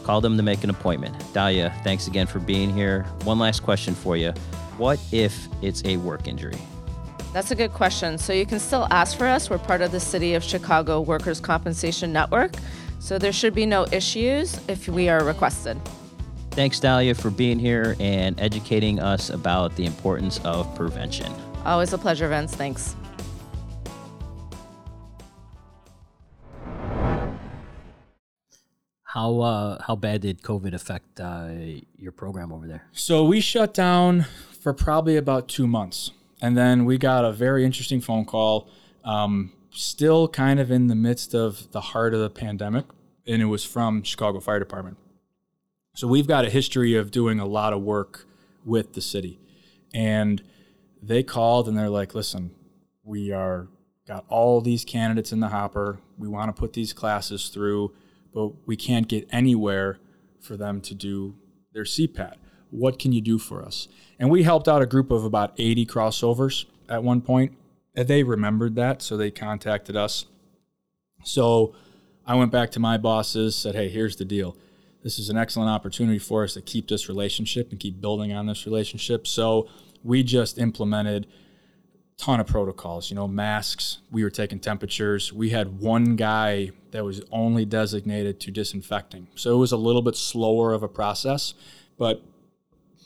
Call 0.02 0.20
them 0.22 0.36
to 0.38 0.42
make 0.42 0.64
an 0.64 0.70
appointment. 0.70 1.14
Dahlia, 1.34 1.74
thanks 1.84 2.06
again 2.06 2.26
for 2.26 2.38
being 2.38 2.72
here. 2.72 3.02
One 3.24 3.38
last 3.38 3.62
question 3.62 3.94
for 3.94 4.16
you. 4.16 4.30
What 4.78 4.98
if 5.12 5.46
it's 5.60 5.84
a 5.84 5.98
work 5.98 6.26
injury? 6.26 6.58
That's 7.32 7.50
a 7.50 7.54
good 7.54 7.72
question. 7.72 8.18
So, 8.18 8.32
you 8.32 8.44
can 8.44 8.58
still 8.58 8.86
ask 8.90 9.16
for 9.16 9.26
us. 9.26 9.48
We're 9.48 9.58
part 9.58 9.82
of 9.82 9.92
the 9.92 10.00
City 10.00 10.34
of 10.34 10.42
Chicago 10.42 11.00
Workers' 11.00 11.40
Compensation 11.40 12.12
Network. 12.12 12.52
So, 12.98 13.18
there 13.18 13.32
should 13.32 13.54
be 13.54 13.66
no 13.66 13.86
issues 13.92 14.60
if 14.68 14.88
we 14.88 15.08
are 15.08 15.24
requested. 15.24 15.80
Thanks, 16.50 16.80
Dahlia, 16.80 17.14
for 17.14 17.30
being 17.30 17.60
here 17.60 17.94
and 18.00 18.38
educating 18.40 18.98
us 18.98 19.30
about 19.30 19.76
the 19.76 19.86
importance 19.86 20.40
of 20.44 20.74
prevention. 20.74 21.32
Always 21.64 21.92
a 21.92 21.98
pleasure, 21.98 22.28
Vince. 22.28 22.54
Thanks. 22.56 22.96
How 29.04 29.40
uh, 29.40 29.82
how 29.82 29.96
bad 29.96 30.22
did 30.22 30.42
COVID 30.42 30.72
affect 30.72 31.20
uh, 31.20 31.48
your 31.96 32.12
program 32.12 32.52
over 32.52 32.66
there? 32.66 32.84
So 32.92 33.24
we 33.24 33.40
shut 33.40 33.74
down 33.74 34.26
for 34.60 34.72
probably 34.72 35.16
about 35.16 35.48
two 35.48 35.66
months. 35.66 36.12
And 36.42 36.56
then 36.56 36.84
we 36.84 36.98
got 36.98 37.24
a 37.24 37.32
very 37.32 37.64
interesting 37.64 38.00
phone 38.00 38.24
call, 38.24 38.68
um, 39.04 39.52
still 39.70 40.28
kind 40.28 40.58
of 40.58 40.70
in 40.70 40.86
the 40.86 40.94
midst 40.94 41.34
of 41.34 41.70
the 41.72 41.80
heart 41.80 42.14
of 42.14 42.20
the 42.20 42.30
pandemic. 42.30 42.86
And 43.26 43.42
it 43.42 43.46
was 43.46 43.64
from 43.64 44.02
Chicago 44.02 44.40
Fire 44.40 44.58
Department. 44.58 44.96
So 45.94 46.06
we've 46.08 46.26
got 46.26 46.44
a 46.44 46.50
history 46.50 46.94
of 46.94 47.10
doing 47.10 47.38
a 47.40 47.46
lot 47.46 47.72
of 47.72 47.82
work 47.82 48.26
with 48.64 48.94
the 48.94 49.00
city. 49.00 49.38
And 49.92 50.42
they 51.02 51.22
called 51.22 51.68
and 51.68 51.76
they're 51.76 51.90
like, 51.90 52.14
listen, 52.14 52.52
we 53.04 53.32
are 53.32 53.68
got 54.06 54.24
all 54.28 54.60
these 54.60 54.84
candidates 54.84 55.32
in 55.32 55.40
the 55.40 55.48
hopper. 55.48 56.00
We 56.18 56.26
want 56.26 56.54
to 56.54 56.58
put 56.58 56.72
these 56.72 56.92
classes 56.92 57.48
through, 57.48 57.92
but 58.34 58.66
we 58.66 58.76
can't 58.76 59.06
get 59.06 59.28
anywhere 59.30 59.98
for 60.40 60.56
them 60.56 60.80
to 60.82 60.94
do 60.94 61.36
their 61.72 61.84
CPAT. 61.84 62.34
What 62.70 62.98
can 62.98 63.12
you 63.12 63.20
do 63.20 63.38
for 63.38 63.62
us? 63.62 63.88
And 64.18 64.30
we 64.30 64.42
helped 64.42 64.68
out 64.68 64.82
a 64.82 64.86
group 64.86 65.10
of 65.10 65.24
about 65.24 65.54
80 65.58 65.86
crossovers 65.86 66.66
at 66.88 67.02
one 67.02 67.20
point, 67.20 67.56
and 67.94 68.06
they 68.06 68.22
remembered 68.22 68.74
that, 68.76 69.02
so 69.02 69.16
they 69.16 69.30
contacted 69.30 69.96
us. 69.96 70.26
So 71.24 71.74
I 72.26 72.34
went 72.34 72.52
back 72.52 72.70
to 72.72 72.80
my 72.80 72.96
bosses, 72.96 73.56
said, 73.56 73.74
"Hey, 73.74 73.88
here's 73.88 74.16
the 74.16 74.24
deal. 74.24 74.56
This 75.02 75.18
is 75.18 75.30
an 75.30 75.36
excellent 75.36 75.70
opportunity 75.70 76.18
for 76.18 76.44
us 76.44 76.54
to 76.54 76.60
keep 76.60 76.88
this 76.88 77.08
relationship 77.08 77.70
and 77.70 77.80
keep 77.80 78.00
building 78.00 78.32
on 78.32 78.46
this 78.46 78.66
relationship." 78.66 79.26
So 79.26 79.68
we 80.04 80.22
just 80.22 80.58
implemented 80.58 81.26
a 81.26 82.22
ton 82.22 82.40
of 82.40 82.46
protocols, 82.46 83.10
you 83.10 83.16
know, 83.16 83.28
masks, 83.28 83.98
we 84.10 84.22
were 84.22 84.30
taking 84.30 84.60
temperatures. 84.60 85.32
We 85.32 85.50
had 85.50 85.80
one 85.80 86.16
guy 86.16 86.70
that 86.90 87.04
was 87.04 87.22
only 87.32 87.64
designated 87.64 88.40
to 88.40 88.50
disinfecting. 88.50 89.28
So 89.34 89.54
it 89.54 89.58
was 89.58 89.72
a 89.72 89.76
little 89.76 90.02
bit 90.02 90.16
slower 90.16 90.72
of 90.72 90.82
a 90.82 90.88
process, 90.88 91.54
but 91.98 92.22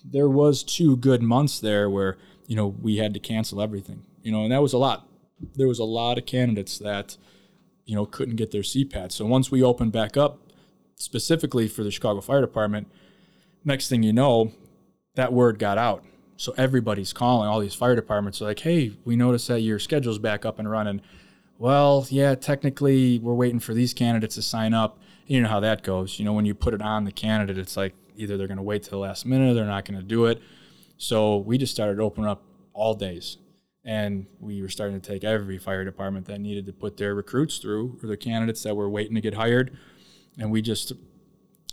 there 0.04 0.28
was 0.28 0.62
two 0.62 0.96
good 0.96 1.22
months 1.22 1.58
there 1.60 1.88
where, 1.88 2.18
you 2.46 2.56
know, 2.56 2.66
we 2.66 2.98
had 2.98 3.14
to 3.14 3.20
cancel 3.20 3.60
everything. 3.60 4.04
You 4.22 4.32
know, 4.32 4.42
and 4.42 4.52
that 4.52 4.62
was 4.62 4.72
a 4.72 4.78
lot. 4.78 5.08
There 5.54 5.68
was 5.68 5.78
a 5.78 5.84
lot 5.84 6.18
of 6.18 6.26
candidates 6.26 6.78
that, 6.78 7.16
you 7.84 7.94
know, 7.94 8.06
couldn't 8.06 8.36
get 8.36 8.50
their 8.50 8.62
CPAT. 8.62 9.12
So 9.12 9.26
once 9.26 9.50
we 9.50 9.62
opened 9.62 9.92
back 9.92 10.16
up 10.16 10.52
specifically 10.96 11.68
for 11.68 11.82
the 11.82 11.90
Chicago 11.90 12.20
Fire 12.20 12.40
Department, 12.40 12.88
next 13.64 13.88
thing 13.88 14.02
you 14.02 14.12
know, 14.12 14.52
that 15.14 15.32
word 15.32 15.58
got 15.58 15.78
out 15.78 16.04
so 16.36 16.52
everybody's 16.56 17.12
calling 17.12 17.48
all 17.48 17.60
these 17.60 17.74
fire 17.74 17.94
departments 17.94 18.42
are 18.42 18.46
like, 18.46 18.60
hey, 18.60 18.92
we 19.04 19.16
noticed 19.16 19.48
that 19.48 19.60
your 19.60 19.78
schedule's 19.78 20.18
back 20.18 20.44
up 20.44 20.58
and 20.58 20.70
running. 20.70 21.00
Well, 21.58 22.06
yeah, 22.10 22.34
technically 22.34 23.18
we're 23.18 23.34
waiting 23.34 23.60
for 23.60 23.74
these 23.74 23.94
candidates 23.94 24.34
to 24.34 24.42
sign 24.42 24.74
up. 24.74 24.98
You 25.26 25.40
know 25.40 25.48
how 25.48 25.60
that 25.60 25.82
goes. 25.82 26.18
You 26.18 26.24
know, 26.24 26.32
when 26.32 26.44
you 26.44 26.54
put 26.54 26.74
it 26.74 26.82
on 26.82 27.04
the 27.04 27.12
candidate, 27.12 27.58
it's 27.58 27.76
like 27.76 27.94
either 28.16 28.36
they're 28.36 28.46
going 28.46 28.58
to 28.58 28.62
wait 28.62 28.84
till 28.84 28.98
the 28.98 29.06
last 29.06 29.26
minute 29.26 29.50
or 29.50 29.54
they're 29.54 29.64
not 29.64 29.84
going 29.84 29.98
to 29.98 30.06
do 30.06 30.26
it. 30.26 30.40
So 30.96 31.38
we 31.38 31.58
just 31.58 31.72
started 31.72 32.00
opening 32.00 32.28
up 32.28 32.42
all 32.72 32.94
days. 32.94 33.38
And 33.84 34.26
we 34.40 34.62
were 34.62 34.68
starting 34.68 34.98
to 34.98 35.06
take 35.06 35.24
every 35.24 35.58
fire 35.58 35.84
department 35.84 36.26
that 36.26 36.40
needed 36.40 36.64
to 36.66 36.72
put 36.72 36.96
their 36.96 37.14
recruits 37.14 37.58
through 37.58 37.98
or 38.02 38.06
their 38.06 38.16
candidates 38.16 38.62
that 38.62 38.74
were 38.74 38.88
waiting 38.88 39.14
to 39.14 39.20
get 39.20 39.34
hired. 39.34 39.76
And 40.38 40.50
we 40.50 40.62
just, 40.62 40.92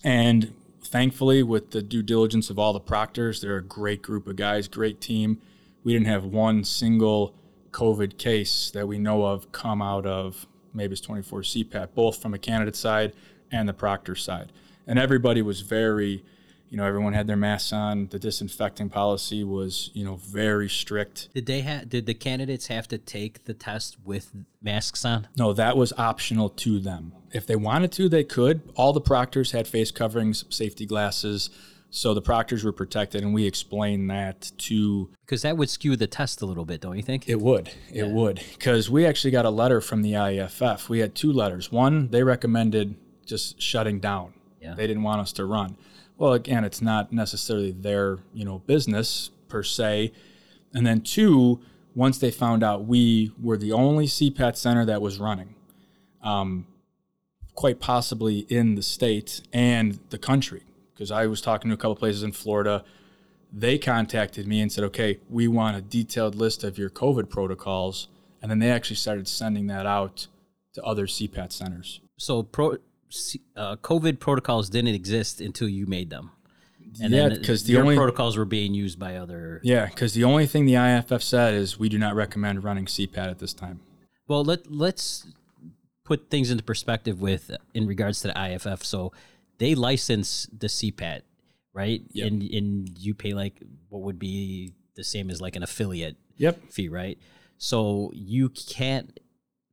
and 0.04 0.54
thankfully, 0.84 1.42
with 1.42 1.72
the 1.72 1.82
due 1.82 2.04
diligence 2.04 2.50
of 2.50 2.60
all 2.60 2.74
the 2.74 2.82
proctors, 2.82 3.40
they're 3.40 3.58
a 3.58 3.64
great 3.64 4.02
group 4.02 4.28
of 4.28 4.36
guys, 4.36 4.68
great 4.68 5.00
team. 5.00 5.42
We 5.84 5.94
didn't 5.94 6.08
have 6.08 6.26
one 6.26 6.66
single 6.66 7.34
COVID 7.72 8.18
case 8.18 8.72
that 8.72 8.88
we 8.88 9.00
know 9.00 9.24
of 9.26 9.52
come 9.54 9.82
out 9.82 10.06
of 10.06 10.46
MABAS 10.76 11.02
24 11.02 11.42
CPAT, 11.42 11.94
both 11.96 12.22
from 12.22 12.34
a 12.34 12.38
candidate 12.38 12.76
side 12.76 13.14
and 13.52 13.68
the 13.68 13.74
proctor 13.74 14.16
side. 14.16 14.52
And 14.88 15.00
everybody 15.00 15.42
was 15.42 15.62
very, 15.62 16.24
you 16.70 16.78
know, 16.78 16.86
everyone 16.86 17.14
had 17.14 17.28
their 17.28 17.38
masks 17.38 17.74
on. 17.74 18.08
The 18.08 18.20
disinfecting 18.20 18.90
policy 18.90 19.44
was, 19.44 19.92
you 19.94 20.06
know, 20.06 20.16
very 20.16 20.70
strict. 20.70 21.30
Did 21.34 21.46
they 21.46 21.62
have? 21.62 21.90
Did 21.90 22.06
the 22.06 22.14
candidates 22.14 22.68
have 22.68 22.88
to 22.90 22.98
take 22.98 23.46
the 23.46 23.54
test 23.54 23.98
with 24.04 24.32
masks 24.62 25.06
on? 25.06 25.28
No, 25.38 25.54
that 25.54 25.78
was 25.78 25.94
optional 25.98 26.50
to 26.50 26.80
them. 26.80 27.14
If 27.32 27.46
they 27.46 27.56
wanted 27.56 27.92
to, 27.94 28.10
they 28.10 28.24
could. 28.24 28.62
All 28.76 28.94
the 28.94 29.02
proctors 29.02 29.52
had 29.52 29.68
face 29.68 29.92
coverings, 29.92 30.46
safety 30.50 30.86
glasses, 30.86 31.50
so 31.94 32.14
the 32.14 32.22
proctors 32.22 32.64
were 32.64 32.72
protected, 32.72 33.22
and 33.22 33.34
we 33.34 33.46
explained 33.46 34.10
that 34.10 34.52
to. 34.60 35.10
Because 35.26 35.42
that 35.42 35.58
would 35.58 35.70
skew 35.70 35.98
the 35.98 36.08
test 36.08 36.42
a 36.42 36.46
little 36.46 36.64
bit, 36.64 36.80
don't 36.80 36.96
you 36.96 37.04
think? 37.04 37.28
It 37.28 37.42
would. 37.42 37.70
It 37.94 38.08
would. 38.08 38.42
Because 38.58 38.90
we 38.90 39.06
actually 39.06 39.32
got 39.32 39.46
a 39.46 39.50
letter 39.50 39.82
from 39.82 40.02
the 40.02 40.14
IAFF. 40.14 40.88
We 40.88 41.00
had 41.00 41.16
two 41.16 41.34
letters. 41.34 41.70
One, 41.70 42.08
they 42.10 42.24
recommended 42.24 42.96
just 43.26 43.62
shutting 43.62 44.00
down. 44.00 44.34
Yeah. 44.62 44.76
They 44.76 44.88
didn't 44.88 45.04
want 45.04 45.22
us 45.22 45.34
to 45.34 45.46
run. 45.46 45.76
Well, 46.18 46.34
again, 46.34 46.64
it's 46.64 46.82
not 46.82 47.12
necessarily 47.12 47.72
their 47.72 48.20
you 48.34 48.46
know 48.46 48.60
business 48.60 49.32
per 49.50 49.64
se. 49.64 50.14
And 50.74 50.86
then 50.86 51.02
two, 51.02 51.60
once 51.96 52.20
they 52.20 52.32
found 52.32 52.64
out 52.64 52.86
we 52.86 53.32
were 53.42 53.58
the 53.58 53.74
only 53.74 54.06
CPAT 54.06 54.56
center 54.56 54.86
that 54.86 55.02
was 55.02 55.20
running, 55.20 55.56
um, 56.22 56.68
quite 57.56 57.80
possibly 57.80 58.40
in 58.50 58.76
the 58.76 58.84
state 58.84 59.42
and 59.52 60.00
the 60.10 60.18
country, 60.18 60.64
because 60.94 61.12
I 61.12 61.26
was 61.26 61.42
talking 61.42 61.70
to 61.70 61.76
a 61.76 61.78
couple 61.78 61.96
places 61.96 62.24
in 62.24 62.32
Florida. 62.32 62.86
They 63.52 63.78
contacted 63.78 64.48
me 64.48 64.62
and 64.62 64.72
said, 64.72 64.86
"Okay, 64.86 65.20
we 65.30 65.48
want 65.48 65.76
a 65.76 65.82
detailed 65.82 66.36
list 66.36 66.64
of 66.64 66.78
your 66.78 66.90
COVID 66.90 67.30
protocols," 67.30 68.08
and 68.42 68.50
then 68.50 68.60
they 68.60 68.70
actually 68.70 68.96
started 68.96 69.28
sending 69.28 69.68
that 69.68 69.86
out 69.86 70.28
to 70.74 70.84
other 70.84 71.06
CPAT 71.06 71.52
centers. 71.52 72.00
So 72.18 72.44
pro, 72.44 72.78
uh, 73.56 73.76
COVID 73.78 74.20
protocols 74.20 74.70
didn't 74.70 74.94
exist 74.96 75.42
until 75.42 75.68
you 75.70 75.86
made 75.86 76.10
them. 76.10 76.32
And 77.02 77.14
yeah, 77.14 77.30
because 77.30 77.64
the 77.64 77.78
only 77.78 77.96
protocols 77.96 78.38
were 78.38 78.46
being 78.46 78.74
used 78.74 79.00
by 79.00 79.16
other. 79.16 79.62
yeah, 79.64 79.86
because 79.86 80.14
the 80.14 80.24
only 80.26 80.46
thing 80.46 80.66
the 80.66 80.76
IFF 80.76 81.24
said 81.24 81.54
is 81.54 81.80
we 81.80 81.88
do 81.88 81.98
not 81.98 82.16
recommend 82.16 82.64
running 82.64 82.86
CPAT 82.86 83.30
at 83.30 83.40
this 83.40 83.54
time. 83.54 83.80
Well, 84.28 84.44
let 84.44 84.70
let's 84.70 85.28
put 86.04 86.30
things 86.30 86.52
into 86.52 86.64
perspective 86.64 87.22
with 87.22 87.52
in 87.74 87.88
regards 87.88 88.20
to 88.22 88.28
the 88.28 88.38
IFF. 88.56 88.84
So 88.84 89.14
they 89.58 89.74
license 89.76 90.48
the 90.58 90.68
CPAT, 90.68 91.22
right? 91.74 92.02
Yep. 92.12 92.28
And 92.28 92.44
and 92.44 93.00
you 93.00 93.14
pay 93.14 93.34
like 93.34 93.62
what 93.88 94.02
would 94.02 94.20
be 94.20 94.74
the 94.96 95.04
same 95.04 95.30
as 95.30 95.40
like 95.40 95.56
an 95.56 95.64
affiliate 95.64 96.18
Yep. 96.38 96.72
fee, 96.72 96.90
right? 96.90 97.18
So 97.58 98.12
you 98.14 98.50
can't 98.50 99.18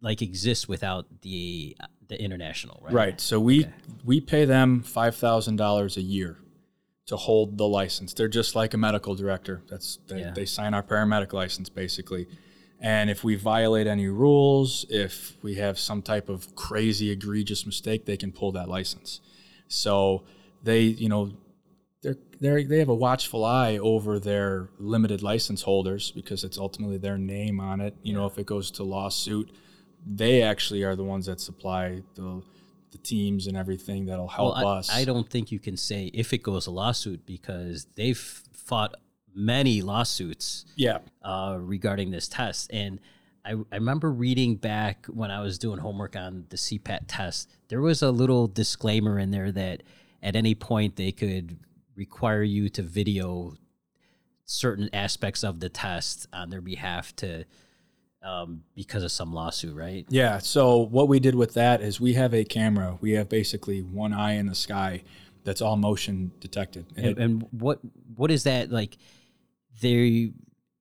like 0.00 0.22
exist 0.22 0.68
without 0.68 1.06
the 1.22 1.76
the 2.08 2.20
international, 2.20 2.80
right? 2.82 2.92
Right. 2.94 3.20
So 3.20 3.38
we 3.40 3.66
we 4.04 4.20
pay 4.20 4.44
them 4.44 4.82
five 4.82 5.16
thousand 5.16 5.56
dollars 5.56 5.96
a 5.96 6.02
year 6.02 6.38
to 7.06 7.16
hold 7.16 7.56
the 7.58 7.66
license. 7.66 8.12
They're 8.14 8.28
just 8.28 8.54
like 8.54 8.74
a 8.74 8.78
medical 8.78 9.14
director. 9.14 9.62
That's 9.68 9.98
they, 10.08 10.20
Yeah. 10.20 10.32
they 10.32 10.44
sign 10.44 10.74
our 10.74 10.82
paramedic 10.82 11.32
license 11.32 11.68
basically. 11.68 12.26
And 12.80 13.10
if 13.10 13.24
we 13.24 13.34
violate 13.34 13.86
any 13.86 14.06
rules, 14.06 14.86
if 14.88 15.36
we 15.42 15.56
have 15.56 15.78
some 15.78 16.00
type 16.00 16.28
of 16.28 16.54
crazy 16.54 17.10
egregious 17.10 17.66
mistake, 17.66 18.04
they 18.04 18.16
can 18.16 18.30
pull 18.30 18.52
that 18.52 18.68
license. 18.68 19.20
So 19.66 20.24
they, 20.62 20.82
you 20.82 21.08
know, 21.08 21.32
they're, 22.02 22.16
they're 22.40 22.62
they 22.62 22.78
have 22.78 22.88
a 22.88 22.94
watchful 22.94 23.44
eye 23.44 23.78
over 23.78 24.20
their 24.20 24.68
limited 24.78 25.22
license 25.22 25.62
holders 25.62 26.12
because 26.12 26.44
it's 26.44 26.56
ultimately 26.58 26.98
their 26.98 27.18
name 27.18 27.58
on 27.58 27.80
it. 27.80 27.94
You 28.02 28.12
know, 28.14 28.26
if 28.26 28.38
it 28.38 28.46
goes 28.46 28.70
to 28.72 28.84
lawsuit, 28.84 29.50
they 30.10 30.42
actually 30.42 30.82
are 30.82 30.96
the 30.96 31.04
ones 31.04 31.26
that 31.26 31.40
supply 31.40 32.02
the 32.14 32.42
the 32.90 32.98
teams 32.98 33.46
and 33.46 33.54
everything 33.54 34.06
that'll 34.06 34.26
help 34.28 34.56
Well, 34.56 34.66
I, 34.66 34.78
us. 34.78 34.90
I 34.90 35.04
don't 35.04 35.28
think 35.28 35.52
you 35.52 35.58
can 35.58 35.76
say 35.76 36.10
if 36.14 36.32
it 36.32 36.42
goes 36.42 36.66
a 36.66 36.70
lawsuit 36.70 37.26
because 37.26 37.86
they've 37.96 38.16
fought 38.18 38.94
many 39.34 39.82
lawsuits 39.82 40.64
Yeah, 40.74 41.00
uh, 41.22 41.58
regarding 41.60 42.10
this 42.10 42.28
test. 42.28 42.70
And 42.72 42.98
I, 43.44 43.52
I 43.70 43.74
remember 43.76 44.10
reading 44.10 44.56
back 44.56 45.04
when 45.06 45.30
I 45.30 45.42
was 45.42 45.58
doing 45.58 45.78
homework 45.78 46.16
on 46.16 46.46
the 46.48 46.56
CPAT 46.56 47.00
test, 47.08 47.50
there 47.68 47.82
was 47.82 48.00
a 48.00 48.10
little 48.10 48.46
disclaimer 48.48 49.18
in 49.18 49.30
there 49.32 49.52
that 49.52 49.82
at 50.22 50.34
any 50.34 50.54
point 50.54 50.96
they 50.96 51.12
could 51.12 51.58
require 51.94 52.42
you 52.42 52.70
to 52.70 52.82
video 52.82 53.54
certain 54.46 54.88
aspects 54.94 55.44
of 55.44 55.60
the 55.60 55.68
test 55.68 56.26
on 56.32 56.48
their 56.48 56.62
behalf 56.62 57.14
to 57.16 57.44
um, 58.28 58.62
because 58.74 59.02
of 59.02 59.10
some 59.10 59.32
lawsuit, 59.32 59.74
right? 59.74 60.06
yeah. 60.08 60.38
So 60.38 60.78
what 60.78 61.08
we 61.08 61.18
did 61.20 61.34
with 61.34 61.54
that 61.54 61.80
is 61.80 62.00
we 62.00 62.14
have 62.14 62.34
a 62.34 62.44
camera. 62.44 62.98
We 63.00 63.12
have 63.12 63.28
basically 63.28 63.80
one 63.80 64.12
eye 64.12 64.32
in 64.32 64.46
the 64.46 64.54
sky 64.54 65.02
that's 65.44 65.62
all 65.62 65.76
motion 65.76 66.32
detected. 66.40 66.86
And 66.96 67.06
And, 67.06 67.18
and 67.18 67.48
what 67.50 67.80
what 68.16 68.30
is 68.30 68.44
that 68.44 68.70
like? 68.70 68.98
They 69.80 70.32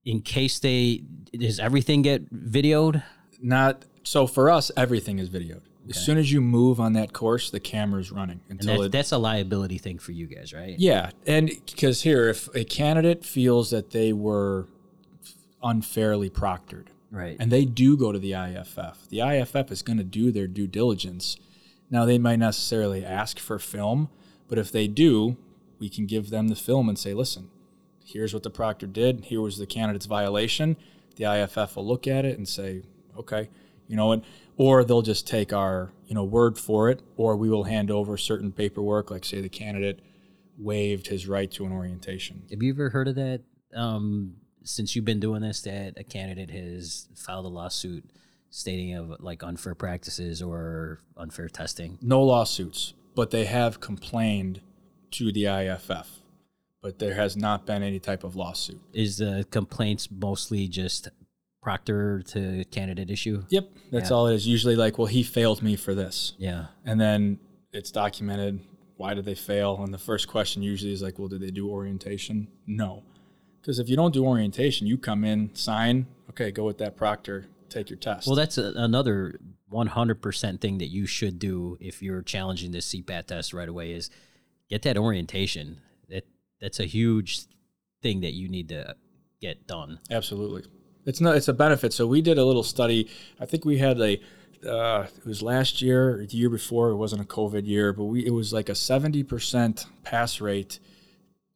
in 0.03 0.21
case 0.21 0.59
they 0.59 1.03
does 1.33 1.59
everything 1.59 2.01
get 2.01 2.33
videoed? 2.33 3.03
not 3.39 3.83
so 4.03 4.25
for 4.25 4.49
us, 4.49 4.71
everything 4.75 5.19
is 5.19 5.29
videoed. 5.29 5.61
As 5.89 6.03
soon 6.03 6.17
as 6.17 6.29
you 6.29 6.41
move 6.41 6.81
on 6.81 6.93
that 6.93 7.13
course, 7.13 7.49
the 7.49 7.61
camera's 7.61 8.11
running 8.11 8.41
And 8.49 8.59
until 8.59 8.81
that, 8.81 8.85
it 8.87 8.91
that's 8.91 9.13
a 9.13 9.17
liability 9.17 9.77
thing 9.77 9.99
for 9.99 10.11
you 10.11 10.27
guys, 10.27 10.53
right? 10.53 10.77
Yeah, 10.77 11.11
and 11.25 11.49
because 11.65 12.01
here, 12.01 12.27
if 12.27 12.53
a 12.53 12.65
candidate 12.65 13.23
feels 13.23 13.69
that 13.69 13.91
they 13.91 14.11
were 14.11 14.67
unfairly 15.63 16.29
proctored, 16.29 16.87
Right. 17.09 17.37
and 17.39 17.51
they 17.51 17.65
do 17.65 17.95
go 17.95 18.11
to 18.11 18.19
the 18.19 18.33
IFF, 18.33 19.07
the 19.09 19.21
IFF 19.21 19.71
is 19.71 19.81
going 19.81 19.97
to 19.97 20.03
do 20.03 20.31
their 20.31 20.47
due 20.47 20.67
diligence. 20.67 21.37
Now, 21.89 22.05
they 22.05 22.17
might 22.17 22.39
necessarily 22.39 23.05
ask 23.05 23.39
for 23.39 23.59
film, 23.59 24.09
but 24.47 24.57
if 24.57 24.71
they 24.71 24.87
do, 24.87 25.37
we 25.79 25.89
can 25.89 26.05
give 26.05 26.29
them 26.29 26.49
the 26.49 26.55
film 26.55 26.89
and 26.89 26.99
say, 26.99 27.13
listen, 27.13 27.49
here's 28.03 28.33
what 28.33 28.43
the 28.43 28.49
proctor 28.49 28.87
did. 28.87 29.25
Here 29.25 29.41
was 29.41 29.57
the 29.57 29.65
candidate's 29.65 30.05
violation. 30.05 30.75
The 31.15 31.25
IFF 31.25 31.75
will 31.75 31.87
look 31.87 32.07
at 32.07 32.25
it 32.25 32.37
and 32.37 32.47
say, 32.47 32.83
okay, 33.17 33.49
you 33.87 33.95
know 33.95 34.07
what? 34.07 34.23
Or 34.57 34.83
they'll 34.83 35.01
just 35.01 35.27
take 35.27 35.53
our, 35.53 35.91
you 36.07 36.15
know, 36.15 36.23
word 36.23 36.57
for 36.57 36.89
it, 36.89 37.01
or 37.15 37.35
we 37.35 37.49
will 37.49 37.65
hand 37.65 37.91
over 37.91 38.17
certain 38.17 38.51
paperwork, 38.51 39.11
like 39.11 39.23
say 39.23 39.41
the 39.41 39.49
candidate 39.49 40.01
waived 40.57 41.07
his 41.07 41.27
right 41.27 41.51
to 41.51 41.65
an 41.65 41.71
orientation. 41.71 42.43
Have 42.49 42.63
you 42.63 42.73
ever 42.73 42.89
heard 42.89 43.07
of 43.07 43.15
that? 43.15 43.41
Um, 43.75 44.35
since 44.68 44.95
you've 44.95 45.05
been 45.05 45.20
doing 45.20 45.41
this, 45.41 45.61
that 45.61 45.93
a 45.97 46.03
candidate 46.03 46.51
has 46.51 47.07
filed 47.15 47.45
a 47.45 47.49
lawsuit 47.49 48.03
stating 48.49 48.93
of 48.95 49.20
like 49.20 49.43
unfair 49.43 49.76
practices 49.76 50.41
or 50.41 50.99
unfair 51.18 51.47
testing. 51.49 51.97
No 52.01 52.22
lawsuits, 52.24 52.93
but 53.15 53.32
they 53.32 53.45
have 53.45 53.80
complained 53.80 54.61
to 55.11 55.32
the 55.32 55.45
IFF. 55.47 56.22
But 56.82 56.99
there 56.99 57.15
has 57.15 57.36
not 57.36 57.65
been 57.65 57.82
any 57.84 57.99
type 57.99 58.24
of 58.24 58.36
lawsuit. 58.36 58.80
Is 58.93 59.18
the 59.18 59.45
complaints 59.49 60.09
mostly 60.11 60.68
just 60.68 61.09
proctor 61.61 62.22
to 62.28 62.63
candidate 62.72 63.09
issue? 63.09 63.43
Yep, 63.49 63.70
that's 63.91 64.09
Yeah. 64.09 64.15
all 64.15 64.28
it 64.28 64.36
is. 64.36 64.47
Usually, 64.47 64.76
like, 64.76 64.97
well, 64.97 65.07
he 65.07 65.24
failed 65.24 65.61
me 65.61 65.76
for 65.76 65.93
this. 65.95 66.34
Yeah. 66.38 66.68
and 66.86 67.01
then 67.01 67.39
it's 67.74 67.91
documented 67.91 68.61
why 68.95 69.13
did 69.13 69.26
they 69.26 69.36
fail 69.36 69.80
and 69.84 69.93
the 69.93 69.97
first 69.99 70.28
question 70.28 70.63
usually 70.63 70.91
is 70.93 71.01
like 71.03 71.20
well 71.20 71.28
did 71.28 71.41
they 71.41 71.51
do 71.51 71.70
orientation 71.70 72.47
no 72.65 73.03
because 73.68 73.80
if 73.80 73.89
you 73.89 73.97
don't 73.97 74.13
do 74.13 74.26
orientation 74.26 74.88
you 74.88 74.97
come 74.97 75.26
in 75.26 75.53
sign 75.53 76.07
okay 76.30 76.49
go 76.51 76.63
with 76.63 76.78
that 76.78 76.95
proctor 76.95 77.45
take 77.70 77.89
your 77.89 77.97
test 77.97 78.28
Well, 78.28 78.36
that's 78.36 78.57
a, 78.57 78.74
another 78.76 79.39
100% 79.72 80.61
thing 80.61 80.78
that 80.78 80.88
you 80.88 81.05
should 81.05 81.39
do 81.39 81.78
if 81.80 82.01
you're 82.01 82.22
challenging 82.22 82.72
this 82.72 82.93
CPAT 82.93 83.28
test 83.28 83.53
right 83.53 83.68
away 83.68 83.91
is 83.91 84.09
get 84.70 84.84
that 84.84 84.97
orientation. 84.97 85.82
That 86.09 86.26
that's 86.61 86.80
a 86.80 86.86
huge 86.86 87.41
thing 88.01 88.22
that 88.22 88.34
you 88.34 88.47
need 88.47 88.70
to 88.70 88.95
get 89.41 89.68
done. 89.68 89.99
absolutely 90.09 90.63
it's 91.05 91.22
not 91.22 91.36
it's 91.36 91.47
a 91.47 91.53
benefit 91.53 91.93
so 91.93 92.07
we 92.07 92.24
did 92.24 92.39
a 92.39 92.43
little 92.43 92.63
study 92.63 93.07
i 93.39 93.45
think 93.45 93.63
we 93.65 93.78
had 93.78 93.99
a 94.01 94.20
uh, 94.68 95.05
it 95.15 95.26
was 95.26 95.43
last 95.43 95.80
year 95.80 96.26
the 96.28 96.36
year 96.36 96.49
before 96.49 96.89
it 96.89 96.95
wasn't 96.95 97.22
a 97.22 97.26
covid 97.26 97.68
year 97.68 97.93
but 97.93 98.05
we 98.05 98.26
it 98.26 98.34
was 98.34 98.51
like 98.51 98.68
a 98.68 98.74
70% 98.74 99.86
pass 100.03 100.41
rate 100.41 100.80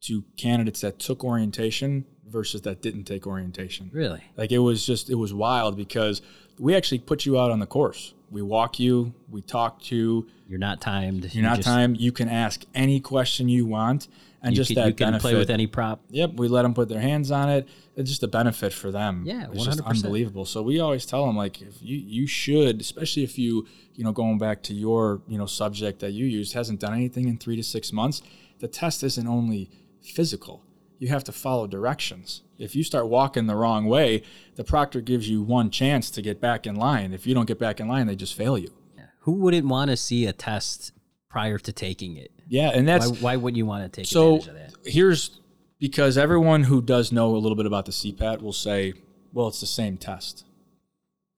to 0.02 0.24
candidates 0.36 0.80
that 0.80 0.98
took 0.98 1.24
orientation 1.24 2.04
versus 2.28 2.62
that 2.62 2.80
didn't 2.80 3.04
take 3.04 3.26
orientation 3.26 3.90
Really? 3.92 4.22
Like 4.36 4.52
it 4.52 4.58
was 4.58 4.84
just 4.86 5.10
it 5.10 5.16
was 5.16 5.32
wild 5.34 5.76
because 5.76 6.22
we 6.58 6.74
actually 6.74 6.98
put 6.98 7.24
you 7.26 7.38
out 7.38 7.50
on 7.50 7.58
the 7.58 7.66
course. 7.66 8.14
We 8.30 8.40
walk 8.42 8.78
you, 8.78 9.12
we 9.30 9.42
talk 9.42 9.82
to 9.84 9.96
you. 9.96 10.26
You're 10.48 10.58
not 10.58 10.80
timed. 10.80 11.34
You're 11.34 11.44
not 11.44 11.56
just, 11.56 11.68
time. 11.68 11.94
You 11.94 12.12
can 12.12 12.28
ask 12.28 12.64
any 12.74 12.98
question 13.00 13.48
you 13.48 13.66
want, 13.66 14.08
and 14.42 14.52
You 14.52 14.56
just 14.56 14.68
can, 14.68 14.76
that 14.76 14.86
you 14.88 14.94
can 14.94 15.06
benefit. 15.08 15.22
play 15.22 15.34
with 15.34 15.50
any 15.50 15.66
prop. 15.66 16.00
Yep, 16.10 16.34
we 16.34 16.48
let 16.48 16.62
them 16.62 16.72
put 16.74 16.88
their 16.88 17.00
hands 17.00 17.30
on 17.30 17.50
it. 17.50 17.68
It's 17.96 18.08
just 18.08 18.22
a 18.22 18.28
benefit 18.28 18.72
for 18.72 18.90
them. 18.90 19.22
Yeah, 19.26 19.48
it's 19.52 19.64
just 19.64 19.80
100%. 19.80 19.86
unbelievable. 19.86 20.44
So 20.46 20.62
we 20.62 20.80
always 20.80 21.04
tell 21.04 21.26
them 21.26 21.36
like, 21.36 21.60
if 21.60 21.82
you 21.82 21.96
you 21.98 22.26
should, 22.26 22.80
especially 22.80 23.22
if 23.24 23.38
you 23.38 23.66
you 23.94 24.04
know 24.04 24.12
going 24.12 24.38
back 24.38 24.62
to 24.64 24.74
your 24.74 25.20
you 25.28 25.36
know 25.36 25.46
subject 25.46 26.00
that 26.00 26.12
you 26.12 26.24
used 26.24 26.54
hasn't 26.54 26.80
done 26.80 26.94
anything 26.94 27.28
in 27.28 27.36
three 27.38 27.56
to 27.56 27.62
six 27.62 27.92
months. 27.92 28.22
The 28.60 28.68
test 28.68 29.02
isn't 29.02 29.26
only 29.26 29.70
physical. 30.02 30.64
You 30.98 31.08
have 31.08 31.24
to 31.24 31.32
follow 31.32 31.66
directions. 31.66 32.42
If 32.58 32.76
you 32.76 32.84
start 32.84 33.08
walking 33.08 33.46
the 33.46 33.56
wrong 33.56 33.86
way, 33.86 34.22
the 34.54 34.64
proctor 34.64 35.00
gives 35.00 35.28
you 35.28 35.42
one 35.42 35.70
chance 35.70 36.10
to 36.12 36.22
get 36.22 36.40
back 36.40 36.66
in 36.66 36.76
line. 36.76 37.12
If 37.12 37.26
you 37.26 37.34
don't 37.34 37.46
get 37.48 37.58
back 37.58 37.80
in 37.80 37.88
line, 37.88 38.06
they 38.06 38.14
just 38.16 38.34
fail 38.34 38.56
you. 38.56 38.72
Who 39.20 39.32
wouldn't 39.32 39.66
want 39.66 39.90
to 39.90 39.96
see 39.96 40.26
a 40.26 40.32
test 40.32 40.92
prior 41.28 41.58
to 41.58 41.72
taking 41.72 42.16
it? 42.16 42.30
Yeah, 42.48 42.70
and 42.74 42.86
that's 42.86 43.08
Why, 43.08 43.16
why 43.18 43.36
wouldn't 43.36 43.56
you 43.56 43.66
want 43.66 43.84
to 43.84 44.00
take 44.00 44.06
So 44.06 44.36
advantage 44.36 44.48
of 44.48 44.82
that? 44.84 44.90
here's 44.92 45.40
because 45.78 46.16
everyone 46.16 46.64
who 46.64 46.80
does 46.82 47.10
know 47.10 47.34
a 47.34 47.38
little 47.38 47.56
bit 47.56 47.66
about 47.66 47.86
the 47.86 47.92
CPAT 47.92 48.42
will 48.42 48.52
say, 48.52 48.94
well, 49.32 49.48
it's 49.48 49.60
the 49.60 49.66
same 49.66 49.96
test. 49.96 50.44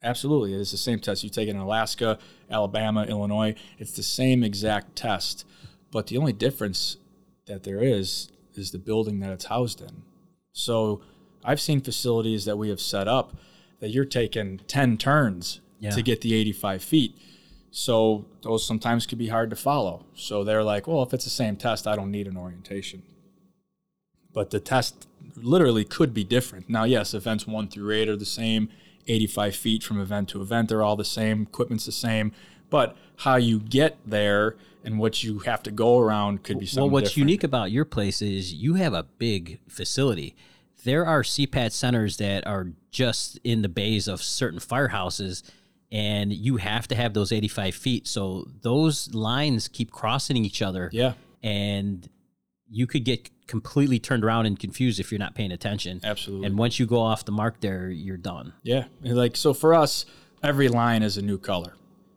Absolutely, 0.03 0.53
it 0.53 0.61
is 0.61 0.71
the 0.71 0.77
same 0.77 0.99
test. 0.99 1.25
You 1.25 1.31
take 1.31 1.49
it 1.49 1.53
in 1.53 1.57
Alaska, 1.57 2.19
Alabama, 2.51 3.05
Illinois. 3.05 3.55
It's 3.79 3.93
the 3.93 4.03
same 4.03 4.45
exact 4.45 4.97
test, 4.97 5.47
but 5.91 6.09
the 6.09 6.19
only 6.19 6.35
difference 6.35 6.99
that 7.47 7.63
there 7.63 7.83
is 7.83 8.31
is 8.59 8.71
the 8.71 8.79
building 8.79 9.21
that 9.21 9.33
it's 9.33 9.47
housed 9.47 9.81
in. 9.81 10.03
So 10.53 11.01
I've 11.45 11.61
seen 11.61 11.81
facilities 11.81 12.45
that 12.45 12.57
we 12.57 12.69
have 12.69 12.81
set 12.81 13.09
up 13.09 13.37
that 13.81 13.91
you're 13.91 14.05
taking 14.05 14.59
10 14.67 14.97
turns 14.99 15.61
Yeah. 15.81 15.91
to 15.91 16.03
get 16.03 16.21
the 16.23 16.35
85 16.35 16.83
feet. 16.83 17.15
So 17.71 18.25
those 18.43 18.65
sometimes 18.65 19.05
could 19.05 19.19
be 19.19 19.29
hard 19.29 19.51
to 19.51 19.57
follow. 19.57 20.07
So 20.15 20.45
they're 20.45 20.63
like, 20.63 20.87
well, 20.87 21.03
if 21.03 21.13
it's 21.13 21.25
the 21.25 21.31
same 21.31 21.57
test, 21.57 21.87
I 21.87 21.97
don't 21.97 22.11
need 22.11 22.27
an 22.29 22.37
orientation. 22.37 23.03
But 24.33 24.51
the 24.51 24.61
test 24.61 25.07
literally 25.37 25.85
could 25.85 26.15
be 26.15 26.25
different. 26.25 26.69
Now, 26.69 26.85
yes, 26.85 27.15
events 27.15 27.47
one 27.47 27.69
through 27.69 27.91
eight 27.93 28.09
are 28.09 28.17
the 28.17 28.25
same, 28.25 28.69
85 29.07 29.57
feet 29.57 29.83
from 29.83 30.01
event 30.01 30.29
to 30.31 30.41
event, 30.41 30.69
they're 30.69 30.83
all 30.83 30.97
the 30.97 31.05
same, 31.05 31.43
equipment's 31.43 31.87
the 31.87 31.93
same. 31.93 32.33
But 32.71 32.97
how 33.17 33.37
you 33.37 33.61
get 33.61 33.97
there 34.07 34.57
and 34.85 34.99
what 34.99 35.23
you 35.23 35.39
have 35.41 35.63
to 35.63 35.71
go 35.71 35.99
around 35.99 36.43
could 36.43 36.59
be 36.59 36.67
something 36.67 36.83
Well, 36.85 36.91
what's 36.91 37.11
different. 37.11 37.29
unique 37.31 37.45
about 37.45 37.71
your 37.71 37.85
place 37.85 38.21
is 38.21 38.53
you 38.53 38.75
have 38.75 38.93
a 38.93 39.05
big 39.19 39.61
facility. 39.69 40.35
There 40.85 41.07
are 41.07 41.23
CPAT 41.23 41.73
centers 41.73 42.19
that 42.19 42.47
are 42.47 42.69
just 42.91 43.39
in 43.45 43.63
the 43.63 43.69
bays 43.71 44.07
of 44.09 44.23
certain 44.23 44.59
firehouses, 44.61 45.43
and 45.91 46.33
you 46.33 46.57
have 46.59 46.87
to 46.89 46.95
have 46.95 47.15
those 47.15 47.33
85 47.33 47.75
feet. 47.75 48.07
So 48.07 48.47
those 48.61 49.15
lines 49.15 49.69
keep 49.69 49.91
crossing 49.91 50.37
each 50.37 50.61
other. 50.61 50.91
Yeah, 50.93 51.15
And 51.43 52.07
you 52.69 52.87
could 52.87 53.05
get 53.05 53.31
completely 53.47 53.99
turned 53.99 54.25
around 54.25 54.47
and 54.47 54.59
confused 54.59 54.99
if 55.01 55.13
you're 55.13 55.19
not 55.19 55.35
paying 55.35 55.53
attention. 55.53 56.01
absolutely. 56.03 56.47
And 56.47 56.59
once 56.59 56.79
you 56.79 56.87
go 56.87 57.01
off 57.01 57.25
the 57.25 57.33
mark 57.33 57.61
there, 57.61 57.89
you're 57.91 58.17
done. 58.19 58.53
Yeah, 58.63 58.85
like 59.03 59.37
so 59.37 59.55
for 59.55 59.73
us, 59.75 60.05
every 60.43 60.69
line 60.69 61.03
is 61.03 61.17
a 61.17 61.23
new 61.23 61.39
color, 61.39 61.75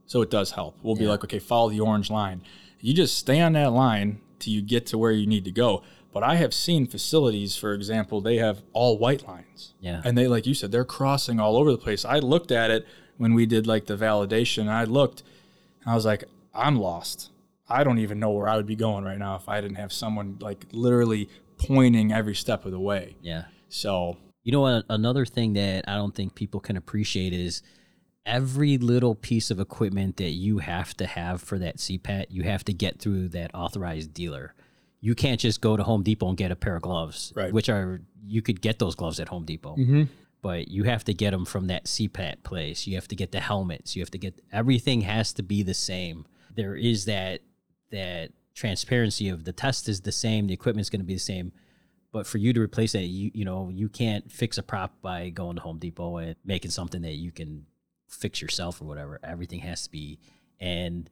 so 0.07 0.21
it 0.23 0.31
does 0.31 0.51
help. 0.51 0.77
We'll 0.81 0.95
be 0.95 1.05
like, 1.05 1.23
okay, 1.23 1.39
follow 1.39 1.69
the 1.69 1.81
orange 1.81 2.09
line. 2.09 2.41
You 2.79 2.93
just 2.93 3.17
stay 3.17 3.39
on 3.39 3.53
that 3.53 3.71
line 3.73 4.21
till 4.39 4.53
you 4.53 4.61
get 4.61 4.87
to 4.87 4.97
where 4.97 5.11
you 5.11 5.27
need 5.27 5.45
to 5.45 5.51
go. 5.51 5.83
But 6.13 6.23
I 6.23 6.35
have 6.35 6.53
seen 6.53 6.87
facilities, 6.87 7.55
for 7.55 7.73
example, 7.73 8.21
they 8.21 8.37
have 8.37 8.63
all 8.73 8.97
white 8.97 9.27
lines. 9.27 9.75
Yeah. 9.79 10.01
And 10.03 10.17
they, 10.17 10.27
like 10.27 10.47
you 10.47 10.55
said, 10.55 10.71
they're 10.71 10.85
crossing 10.85 11.39
all 11.39 11.57
over 11.57 11.71
the 11.71 11.77
place. 11.77 12.05
I 12.05 12.19
looked 12.19 12.51
at 12.51 12.71
it 12.71 12.87
when 13.17 13.35
we 13.35 13.45
did 13.45 13.67
like 13.67 13.85
the 13.85 13.97
validation. 13.97 14.61
And 14.61 14.71
I 14.71 14.85
looked, 14.85 15.21
and 15.81 15.91
I 15.91 15.95
was 15.95 16.05
like, 16.05 16.23
I'm 16.55 16.79
lost. 16.79 17.29
I 17.69 17.83
don't 17.83 17.99
even 17.99 18.19
know 18.19 18.31
where 18.31 18.47
I 18.47 18.55
would 18.55 18.65
be 18.65 18.75
going 18.75 19.03
right 19.03 19.17
now 19.17 19.35
if 19.35 19.47
I 19.47 19.61
didn't 19.61 19.75
have 19.75 19.91
someone 19.91 20.37
like 20.39 20.65
literally 20.71 21.29
pointing 21.57 22.13
every 22.13 22.35
step 22.35 22.65
of 22.65 22.71
the 22.71 22.79
way. 22.79 23.17
Yeah. 23.21 23.43
So 23.69 24.17
You 24.47 24.53
know? 24.53 24.81
Another 24.87 25.25
thing 25.25 25.53
that 25.53 25.89
I 25.89 25.95
don't 25.95 26.15
think 26.15 26.33
people 26.33 26.61
can 26.61 26.77
appreciate 26.77 27.33
is 27.33 27.61
every 28.27 28.77
little 28.77 29.15
piece 29.15 29.49
of 29.49 29.59
equipment 29.59 30.17
that 30.17 30.31
you 30.31 30.59
have 30.59 30.95
to 30.97 31.07
have 31.07 31.41
for 31.41 31.57
that 31.57 31.77
CPAT, 31.77 32.25
you 32.29 32.43
have 32.43 32.63
to 32.65 32.73
get 32.73 32.99
through 32.99 33.29
that 33.29 33.49
authorized 33.55 34.13
dealer. 34.13 34.53
You 34.99 35.15
can't 35.15 35.39
just 35.39 35.61
go 35.61 35.77
to 35.77 35.83
Home 35.83 36.03
Depot 36.03 36.27
and 36.27 36.37
get 36.37 36.51
a 36.51 36.55
pair 36.55 36.75
of 36.75 36.81
gloves, 36.81 37.31
Right. 37.35 37.53
which 37.53 37.69
are 37.69 38.01
you 38.25 38.41
could 38.41 38.61
get 38.61 38.77
those 38.79 38.93
gloves 38.95 39.19
at 39.19 39.29
Home 39.29 39.45
Depot, 39.45 39.75
mm-hmm. 39.77 40.03
but 40.41 40.67
you 40.67 40.83
have 40.83 41.03
to 41.05 41.13
get 41.13 41.31
them 41.31 41.45
from 41.45 41.67
that 41.67 41.85
CPAT 41.85 42.43
place. 42.43 42.85
You 42.85 42.95
have 42.95 43.07
to 43.07 43.15
get 43.15 43.31
the 43.31 43.39
helmets. 43.39 43.95
You 43.95 44.01
have 44.01 44.11
to 44.11 44.17
get 44.17 44.41
everything 44.51 45.01
has 45.01 45.31
to 45.33 45.43
be 45.43 45.63
the 45.63 45.73
same. 45.73 46.25
There 46.53 46.75
is 46.75 47.05
that 47.05 47.41
that 47.91 48.31
transparency 48.53 49.29
of 49.29 49.45
the 49.45 49.53
test 49.53 49.87
is 49.87 50.01
the 50.01 50.11
same, 50.11 50.47
the 50.47 50.53
equipment's 50.53 50.89
going 50.89 50.99
to 50.99 51.05
be 51.05 51.13
the 51.13 51.19
same, 51.19 51.53
but 52.11 52.25
for 52.27 52.39
you 52.39 52.51
to 52.51 52.59
replace 52.59 52.91
that, 52.93 53.03
you 53.03 53.31
you 53.33 53.45
know 53.45 53.69
you 53.69 53.87
can't 53.87 54.29
fix 54.29 54.57
a 54.57 54.63
prop 54.63 54.99
by 55.01 55.29
going 55.29 55.55
to 55.55 55.61
Home 55.61 55.77
Depot 55.77 56.17
and 56.17 56.35
making 56.43 56.71
something 56.71 57.03
that 57.03 57.13
you 57.13 57.31
can 57.31 57.65
fix 58.07 58.41
yourself 58.41 58.81
or 58.81 58.85
whatever. 58.85 59.19
Everything 59.23 59.59
has 59.59 59.83
to 59.83 59.91
be. 59.91 60.19
And 60.59 61.09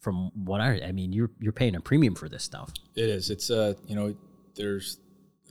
from 0.00 0.30
what 0.34 0.60
I 0.60 0.80
I 0.86 0.92
mean, 0.92 1.12
you're 1.12 1.30
you're 1.38 1.52
paying 1.52 1.74
a 1.74 1.80
premium 1.80 2.14
for 2.14 2.28
this 2.28 2.42
stuff. 2.42 2.72
It 2.94 3.08
is. 3.08 3.30
It's 3.30 3.50
a 3.50 3.76
you 3.86 3.94
know, 3.94 4.14
there's 4.54 4.98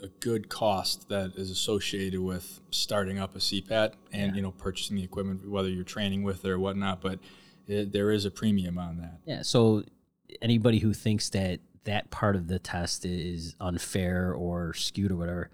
a 0.02 0.08
good 0.08 0.50
cost 0.50 1.10
that 1.10 1.34
is 1.36 1.52
associated 1.52 2.22
with 2.22 2.62
starting 2.72 3.20
up 3.20 3.36
a 3.36 3.40
CPAT 3.40 3.94
and 4.12 4.36
you 4.36 4.42
know 4.42 4.52
purchasing 4.52 4.98
the 4.98 5.04
equipment, 5.04 5.48
whether 5.50 5.70
you're 5.70 5.84
training 5.84 6.24
with 6.24 6.44
it 6.46 6.50
or 6.50 6.60
whatnot. 6.60 7.02
But 7.02 7.20
it, 7.68 7.92
there 7.92 8.12
is 8.12 8.26
a 8.26 8.32
premium 8.32 8.78
on 8.78 8.98
that. 8.98 9.20
Yeah. 9.26 9.42
So 9.44 9.84
anybody 10.42 10.80
who 10.80 10.94
thinks 10.94 11.30
that 11.30 11.60
that 11.86 12.12
part 12.12 12.36
of 12.36 12.48
the 12.48 12.60
test 12.60 13.06
is 13.06 13.56
unfair 13.60 14.34
or 14.34 14.74
skewed 14.74 15.12
or 15.12 15.16
whatever, 15.16 15.50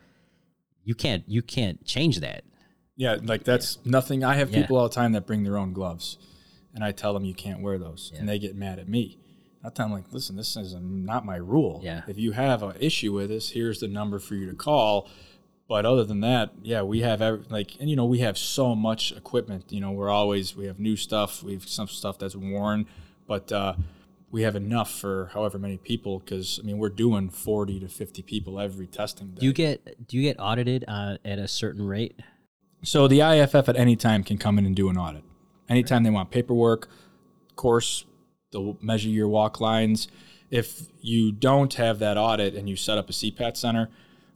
you 0.84 0.96
can't 0.96 1.24
you 1.28 1.42
can't 1.42 1.84
change 1.86 2.20
that. 2.22 2.44
Yeah, 2.96 3.18
like 3.22 3.44
that's 3.44 3.78
nothing. 3.86 4.24
I 4.24 4.36
have 4.36 4.52
Yeah. 4.52 4.62
people 4.62 4.78
all 4.78 4.88
the 4.88 4.96
time 4.96 5.12
that 5.14 5.26
bring 5.28 5.44
their 5.44 5.58
own 5.58 5.74
gloves, 5.74 6.18
and 6.74 6.84
I 6.84 6.92
tell 6.92 7.14
them 7.14 7.26
you 7.26 7.34
can't 7.34 7.62
wear 7.62 7.78
those, 7.78 8.12
and 8.18 8.28
they 8.28 8.40
get 8.40 8.56
mad 8.56 8.80
at 8.80 8.88
me. 8.88 9.18
I 9.64 9.70
tell 9.70 9.88
them 9.88 9.94
like, 9.94 10.14
listen, 10.14 10.36
this 10.36 10.56
is 10.56 10.76
not 10.76 11.26
my 11.26 11.38
rule. 11.38 11.82
Yeah. 11.84 12.04
If 12.08 12.18
you 12.20 12.32
have 12.34 12.62
an 12.62 12.76
issue 12.80 13.12
with 13.14 13.30
this, 13.30 13.50
here's 13.50 13.80
the 13.80 13.88
number 13.88 14.20
for 14.20 14.36
you 14.36 14.48
to 14.50 14.56
call. 14.56 15.10
But 15.68 15.84
other 15.88 16.04
than 16.04 16.20
that, 16.22 16.52
yeah, 16.62 16.84
we 16.84 17.00
have 17.02 17.20
every, 17.24 17.44
like, 17.50 17.76
and 17.80 17.90
you 17.90 17.96
know, 17.96 18.06
we 18.06 18.20
have 18.20 18.38
so 18.38 18.76
much 18.76 19.12
equipment. 19.12 19.66
You 19.70 19.82
know, 19.82 19.92
we're 19.92 20.12
always 20.12 20.56
we 20.56 20.66
have 20.68 20.80
new 20.80 20.96
stuff. 20.96 21.42
We 21.42 21.54
have 21.54 21.68
some 21.68 21.88
stuff 21.88 22.20
that's 22.20 22.36
worn, 22.36 22.86
but 23.28 23.52
uh, 23.52 23.74
we 24.30 24.44
have 24.44 24.56
enough 24.56 24.92
for 24.92 25.32
however 25.34 25.58
many 25.58 25.78
people. 25.78 26.20
Because 26.20 26.60
I 26.62 26.66
mean, 26.68 26.78
we're 26.78 26.90
doing 26.90 27.30
forty 27.32 27.80
to 27.80 27.88
fifty 27.88 28.22
people 28.22 28.60
every 28.60 28.86
testing 28.86 29.30
day. 29.32 29.40
Do 29.40 29.46
you 29.48 29.54
get 29.54 30.08
do 30.08 30.16
you 30.18 30.22
get 30.22 30.36
audited 30.40 30.86
uh, 30.88 31.18
at 31.26 31.40
a 31.40 31.48
certain 31.48 31.88
rate? 31.88 32.20
So 32.86 33.08
the 33.08 33.22
IFF 33.22 33.68
at 33.70 33.76
any 33.76 33.96
time 33.96 34.24
can 34.24 34.38
come 34.38 34.58
in 34.58 34.66
and 34.66 34.76
do 34.76 34.90
an 34.90 34.98
audit. 34.98 35.24
Anytime 35.68 36.04
they 36.04 36.12
want 36.12 36.30
paperwork, 36.30 36.88
course, 37.56 38.06
they'll 38.52 38.78
measure 38.82 39.10
your 39.10 39.28
walk 39.28 39.60
lines. 39.60 40.08
If 40.52 40.84
you 41.02 41.32
don't 41.32 41.74
have 41.76 42.00
that 42.00 42.18
audit 42.18 42.54
and 42.54 42.70
you 42.70 42.76
set 42.76 42.98
up 42.98 43.10
a 43.10 43.14
CPAT 43.14 43.58
center, 43.58 43.90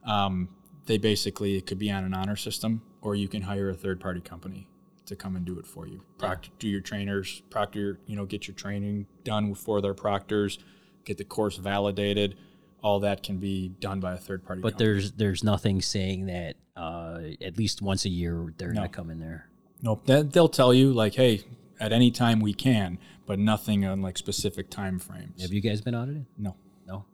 um, 0.03 0.49
they 0.85 0.97
basically 0.97 1.55
it 1.55 1.67
could 1.67 1.77
be 1.77 1.91
on 1.91 2.03
an 2.03 2.13
honor 2.13 2.35
system, 2.35 2.81
or 3.01 3.15
you 3.15 3.27
can 3.27 3.43
hire 3.43 3.69
a 3.69 3.75
third 3.75 3.99
party 3.99 4.21
company 4.21 4.67
to 5.05 5.15
come 5.15 5.35
and 5.35 5.45
do 5.45 5.57
it 5.59 5.67
for 5.67 5.87
you. 5.87 6.01
Proctor, 6.17 6.49
do 6.59 6.67
your 6.67 6.81
trainers, 6.81 7.41
proctor, 7.49 7.99
you 8.07 8.15
know, 8.15 8.25
get 8.25 8.47
your 8.47 8.55
training 8.55 9.07
done 9.23 9.53
for 9.53 9.81
their 9.81 9.93
proctors, 9.93 10.59
get 11.05 11.17
the 11.17 11.23
course 11.23 11.57
validated. 11.57 12.35
All 12.81 13.01
that 13.01 13.23
can 13.23 13.37
be 13.37 13.67
done 13.67 13.99
by 13.99 14.13
a 14.13 14.17
third 14.17 14.45
party. 14.45 14.61
But 14.61 14.77
there's 14.77 15.11
there's 15.11 15.43
nothing 15.43 15.81
saying 15.81 16.27
that 16.27 16.55
uh, 16.79 17.19
at 17.41 17.57
least 17.57 17.81
once 17.81 18.05
a 18.05 18.09
year 18.09 18.53
they're 18.57 18.69
No. 18.69 18.81
gonna 18.81 18.89
come 18.89 19.09
in 19.09 19.19
there. 19.19 19.49
nope. 19.81 20.05
That, 20.05 20.31
they'll 20.33 20.47
tell 20.61 20.73
you 20.73 20.93
like, 20.93 21.13
hey, 21.15 21.43
at 21.79 21.91
any 21.93 22.09
time 22.11 22.39
we 22.39 22.53
can, 22.53 22.97
but 23.25 23.37
nothing 23.39 23.85
on 23.85 24.01
like 24.01 24.17
specific 24.17 24.69
time 24.69 24.97
frames. 24.99 25.41
Have 25.41 25.51
you 25.53 25.61
guys 25.61 25.81
been 25.81 25.95
audited? 25.95 26.25
no 26.37 26.55
No. 26.87 27.05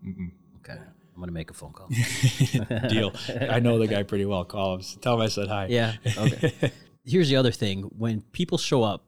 Okay. 0.60 0.80
I'm 1.16 1.22
gonna 1.22 1.32
make 1.32 1.50
a 1.50 1.54
phone 1.54 1.72
call. 1.74 1.88
deal. 2.90 3.14
I 3.50 3.60
know 3.60 3.80
the 3.80 3.88
guy 3.88 4.04
pretty 4.04 4.26
well. 4.26 4.44
Call 4.46 4.76
him. 4.76 4.82
Tell 5.02 5.16
him 5.16 5.22
I 5.22 5.28
said 5.28 5.48
hi. 5.48 5.68
yeah. 5.70 5.94
Okay. 6.18 6.72
Here's 7.06 7.30
the 7.30 7.36
other 7.38 7.52
thing: 7.52 7.84
when 7.98 8.22
people 8.34 8.58
show 8.58 8.84
up, 8.84 9.06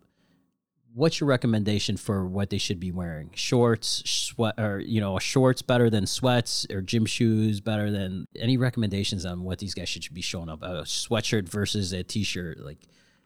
what's 0.98 1.20
your 1.20 1.28
recommendation 1.30 1.96
for 1.96 2.26
what 2.28 2.50
they 2.50 2.58
should 2.58 2.80
be 2.80 2.92
wearing? 2.92 3.30
Shorts, 3.36 4.02
sweat, 4.10 4.56
or 4.60 4.80
you 4.80 5.00
know, 5.00 5.18
shorts 5.20 5.62
better 5.62 5.90
than 5.90 6.08
sweats, 6.08 6.66
or 6.72 6.82
gym 6.82 7.06
shoes 7.06 7.62
better 7.62 7.92
than 7.92 8.26
any 8.36 8.58
recommendations 8.58 9.26
on 9.26 9.44
what 9.44 9.60
these 9.60 9.74
guys 9.74 9.88
should 9.88 10.12
be 10.14 10.22
showing 10.22 10.50
up? 10.50 10.64
A 10.64 10.82
sweatshirt 10.84 11.48
versus 11.48 11.94
a 11.94 12.04
t-shirt, 12.04 12.60
like 12.60 12.80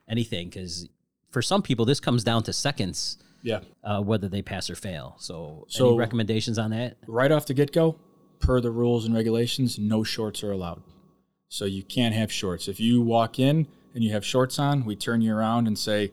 anything, 0.07 0.49
because 0.49 0.89
for 1.31 1.41
some 1.41 1.61
people 1.61 1.85
this 1.85 1.99
comes 2.01 2.23
down 2.23 2.43
to 2.43 2.51
seconds, 2.53 3.17
Yeah. 3.41 3.61
uh, 3.83 4.01
whether 4.01 4.27
they 4.27 4.41
pass 4.41 4.69
or 4.69 4.75
fail. 4.75 5.15
So, 5.19 5.65
So- 5.69 5.89
any 5.89 5.97
recommendations 5.97 6.59
on 6.59 6.71
that? 6.71 6.97
right 7.07 7.31
off 7.31 7.45
the 7.45 7.53
get 7.53 7.71
go, 7.71 7.97
per 8.39 8.59
the 8.59 8.71
rules 8.71 9.05
and 9.05 9.15
regulations, 9.15 9.79
no 9.79 10.03
shorts 10.03 10.43
are 10.43 10.51
allowed. 10.51 10.81
So 11.47 11.65
you 11.65 11.83
can't 11.83 12.13
have 12.15 12.31
shorts. 12.31 12.67
If 12.67 12.79
you 12.79 13.01
walk 13.01 13.39
in 13.39 13.67
and 13.93 14.03
you 14.03 14.11
have 14.11 14.25
shorts 14.25 14.57
on, 14.59 14.83
we 14.85 14.95
turn 14.95 15.21
you 15.21 15.33
around 15.35 15.67
and 15.67 15.77
say, 15.77 16.11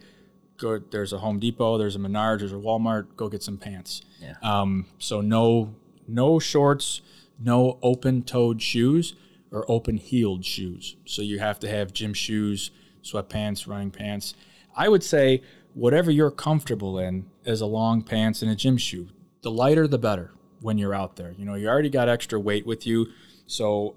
"Go." 0.59 0.79
There's 0.79 1.13
a 1.13 1.19
Home 1.19 1.39
Depot, 1.39 1.79
there's 1.79 1.97
a 1.97 1.99
Menards, 1.99 2.41
there's 2.41 2.53
a 2.53 2.57
Walmart. 2.57 3.17
Go 3.17 3.29
get 3.29 3.43
some 3.43 3.57
pants. 3.57 4.03
Yeah. 4.21 4.35
Um, 4.43 4.87
so 4.99 5.21
no, 5.21 5.75
no 6.07 6.39
shorts, 6.39 7.01
no 7.39 7.79
open-toed 7.83 8.61
shoes 8.61 9.15
or 9.51 9.65
open-heeled 9.71 10.45
shoes. 10.45 10.97
So 11.07 11.23
you 11.23 11.39
have 11.39 11.59
to 11.61 11.69
have 11.69 11.93
gym 11.93 12.13
shoes, 12.13 12.71
sweatpants, 13.03 13.67
running 13.67 13.91
pants. 13.91 14.35
I 14.77 14.89
would 14.89 15.03
say 15.03 15.43
whatever 15.75 16.11
you're 16.11 16.31
comfortable 16.31 16.99
in 16.99 17.27
is 17.45 17.61
a 17.61 17.67
long 17.67 18.03
pants 18.03 18.43
and 18.43 18.51
a 18.51 18.55
gym 18.55 18.77
shoe. 18.77 19.09
The 19.43 19.51
lighter, 19.51 19.87
the 19.87 19.99
better 19.99 20.33
when 20.61 20.77
you're 20.77 20.95
out 20.95 21.17
there. 21.17 21.35
You 21.39 21.45
know, 21.45 21.55
you 21.55 21.69
already 21.69 21.89
got 21.89 22.09
extra 22.09 22.39
weight 22.39 22.67
with 22.67 22.87
you, 22.87 23.07
so 23.47 23.95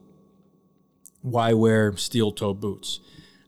why 1.21 1.53
wear 1.53 1.95
steel-toe 1.97 2.53
boots? 2.53 2.99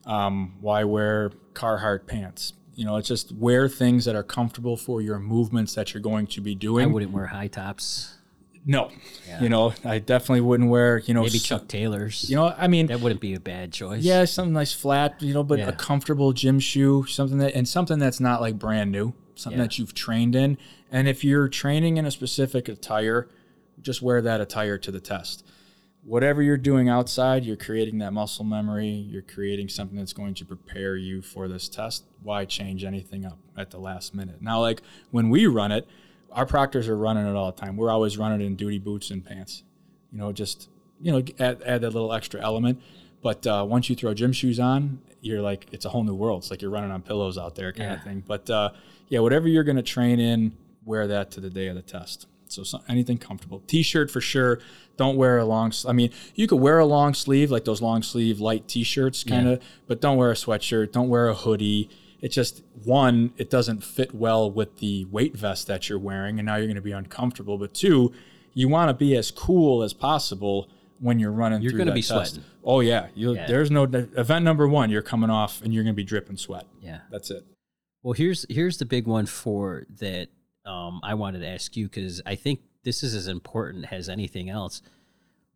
Um, 0.05 0.57
why 0.59 0.83
wear 0.83 1.31
Carhartt 1.53 2.07
pants? 2.07 2.53
You 2.75 2.85
know, 2.85 2.97
it's 2.97 3.07
just 3.07 3.31
wear 3.31 3.69
things 3.69 4.05
that 4.05 4.15
are 4.15 4.23
comfortable 4.23 4.77
for 4.77 5.01
your 5.01 5.19
movements 5.19 5.75
that 5.75 5.93
you're 5.93 6.01
going 6.01 6.27
to 6.27 6.41
be 6.41 6.55
doing. 6.55 6.85
I 6.89 6.91
wouldn't 6.91 7.11
wear 7.11 7.27
high 7.27 7.47
tops. 7.47 8.15
No, 8.65 8.89
you 9.41 9.49
know, 9.49 9.73
I 9.83 9.99
definitely 9.99 10.39
wouldn't 10.41 10.69
wear. 10.69 10.99
You 10.99 11.13
know, 11.13 11.23
Maybe 11.23 11.37
Chuck 11.39 11.67
Taylors. 11.67 12.29
You 12.29 12.37
know, 12.37 12.55
I 12.57 12.67
mean, 12.67 12.87
that 12.87 13.01
wouldn't 13.01 13.19
be 13.19 13.33
a 13.33 13.39
bad 13.39 13.73
choice. 13.73 14.01
yeah, 14.03 14.23
something 14.23 14.53
nice 14.53 14.71
flat. 14.73 15.21
You 15.21 15.33
know, 15.33 15.43
but 15.43 15.59
Yeah. 15.59 15.67
a 15.67 15.73
comfortable 15.73 16.31
gym 16.31 16.59
shoe, 16.61 17.05
something 17.07 17.39
that 17.39 17.53
and 17.55 17.67
something 17.67 17.99
that's 17.99 18.21
not 18.21 18.39
like 18.39 18.57
brand 18.57 18.89
new, 18.91 19.13
something 19.35 19.59
Yeah. 19.59 19.65
that 19.65 19.77
you've 19.79 19.93
trained 19.93 20.33
in. 20.33 20.57
And 20.91 21.09
if 21.09 21.23
you're 21.25 21.49
training 21.49 21.97
in 21.97 22.05
a 22.05 22.11
specific 22.11 22.69
attire, 22.69 23.27
just 23.81 24.01
wear 24.01 24.21
that 24.21 24.39
attire 24.39 24.77
to 24.77 24.91
the 24.91 25.01
test. 25.01 25.45
Whatever 26.05 26.41
you're 26.41 26.57
doing 26.57 26.89
outside, 26.89 27.45
you're 27.45 27.55
creating 27.55 27.99
that 27.99 28.11
muscle 28.11 28.43
memory. 28.43 28.87
You're 28.89 29.21
creating 29.21 29.69
something 29.69 29.97
that's 29.97 30.11
going 30.11 30.33
to 30.35 30.45
prepare 30.45 30.97
you 30.97 31.21
for 31.21 31.47
this 31.47 31.69
test. 31.69 32.03
Why 32.21 32.43
change 32.43 32.83
anything 32.83 33.25
up 33.25 33.37
at 33.57 33.71
the 33.71 33.77
last 33.79 34.13
minute? 34.13 34.41
Now, 34.41 34.59
like 34.59 34.81
when 35.11 35.29
we 35.29 35.47
run 35.47 35.71
it, 35.71 35.87
our 36.31 36.45
proctors 36.45 36.89
are 36.89 36.97
running 36.97 37.25
it 37.25 37.35
all 37.35 37.51
the 37.51 37.59
time. 37.61 37.77
We're 37.77 37.91
always 37.91 38.17
running 38.17 38.45
in 38.45 38.55
duty 38.57 38.79
boots 38.79 39.11
and 39.11 39.23
pants. 39.23 39.63
You 40.11 40.17
know, 40.17 40.33
just 40.33 40.69
you 41.01 41.11
know, 41.11 41.23
add, 41.39 41.61
add 41.65 41.81
that 41.81 41.91
little 41.91 42.11
extra 42.13 42.41
element. 42.41 42.81
But 43.21 43.47
uh, 43.47 43.65
once 43.67 43.89
you 43.89 43.95
throw 43.95 44.13
gym 44.13 44.33
shoes 44.33 44.59
on, 44.59 44.99
you're 45.21 45.41
like 45.41 45.67
it's 45.71 45.85
a 45.85 45.89
whole 45.89 46.03
new 46.03 46.15
world. 46.15 46.41
It's 46.43 46.51
like 46.51 46.61
you're 46.61 46.71
running 46.71 46.91
on 46.91 47.01
pillows 47.01 47.37
out 47.37 47.55
there, 47.55 47.71
kind 47.71 47.91
Yeah. 47.91 47.95
of 47.97 48.03
thing. 48.03 48.23
But 48.27 48.49
uh, 48.49 48.71
yeah, 49.07 49.19
whatever 49.19 49.47
you're 49.47 49.63
going 49.63 49.77
to 49.77 49.81
train 49.83 50.19
in, 50.19 50.51
wear 50.83 51.07
that 51.07 51.31
to 51.31 51.39
the 51.39 51.49
day 51.49 51.67
of 51.67 51.75
the 51.75 51.81
test. 51.81 52.27
So, 52.47 52.63
so 52.63 52.81
anything 52.87 53.17
comfortable. 53.17 53.63
T-shirt 53.65 54.11
for 54.11 54.21
sure. 54.21 54.59
Don't 54.97 55.15
wear 55.17 55.39
a 55.39 55.45
long. 55.45 55.71
I 55.87 55.91
mean, 55.91 56.11
you 56.35 56.47
could 56.47 56.59
wear 56.59 56.79
a 56.79 56.85
long 56.85 57.13
sleeve, 57.13 57.49
like 57.51 57.65
those 57.65 57.81
long 57.81 58.03
sleeve 58.03 58.39
light 58.39 58.67
T-shirts, 58.67 59.23
kind 59.23 59.47
of. 59.47 59.63
But 59.87 60.01
don't 60.01 60.17
wear 60.17 60.29
a 60.31 60.35
sweatshirt. 60.35 60.91
Don't 60.91 61.09
wear 61.09 61.27
a 61.27 61.33
hoodie. 61.33 61.89
It's 62.21 62.35
just 62.35 62.63
one, 62.83 63.33
it 63.37 63.49
doesn't 63.49 63.83
fit 63.83 64.13
well 64.15 64.49
with 64.49 64.77
the 64.77 65.05
weight 65.05 65.35
vest 65.35 65.67
that 65.67 65.89
you're 65.89 65.99
wearing, 65.99 66.39
and 66.39 66.45
now 66.45 66.55
you're 66.55 66.67
going 66.67 66.75
to 66.75 66.81
be 66.81 66.91
uncomfortable. 66.93 67.57
But 67.57 67.73
two, 67.73 68.13
you 68.53 68.69
want 68.69 68.89
to 68.89 68.93
be 68.93 69.15
as 69.17 69.29
cool 69.31 69.83
as 69.83 69.93
possible 69.93 70.69
when 70.99 71.19
you're 71.19 71.31
running. 71.33 71.61
You're 71.61 71.71
through 71.71 71.79
gonna 71.79 71.91
be 71.93 72.01
test. 72.01 72.35
sweating. 72.35 72.43
Oh 72.63 72.79
yeah, 72.79 73.07
you, 73.13 73.33
Yeah. 73.35 73.45
there's 73.47 73.69
no 73.71 73.83
event 73.83 74.45
number 74.45 74.67
one. 74.69 74.89
You're 74.89 75.01
coming 75.01 75.29
off, 75.29 75.61
and 75.63 75.73
you're 75.73 75.83
going 75.83 75.93
to 75.95 75.97
be 75.97 76.05
dripping 76.05 76.37
sweat. 76.37 76.65
Yeah. 76.81 76.99
That's 77.11 77.29
it. 77.29 77.43
Well, 78.03 78.13
here's 78.13 78.45
here's 78.49 78.77
the 78.77 78.85
big 78.85 79.05
one 79.07 79.25
for 79.25 79.85
that. 79.99 80.29
Um, 80.65 81.01
I 81.03 81.15
wanted 81.15 81.39
to 81.39 81.47
ask 81.47 81.75
you 81.75 81.87
because 81.89 82.21
I 82.25 82.35
think 82.35 82.61
this 82.83 83.03
is 83.03 83.15
as 83.15 83.27
important 83.27 83.91
as 83.91 84.09
anything 84.09 84.49
else. 84.49 84.81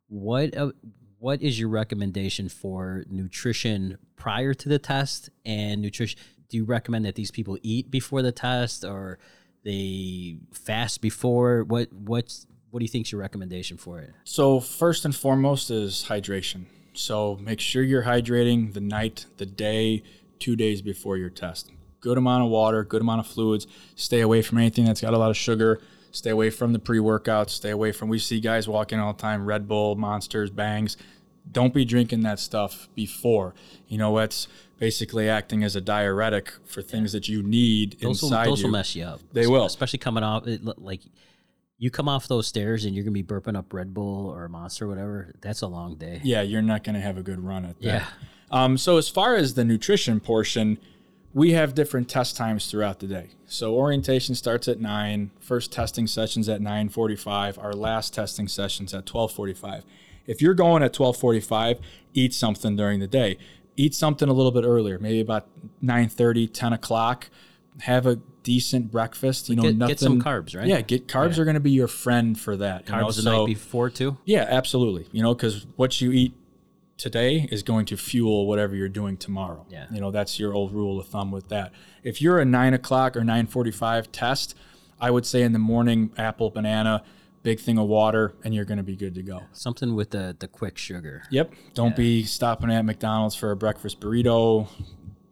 What 0.07 0.55
uh, 0.55 0.71
what 1.19 1.41
is 1.41 1.59
your 1.59 1.69
recommendation 1.69 2.47
for 2.49 3.03
nutrition 3.09 3.97
prior 4.15 4.53
to 4.53 4.69
the 4.69 4.79
test 4.79 5.29
and 5.45 5.81
nutrition? 5.81 6.19
Do 6.49 6.57
you 6.57 6.65
recommend 6.65 7.05
that 7.05 7.15
these 7.15 7.31
people 7.31 7.57
eat 7.61 7.91
before 7.91 8.21
the 8.21 8.31
test 8.31 8.85
or 8.85 9.19
they 9.63 10.37
fast 10.53 11.01
before? 11.01 11.63
What 11.63 11.91
what's 11.91 12.45
what 12.69 12.79
do 12.79 12.83
you 12.85 12.89
think's 12.89 13.11
your 13.11 13.21
recommendation 13.21 13.77
for 13.77 13.99
it? 13.99 14.11
So 14.23 14.59
first 14.59 15.05
and 15.05 15.15
foremost 15.15 15.71
is 15.71 16.05
hydration. 16.07 16.65
So 16.93 17.37
make 17.41 17.59
sure 17.59 17.83
you're 17.83 18.03
hydrating 18.03 18.73
the 18.73 18.79
night, 18.81 19.25
the 19.37 19.45
day, 19.45 20.03
two 20.39 20.55
days 20.55 20.81
before 20.81 21.17
your 21.17 21.29
test. 21.29 21.71
Good 21.99 22.17
amount 22.17 22.43
of 22.43 22.49
water, 22.49 22.83
good 22.83 23.01
amount 23.01 23.19
of 23.19 23.27
fluids. 23.27 23.67
Stay 23.95 24.21
away 24.21 24.41
from 24.41 24.57
anything 24.57 24.85
that's 24.85 25.01
got 25.01 25.13
a 25.13 25.17
lot 25.17 25.29
of 25.29 25.37
sugar. 25.37 25.81
Stay 26.11 26.29
away 26.29 26.49
from 26.49 26.73
the 26.73 26.79
pre-workouts. 26.79 27.51
Stay 27.51 27.69
away 27.69 27.91
from. 27.91 28.09
We 28.09 28.19
see 28.19 28.39
guys 28.39 28.67
walking 28.67 28.99
all 28.99 29.13
the 29.13 29.19
time, 29.21 29.45
Red 29.45 29.67
Bull, 29.67 29.95
Monsters, 29.95 30.49
Bangs. 30.49 30.97
Don't 31.49 31.73
be 31.73 31.85
drinking 31.85 32.21
that 32.23 32.39
stuff 32.39 32.89
before. 32.95 33.53
You 33.87 33.97
know, 33.97 34.17
it's 34.17 34.47
basically 34.79 35.29
acting 35.29 35.63
as 35.63 35.75
a 35.75 35.81
diuretic 35.81 36.51
for 36.65 36.81
things 36.81 37.11
that 37.13 37.27
you 37.29 37.41
need 37.41 37.97
Those 38.01 38.21
will, 38.21 38.29
inside 38.29 38.47
those 38.47 38.61
you. 38.61 38.67
will 38.67 38.71
mess 38.73 38.95
you 38.95 39.05
up. 39.05 39.21
They 39.31 39.47
will. 39.47 39.65
especially 39.65 39.99
coming 39.99 40.23
off 40.23 40.45
it, 40.45 40.61
like 40.79 41.01
you 41.77 41.89
come 41.89 42.09
off 42.09 42.27
those 42.27 42.47
stairs 42.47 42.85
and 42.85 42.93
you're 42.95 43.03
gonna 43.03 43.13
be 43.13 43.23
burping 43.23 43.55
up 43.55 43.73
Red 43.73 43.93
Bull 43.93 44.29
or 44.29 44.47
Monster, 44.49 44.85
or 44.85 44.87
whatever. 44.89 45.35
That's 45.41 45.61
a 45.61 45.67
long 45.67 45.95
day. 45.95 46.19
yeah, 46.23 46.41
you're 46.41 46.61
not 46.61 46.83
going 46.83 46.95
to 46.95 47.01
have 47.01 47.17
a 47.17 47.23
good 47.23 47.39
run 47.39 47.65
at 47.65 47.79
that. 47.81 47.85
Yeah. 47.85 48.05
Um, 48.49 48.77
so 48.77 48.97
as 48.97 49.09
far 49.09 49.35
as 49.35 49.53
the 49.53 49.63
nutrition 49.63 50.19
portion, 50.19 50.77
we 51.37 51.51
have 51.51 51.75
different 51.75 52.09
test 52.09 52.35
times 52.35 52.69
throughout 52.69 52.99
the 52.99 53.05
day. 53.05 53.29
So 53.45 53.75
orientation 53.75 54.33
starts 54.33 54.67
at 54.67 54.79
nine. 54.81 55.29
First 55.39 55.71
testing 55.71 56.07
sessions 56.07 56.49
at 56.49 56.61
nine 56.61 56.89
forty-five. 56.89 57.59
Our 57.59 57.73
last 57.73 58.13
testing 58.13 58.47
sessions 58.47 58.93
at 58.93 59.05
twelve 59.05 59.31
forty-five. 59.31 59.83
If 60.25 60.41
you're 60.41 60.55
going 60.55 60.81
at 60.81 60.93
twelve 60.93 61.15
forty-five, 61.15 61.79
eat 62.13 62.33
something 62.33 62.75
during 62.75 62.99
the 62.99 63.07
day. 63.07 63.37
Eat 63.75 63.93
something 63.93 64.27
a 64.27 64.33
little 64.33 64.51
bit 64.51 64.63
earlier, 64.65 64.97
maybe 64.97 65.19
about 65.19 65.47
9:30, 65.83 66.51
10 66.51 66.73
o'clock. 66.73 67.29
Have 67.81 68.07
a 68.07 68.15
decent 68.41 68.91
breakfast. 68.91 69.49
You 69.49 69.55
know, 69.57 69.61
Get- 69.61 69.75
nothing. 69.75 69.91
get 69.91 69.99
some 69.99 70.19
carbs, 70.19 70.57
right? 70.57 70.65
Yeah, 70.65 70.81
get 70.81 71.07
carbs 71.07 71.37
are 71.37 71.43
going 71.45 71.53
to 71.53 71.59
be 71.59 71.69
your 71.69 71.87
friend 71.87 72.39
for 72.39 72.57
that. 72.57 72.87
Carbs 72.87 72.89
you 72.89 72.95
know, 72.95 73.05
Carbs 73.07 73.15
the 73.17 73.21
so- 73.21 73.37
night 73.37 73.45
before 73.45 73.89
too. 73.91 74.17
yeah, 74.25 74.47
absolutely. 74.49 75.07
You 75.11 75.21
know, 75.21 75.35
because 75.35 75.67
what 75.75 76.01
you 76.01 76.11
eat 76.11 76.33
today 76.97 77.47
is 77.51 77.63
going 77.63 77.85
to 77.85 77.97
fuel 77.97 78.47
whatever 78.47 78.75
you're 78.75 78.89
doing 78.89 79.17
tomorrow. 79.17 79.65
Yeah. 79.69 79.85
You 79.91 80.01
know, 80.01 80.11
that's 80.11 80.39
your 80.39 80.53
old 80.53 80.73
rule 80.73 80.99
of 80.99 81.07
thumb 81.07 81.31
with 81.31 81.49
that. 81.49 81.71
If 82.03 82.21
you're 82.21 82.39
a 82.39 82.45
nine 82.45 82.73
o'clock 82.73 83.15
or 83.15 83.23
nine 83.23 83.47
forty-five 83.47 84.11
test, 84.11 84.55
I 84.99 85.11
would 85.11 85.25
say 85.25 85.43
in 85.43 85.53
the 85.53 85.59
morning, 85.59 86.11
apple, 86.17 86.49
banana, 86.49 87.03
big 87.43 87.59
thing 87.59 87.77
of 87.77 87.87
water, 87.87 88.33
and 88.43 88.53
you're 88.53 88.65
going 88.65 88.79
to 88.79 88.83
be 88.83 88.95
good 88.95 89.13
to 89.15 89.21
go. 89.21 89.43
Something 89.53 89.95
with 89.95 90.09
the 90.09 90.35
the 90.39 90.47
quick 90.47 90.77
sugar. 90.77 91.23
Yep. 91.29 91.53
Don't 91.73 91.95
be 91.95 92.23
stopping 92.23 92.71
at 92.71 92.83
McDonald's 92.83 93.35
for 93.35 93.51
a 93.51 93.55
breakfast 93.55 93.99
burrito. 93.99 94.67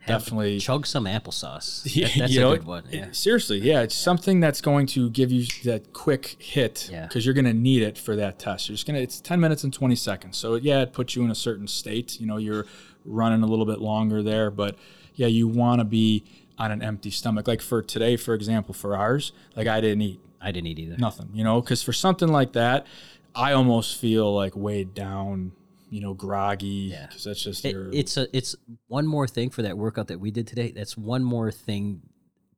Definitely. 0.07 0.59
Chug 0.59 0.85
some 0.85 1.05
applesauce. 1.05 1.81
Yeah, 1.95 2.07
That- 2.09 2.17
that's 2.19 2.35
a 2.35 2.39
know, 2.39 2.55
good 2.55 2.65
one. 2.65 2.83
Yeah. 2.91 3.07
Seriously, 3.11 3.59
yeah, 3.59 3.81
it's 3.81 3.95
something 3.95 4.39
that's 4.39 4.61
going 4.61 4.85
to 4.87 5.09
give 5.09 5.31
you 5.31 5.45
that 5.63 5.93
quick 5.93 6.35
hit 6.39 6.89
Yeah. 6.91 7.07
because 7.07 7.25
you're 7.25 7.33
going 7.33 7.45
to 7.45 7.53
need 7.53 7.81
it 7.83 7.97
for 7.97 8.15
that 8.15 8.39
test. 8.39 8.69
You're 8.69 8.75
just 8.75 8.85
gonna. 8.87 8.99
It's 8.99 9.19
10 9.21 9.39
minutes 9.39 9.63
and 9.63 9.73
20 9.73 9.95
seconds. 9.95 10.37
So 10.37 10.55
yeah, 10.55 10.81
it 10.81 10.93
puts 10.93 11.15
you 11.15 11.23
in 11.23 11.31
a 11.31 11.35
certain 11.35 11.67
state. 11.67 12.19
You 12.19 12.27
know, 12.27 12.37
you're 12.37 12.65
running 13.03 13.41
a 13.43 13.47
little 13.47 13.65
bit 13.65 13.79
longer 13.79 14.21
there, 14.23 14.49
but 14.51 14.77
yeah, 15.15 15.27
you 15.27 15.47
want 15.47 15.79
to 15.79 15.85
be 15.85 16.23
on 16.57 16.71
an 16.71 16.81
empty 16.81 17.11
stomach. 17.11 17.47
Like 17.47 17.61
for 17.61 17.81
today, 17.81 18.15
for 18.17 18.33
example, 18.33 18.73
for 18.73 18.95
ours, 18.95 19.31
like 19.55 19.67
I 19.67 19.81
didn't 19.81 20.01
eat 20.01 20.19
I 20.41 20.51
didn't 20.51 20.67
eat 20.67 20.79
either. 20.79 20.97
nothing. 20.97 21.29
You 21.33 21.43
know, 21.43 21.59
because 21.61 21.81
for 21.81 21.93
something 21.93 22.27
like 22.29 22.53
that, 22.53 22.85
I 23.33 23.53
almost 23.53 23.97
feel 23.97 24.33
like 24.33 24.55
weighed 24.55 24.93
down 24.93 25.53
you 25.89 26.01
know, 26.01 26.13
groggy 26.13 26.89
Yeah. 26.91 27.07
because 27.07 27.23
that's 27.25 27.43
just 27.43 27.63
It- 27.65 27.71
your. 27.73 27.89
it's 27.93 28.17
a 28.17 28.27
it's 28.35 28.55
one 28.87 29.05
more 29.07 29.27
thing 29.27 29.49
for 29.49 29.61
that 29.61 29.77
workout 29.77 30.07
that 30.07 30.19
we 30.19 30.31
did 30.31 30.47
today. 30.47 30.71
That's 30.71 30.97
one 30.97 31.23
more 31.23 31.51
thing 31.51 32.01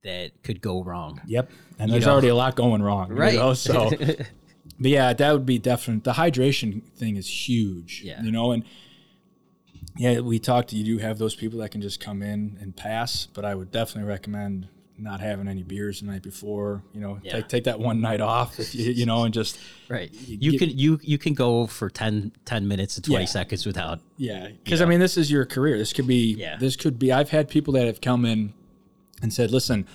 that 0.04 0.44
could 0.44 0.62
go 0.62 0.84
wrong. 0.84 1.22
Yep. 1.28 1.50
And 1.80 1.90
You 1.90 1.94
there's 1.94 2.06
know. 2.06 2.14
already 2.14 2.30
a 2.30 2.36
lot 2.36 2.56
going 2.56 2.82
wrong. 2.82 3.10
you 3.10 3.16
Right. 3.16 3.36
know, 3.36 3.54
So, 3.54 3.90
but 4.80 4.92
yeah, 4.92 5.12
that 5.14 5.32
would 5.34 5.46
be 5.46 5.60
definite. 5.60 6.04
The 6.04 6.14
hydration 6.14 6.84
thing 6.96 7.18
is 7.18 7.28
huge. 7.50 8.02
Yeah. 8.06 8.22
You 8.24 8.32
know, 8.32 8.52
and 8.52 8.64
yeah, 9.98 10.20
we 10.20 10.40
talked. 10.40 10.72
You 10.74 10.84
do 10.84 10.98
have 11.00 11.18
those 11.18 11.36
people 11.36 11.60
that 11.60 11.72
can 11.72 11.82
just 11.82 12.00
come 12.00 12.22
in 12.22 12.58
and 12.62 12.76
pass, 12.76 13.28
but 13.34 13.44
I 13.44 13.56
would 13.56 13.72
definitely 13.72 14.08
recommend 14.10 14.68
not 14.98 15.20
having 15.20 15.48
any 15.48 15.64
beers 15.64 16.00
the 16.02 16.08
night 16.08 16.24
before. 16.24 16.84
You 16.94 17.02
know, 17.02 17.20
Yeah. 17.24 17.34
take 17.34 17.48
take 17.48 17.64
that 17.66 17.80
one 17.80 18.02
night 18.02 18.22
off. 18.22 18.60
If 18.60 18.74
you, 18.76 18.92
you 18.92 19.06
know, 19.06 19.24
and 19.24 19.34
just 19.34 19.58
right. 19.90 20.12
You 20.28 20.52
get- 20.52 20.60
can 20.60 20.78
you 20.78 21.00
you 21.04 21.18
can 21.18 21.34
go 21.34 21.68
for 21.68 21.90
10, 21.90 22.32
10 22.46 22.68
minutes 22.68 22.96
and 22.98 23.06
twenty 23.06 23.24
Yeah. 23.24 23.30
seconds 23.30 23.66
without. 23.66 24.00
Yeah, 24.18 24.50
because 24.64 24.82
I 24.82 24.86
mean, 24.86 25.00
this 25.00 25.18
is 25.18 25.30
your 25.32 25.46
career. 25.46 25.78
This 25.78 25.94
could 25.94 26.08
be. 26.08 26.34
Yeah. 26.34 26.58
This 26.58 26.76
could 26.76 26.98
be. 26.98 27.12
I've 27.12 27.30
had 27.30 27.50
people 27.50 27.74
that 27.74 27.86
have 27.86 28.02
come 28.02 28.26
in 28.26 28.54
and 29.22 29.34
said, 29.34 29.52
"Listen, 29.52 29.86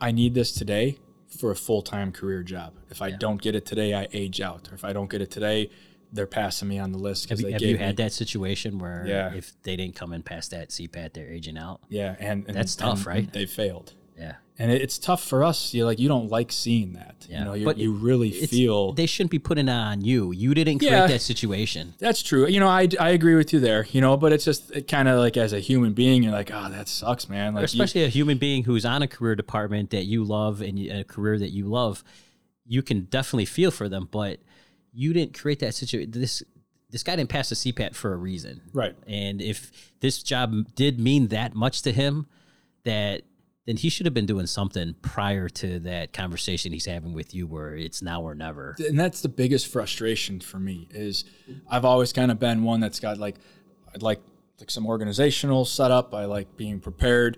I 0.00 0.12
need 0.12 0.34
this 0.34 0.52
today 0.52 0.98
for 1.28 1.50
a 1.50 1.56
full 1.56 1.82
time 1.82 2.12
career 2.12 2.42
job. 2.42 2.74
If 2.90 3.00
I 3.02 3.10
don't 3.10 3.40
get 3.42 3.54
it 3.54 3.66
today, 3.66 3.94
I 3.94 4.08
age 4.12 4.40
out. 4.40 4.70
Or 4.70 4.74
if 4.74 4.84
I 4.84 4.92
don't 4.92 5.10
get 5.10 5.20
it 5.20 5.30
today, 5.30 5.70
they're 6.12 6.26
passing 6.26 6.68
me 6.68 6.78
on 6.78 6.92
the 6.92 6.98
list 6.98 7.28
Have 7.30 7.40
you, 7.40 7.48
have 7.48 7.60
you 7.60 7.74
me- 7.76 7.78
had 7.82 7.96
that 7.96 8.12
situation 8.12 8.78
where 8.78 9.04
Yeah. 9.06 9.34
if 9.34 9.52
they 9.64 9.74
didn't 9.76 9.96
come 9.96 10.12
in 10.12 10.22
past 10.22 10.52
that 10.52 10.68
CPAT, 10.70 11.12
they're 11.14 11.28
aging 11.30 11.58
out? 11.58 11.80
Yeah, 11.88 12.14
and, 12.20 12.44
and 12.46 12.56
That's 12.56 12.76
tough, 12.76 12.98
and 12.98 13.06
right? 13.06 13.32
They 13.32 13.44
failed, 13.44 13.92
Yeah. 14.18 14.36
and 14.58 14.70
it, 14.70 14.80
it's 14.80 14.98
tough 14.98 15.22
for 15.22 15.44
us. 15.44 15.74
You 15.74 15.84
like 15.84 15.98
you 15.98 16.08
don't 16.08 16.30
like 16.30 16.50
seeing 16.52 16.94
that. 16.94 17.26
Yeah. 17.28 17.40
You 17.40 17.44
know, 17.44 17.54
you, 17.54 17.64
But 17.64 17.76
you 17.78 17.92
really 17.92 18.30
feel 18.30 18.92
they 18.92 19.06
shouldn't 19.06 19.30
be 19.30 19.38
putting 19.38 19.68
it 19.68 19.72
on 19.72 20.00
you. 20.02 20.32
You 20.32 20.54
didn't 20.54 20.78
create 20.78 20.90
Yeah. 20.92 21.06
that 21.06 21.20
situation. 21.20 21.94
That's 21.98 22.22
true. 22.22 22.46
You 22.46 22.60
know, 22.60 22.68
I, 22.68 22.88
I 22.98 23.10
agree 23.10 23.34
with 23.34 23.52
you 23.52 23.60
there. 23.60 23.86
You 23.92 24.00
know, 24.00 24.16
but 24.16 24.32
it's 24.32 24.44
just 24.44 24.70
it 24.70 24.88
kind 24.88 25.08
of 25.08 25.18
like 25.18 25.36
as 25.36 25.52
a 25.52 25.60
human 25.60 25.92
being, 25.92 26.22
you're 26.22 26.32
like, 26.32 26.50
oh, 26.52 26.68
that 26.70 26.88
sucks, 26.88 27.28
man. 27.28 27.54
Like, 27.54 27.62
you- 27.62 27.64
especially 27.82 28.04
a 28.04 28.08
human 28.08 28.38
being 28.38 28.64
who's 28.64 28.84
on 28.86 29.02
a 29.02 29.08
career 29.08 29.34
department 29.34 29.90
that 29.90 30.04
you 30.04 30.24
love 30.24 30.62
and 30.62 30.78
a 30.78 31.04
career 31.04 31.38
that 31.38 31.50
you 31.50 31.66
love, 31.66 32.02
you 32.64 32.82
can 32.82 33.02
definitely 33.02 33.44
feel 33.46 33.70
for 33.70 33.88
them. 33.88 34.08
But 34.10 34.40
you 34.92 35.12
didn't 35.12 35.38
create 35.38 35.58
that 35.60 35.74
situation. 35.74 36.10
This 36.12 36.42
this 36.88 37.02
guy 37.02 37.16
didn't 37.16 37.28
pass 37.28 37.48
the 37.50 37.56
CPAT 37.56 37.94
for 37.96 38.12
a 38.14 38.16
reason, 38.16 38.60
Right. 38.72 38.94
And 39.08 39.42
if 39.42 39.92
this 40.00 40.22
job 40.22 40.74
did 40.76 40.98
mean 41.00 41.28
that 41.28 41.54
much 41.54 41.82
to 41.82 41.92
him, 41.92 42.26
that 42.84 43.22
then 43.66 43.76
he 43.76 43.88
should 43.88 44.06
have 44.06 44.14
been 44.14 44.26
doing 44.26 44.46
something 44.46 44.94
prior 45.02 45.48
to 45.48 45.78
that 45.80 46.12
conversation 46.12 46.72
he's 46.72 46.86
having 46.86 47.12
with 47.12 47.34
you, 47.34 47.46
where 47.46 47.76
it's 47.76 48.00
now 48.00 48.22
or 48.22 48.34
never. 48.34 48.74
and 48.78 48.98
that's 48.98 49.20
the 49.20 49.28
biggest 49.28 49.66
frustration 49.66 50.40
for 50.40 50.58
me 50.58 50.88
is 50.92 51.24
I've 51.68 51.84
always 51.84 52.12
kind 52.12 52.30
of 52.30 52.38
been 52.38 52.62
one 52.62 52.80
that's 52.80 53.00
got 53.00 53.18
like 53.18 53.36
I'd 53.94 54.02
like 54.02 54.20
like 54.60 54.70
some 54.70 54.86
organizational 54.86 55.64
setup. 55.66 56.14
I 56.14 56.24
like 56.24 56.56
being 56.56 56.80
prepared. 56.80 57.36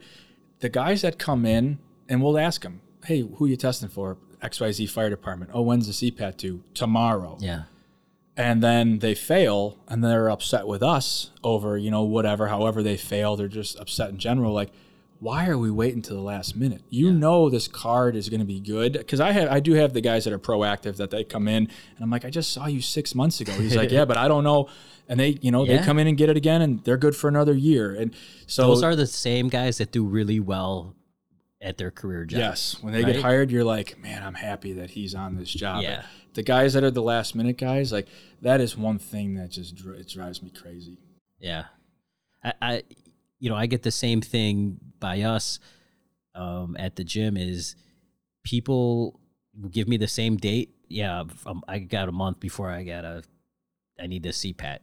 The 0.60 0.68
guys 0.68 1.02
that 1.02 1.18
come 1.18 1.44
in 1.46 1.78
and 2.08 2.22
we'll 2.22 2.38
ask 2.38 2.62
them, 2.62 2.80
"Hey, 3.04 3.20
who 3.36 3.46
you 3.46 3.56
testing 3.56 3.88
for?" 3.88 4.18
XYZ 4.42 4.88
Fire 4.88 5.10
Department. 5.10 5.50
Oh, 5.52 5.62
when's 5.62 5.86
the 5.88 6.10
CPAT 6.12 6.36
due? 6.36 6.62
Tomorrow. 6.72 7.38
Yeah, 7.40 7.62
And 8.36 8.62
then 8.62 9.00
they 9.00 9.16
fail 9.16 9.78
and 9.88 10.04
they're 10.04 10.30
upset 10.30 10.68
with 10.68 10.80
us 10.80 11.32
over, 11.42 11.76
you 11.76 11.90
know, 11.90 12.04
whatever, 12.04 12.46
however 12.46 12.80
they 12.84 12.96
fail, 12.96 13.34
they're 13.34 13.48
just 13.48 13.76
upset 13.80 14.10
in 14.10 14.18
general. 14.18 14.52
Like, 14.52 14.70
why 15.20 15.48
are 15.48 15.58
we 15.58 15.70
waiting 15.70 16.00
to 16.02 16.14
the 16.14 16.20
last 16.20 16.54
minute? 16.54 16.82
You 16.88 17.12
know 17.12 17.50
this 17.50 17.66
card 17.66 18.14
is 18.14 18.28
going 18.28 18.40
to 18.40 18.46
be 18.46 18.60
good 18.60 18.92
because 18.92 19.20
I 19.20 19.32
have 19.32 19.50
I 19.50 19.60
do 19.60 19.74
have 19.74 19.92
the 19.92 20.00
guys 20.00 20.24
that 20.24 20.32
are 20.32 20.38
proactive 20.38 20.96
that 20.96 21.10
they 21.10 21.24
come 21.24 21.48
in 21.48 21.64
and 21.64 22.00
I'm 22.00 22.10
like 22.10 22.24
I 22.24 22.30
just 22.30 22.52
saw 22.52 22.66
you 22.66 22.80
six 22.80 23.14
months 23.14 23.40
ago. 23.40 23.52
He's 23.52 23.74
like 23.74 23.90
yeah, 23.92 24.04
but 24.04 24.16
I 24.16 24.28
don't 24.28 24.44
know, 24.44 24.68
and 25.08 25.18
they 25.18 25.38
you 25.40 25.50
know 25.50 25.66
they 25.66 25.78
come 25.78 25.98
in 25.98 26.06
and 26.06 26.16
get 26.16 26.28
it 26.28 26.36
again 26.36 26.62
and 26.62 26.84
they're 26.84 26.96
good 26.96 27.16
for 27.16 27.28
another 27.28 27.54
year. 27.54 27.94
And 27.94 28.14
so 28.46 28.68
those 28.68 28.82
are 28.82 28.94
the 28.94 29.06
same 29.06 29.48
guys 29.48 29.78
that 29.78 29.90
do 29.90 30.06
really 30.06 30.38
well 30.38 30.94
at 31.60 31.76
their 31.76 31.90
career 31.90 32.24
job. 32.24 32.38
yes, 32.38 32.76
when 32.80 32.92
they 32.92 33.02
right? 33.02 33.14
get 33.14 33.22
hired, 33.22 33.50
you're 33.50 33.64
like 33.64 33.98
man, 33.98 34.22
I'm 34.22 34.34
happy 34.34 34.74
that 34.74 34.90
he's 34.90 35.14
on 35.14 35.36
this 35.36 35.50
job. 35.50 35.82
Yeah. 35.82 36.04
The 36.34 36.44
guys 36.44 36.74
that 36.74 36.84
are 36.84 36.90
the 36.92 37.02
last 37.02 37.34
minute 37.34 37.58
guys, 37.58 37.90
like 37.90 38.06
that 38.42 38.60
is 38.60 38.76
one 38.76 39.00
thing 39.00 39.34
that 39.34 39.50
just 39.50 39.80
it 39.80 40.08
drives 40.08 40.42
me 40.42 40.50
crazy. 40.50 40.98
Yeah. 41.40 41.64
I, 42.44 42.52
I 42.62 42.82
you 43.38 43.48
know, 43.50 43.56
I 43.56 43.66
get 43.66 43.82
the 43.82 43.90
same 43.90 44.20
thing 44.20 44.78
by 44.98 45.22
us 45.22 45.58
um, 46.34 46.76
at 46.78 46.96
the 46.96 47.04
gym 47.04 47.36
is 47.36 47.76
people 48.44 49.20
give 49.70 49.88
me 49.88 49.96
the 49.96 50.08
same 50.08 50.36
date. 50.36 50.74
Yeah, 50.88 51.24
um, 51.46 51.62
I 51.68 51.80
got 51.80 52.08
a 52.08 52.12
month 52.12 52.40
before 52.40 52.70
I 52.70 52.82
got 52.84 53.04
a 53.04 53.22
I 54.00 54.06
need 54.06 54.22
the 54.22 54.30
CPAT. 54.30 54.78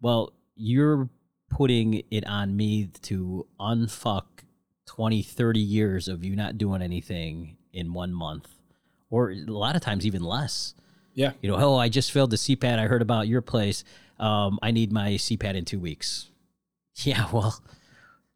Well, 0.00 0.32
you're 0.54 1.08
putting 1.50 2.02
it 2.10 2.26
on 2.26 2.56
me 2.56 2.86
to 3.02 3.46
unfuck 3.60 4.24
20, 4.86 5.22
30 5.22 5.60
years 5.60 6.08
of 6.08 6.24
you 6.24 6.36
not 6.36 6.58
doing 6.58 6.80
anything 6.82 7.56
in 7.72 7.92
one 7.92 8.12
month. 8.12 8.48
Or 9.10 9.30
a 9.30 9.36
lot 9.46 9.76
of 9.76 9.82
times 9.82 10.06
even 10.06 10.22
less 10.22 10.74
Yeah. 11.14 11.32
you 11.40 11.50
know, 11.50 11.56
oh, 11.58 11.76
I 11.76 11.88
just 11.88 12.12
failed 12.12 12.30
the 12.30 12.36
CPAT. 12.36 12.78
I 12.78 12.86
heard 12.86 13.02
about 13.02 13.28
your 13.28 13.40
place. 13.40 13.84
Um, 14.18 14.58
I 14.62 14.70
need 14.70 14.92
my 14.92 15.12
CPAT 15.12 15.54
in 15.54 15.64
two 15.64 15.78
weeks. 15.78 16.28
Yeah, 17.04 17.26
well, 17.32 17.62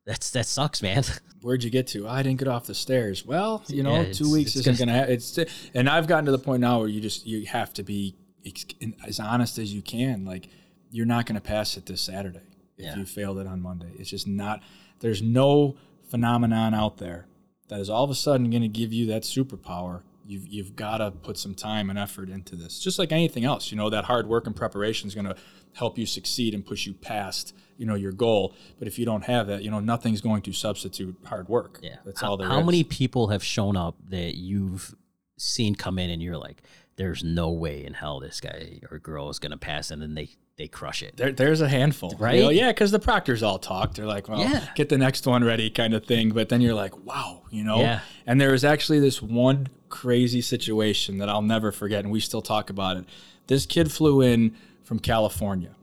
that's 0.05 0.31
that 0.33 0.47
sucks, 0.47 0.83
man. 0.83 1.03
Where'd 1.43 1.65
you 1.65 1.71
get 1.71 1.87
to? 1.89 2.07
I 2.07 2.23
didn't 2.23 2.39
get 2.39 2.49
off 2.49 2.67
the 2.67 2.75
stairs. 2.75 3.25
Well, 3.25 3.63
you 3.69 3.83
know, 3.83 4.03
Yeah, 4.03 4.13
two 4.13 4.31
weeks 4.31 4.55
isn't 4.57 4.79
gonna. 4.79 4.99
Ha- 4.99 5.05
it's 5.09 5.39
and 5.75 5.89
I've 5.89 6.07
gotten 6.07 6.27
to 6.27 6.31
the 6.33 6.39
point 6.39 6.61
now 6.61 6.79
where 6.81 6.89
you 6.89 7.01
just 7.01 7.27
you 7.27 7.47
have 7.47 7.73
to 7.75 7.83
be 7.83 8.17
ex- 8.45 8.67
as 9.07 9.19
honest 9.21 9.59
as 9.59 9.73
you 9.73 9.81
can. 9.83 10.25
Like 10.25 10.49
you're 10.91 11.07
not 11.07 11.25
gonna 11.27 11.41
pass 11.41 11.77
it 11.77 11.87
this 11.87 12.03
Saturday 12.03 12.43
if 12.77 12.85
Yeah. 12.85 12.97
you 12.97 13.07
failed 13.07 13.39
it 13.39 13.47
on 13.47 13.63
Monday. 13.63 13.93
It's 13.99 14.11
just 14.11 14.27
not. 14.27 14.63
There's 15.01 15.23
no 15.23 15.77
phenomenon 16.11 16.75
out 16.75 16.99
there 16.99 17.27
that 17.69 17.81
is 17.81 17.89
all 17.89 18.05
of 18.05 18.11
a 18.11 18.15
sudden 18.15 18.51
gonna 18.51 18.69
give 18.69 18.93
you 18.93 19.07
that 19.07 19.23
superpower. 19.23 20.03
You've 20.27 20.47
you've 20.47 20.77
got 20.77 20.99
to 20.99 21.11
put 21.11 21.39
some 21.39 21.55
time 21.55 21.89
and 21.91 21.99
effort 21.99 22.29
into 22.29 22.55
this. 22.57 22.79
Just 22.79 22.99
like 22.99 23.11
anything 23.13 23.45
else, 23.45 23.71
you 23.73 23.77
know, 23.79 23.89
that 23.91 24.05
hard 24.05 24.29
work 24.29 24.47
and 24.47 24.55
preparation 24.55 25.09
is 25.09 25.15
gonna 25.15 25.35
help 25.75 25.99
you 25.99 26.07
succeed 26.07 26.55
and 26.55 26.65
push 26.65 26.87
you 26.87 26.95
past 26.95 27.55
you 27.77 27.87
know 27.87 27.95
your 27.95 28.13
goal. 28.13 28.55
But 28.79 28.89
if 28.89 28.99
you 28.99 29.07
don't 29.07 29.25
have 29.25 29.47
that, 29.47 29.63
you 29.63 29.71
know, 29.71 29.81
nothing's 29.81 30.21
going 30.21 30.43
to 30.43 30.53
substitute 30.53 31.17
hard 31.25 31.49
work. 31.49 31.79
Yeah. 31.83 31.97
that's 32.05 32.21
how, 32.21 32.31
all 32.31 32.37
there 32.37 32.47
How 32.49 32.61
is. 32.61 32.67
many 32.67 32.85
people 32.85 33.29
have 33.29 33.43
shown 33.43 33.75
up 33.77 33.97
that 34.11 34.35
you've 34.37 34.95
seen 35.39 35.75
come 35.75 35.99
in 35.99 36.11
and 36.11 36.23
you're 36.23 36.37
like, 36.37 36.63
there's 36.97 37.25
no 37.25 37.49
way 37.51 37.83
in 37.85 37.95
hell 37.95 38.21
this 38.21 38.39
guy 38.41 38.81
or 38.91 38.99
girl 38.99 39.31
is 39.31 39.39
going 39.39 39.53
to 39.53 39.57
pass, 39.57 39.91
and 39.91 40.03
then 40.03 40.15
they 40.15 40.29
they 40.59 40.69
crush 40.69 41.03
it. 41.03 41.17
There, 41.17 41.33
there's 41.33 41.63
a 41.63 41.69
handful, 41.71 42.15
Right? 42.19 42.37
You 42.37 42.43
know, 42.43 42.49
yeah, 42.51 42.69
because 42.71 42.91
the 42.91 42.99
proctors 42.99 43.43
all 43.43 43.59
talk. 43.59 43.95
They're 43.95 44.05
like, 44.05 44.29
"Well, 44.29 44.41
Yeah. 44.41 44.67
get 44.75 44.91
the 44.91 44.99
next 44.99 45.27
one 45.27 45.43
ready," 45.43 45.71
kind 45.71 45.95
of 45.95 46.05
thing. 46.05 46.33
But 46.33 46.51
then 46.51 46.61
you're 46.61 46.75
like, 46.75 47.03
"Wow," 47.07 47.45
you 47.51 47.65
know. 47.65 47.81
Yeah. 47.81 48.01
And 48.27 48.39
there 48.39 48.51
was 48.53 48.63
actually 48.63 49.01
this 49.01 49.23
one 49.23 49.69
crazy 49.89 50.43
situation 50.43 51.17
that 51.17 51.31
I'll 51.31 51.41
never 51.41 51.73
forget, 51.73 52.05
and 52.05 52.13
we 52.13 52.21
still 52.21 52.43
talk 52.43 52.69
about 52.69 52.99
it. 52.99 53.07
This 53.47 53.65
kid 53.65 53.91
flew 53.91 54.21
in 54.21 54.55
from 54.91 54.99
California, 54.99 55.77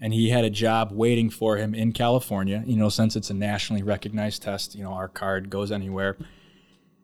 and 0.00 0.14
he 0.14 0.28
had 0.30 0.44
a 0.44 0.48
job 0.50 0.92
waiting 0.92 1.28
for 1.28 1.56
him 1.56 1.74
in 1.74 1.90
California. 1.90 2.62
You 2.64 2.76
know, 2.76 2.88
since 2.88 3.16
it's 3.16 3.30
a 3.30 3.34
nationally 3.34 3.82
recognized 3.82 4.42
test, 4.42 4.76
you 4.76 4.84
know, 4.84 4.92
our 4.92 5.08
card 5.08 5.50
goes 5.50 5.72
anywhere. 5.72 6.16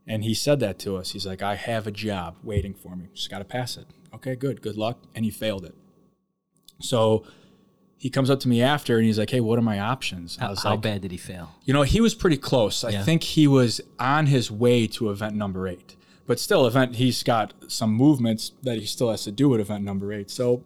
And 0.07 0.23
he 0.23 0.33
said 0.33 0.61
that 0.61 0.79
to 0.81 0.97
us. 0.97 1.11
He's 1.11 1.27
like, 1.27 1.43
"I 1.43 1.57
have 1.57 1.89
a 1.89 1.91
job 1.91 2.37
waiting 2.45 2.73
for 2.73 2.95
me. 2.95 3.07
Just 3.15 3.31
got 3.31 3.41
to 3.41 3.45
pass 3.45 3.77
it." 3.77 3.89
Okay, 4.15 4.37
good. 4.37 4.63
Good 4.63 4.77
luck. 4.77 5.03
And 5.13 5.25
he 5.25 5.31
failed 5.33 5.65
it. 5.65 5.75
So 6.81 7.25
he 7.99 8.11
comes 8.11 8.31
up 8.31 8.39
to 8.41 8.49
me 8.49 8.63
after 8.63 8.97
and 8.99 9.05
he's 9.07 9.19
like, 9.19 9.31
"Hey, 9.31 9.41
what 9.41 9.59
are 9.59 9.63
my 9.63 9.81
options?" 9.81 10.39
I 10.41 10.45
How, 10.47 10.55
how 10.55 10.71
like, 10.71 10.83
bad 10.83 11.01
did 11.03 11.11
he 11.11 11.17
fail? 11.17 11.51
"You 11.65 11.75
know, 11.75 11.83
he 11.83 12.01
was 12.01 12.15
pretty 12.15 12.37
close. 12.37 12.85
I 12.85 12.91
Yeah. 12.91 13.03
think 13.03 13.25
he 13.25 13.49
was 13.49 13.81
on 13.99 14.27
his 14.27 14.53
way 14.53 14.87
to 14.87 15.11
event 15.11 15.35
number 15.35 15.67
eight, 15.67 15.97
but 16.29 16.39
still, 16.39 16.65
event 16.65 16.95
he's 16.95 17.25
got 17.25 17.55
some 17.67 17.93
movements 17.93 18.53
that 18.63 18.79
he 18.79 18.87
still 18.87 19.11
has 19.11 19.25
to 19.25 19.33
do 19.33 19.53
at 19.55 19.61
event 19.61 19.83
number 19.83 20.13
eight. 20.13 20.31
So 20.31 20.63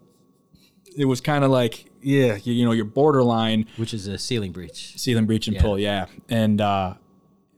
it 0.97 1.05
was 1.05 1.21
kind 1.21 1.45
of 1.45 1.51
like, 1.51 1.87
yeah, 2.03 2.37
you, 2.43 2.53
you 2.53 2.65
know, 2.65 2.73
you're 2.73 2.85
borderline 2.85 3.67
Which 3.77 3.93
is 3.95 4.07
a 4.07 4.19
ceiling 4.19 4.53
breach. 4.53 4.95
ceiling 4.97 5.27
breach 5.27 5.47
and 5.49 5.57
Yeah. 5.57 5.63
pull, 5.63 5.79
yeah. 5.79 6.07
And 6.29 6.61
uh, 6.61 6.95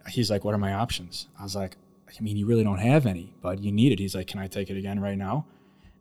he's 0.09 0.31
like, 0.31 0.45
"What 0.45 0.55
are 0.55 0.59
my 0.59 0.75
options?" 0.75 1.27
I 1.39 1.43
was 1.43 1.55
like, 1.55 1.77
"I 2.19 2.23
mean, 2.23 2.37
you 2.37 2.47
really 2.47 2.65
don't 2.65 2.79
have 2.79 3.07
any, 3.07 3.35
but 3.43 3.63
you 3.63 3.71
need 3.73 3.93
it." 3.93 3.99
He's 3.99 4.15
like, 4.15 4.27
"Can 4.27 4.41
I 4.41 4.47
take 4.47 4.71
it 4.71 4.77
again 4.77 5.01
right 5.01 5.17
now?" 5.19 5.47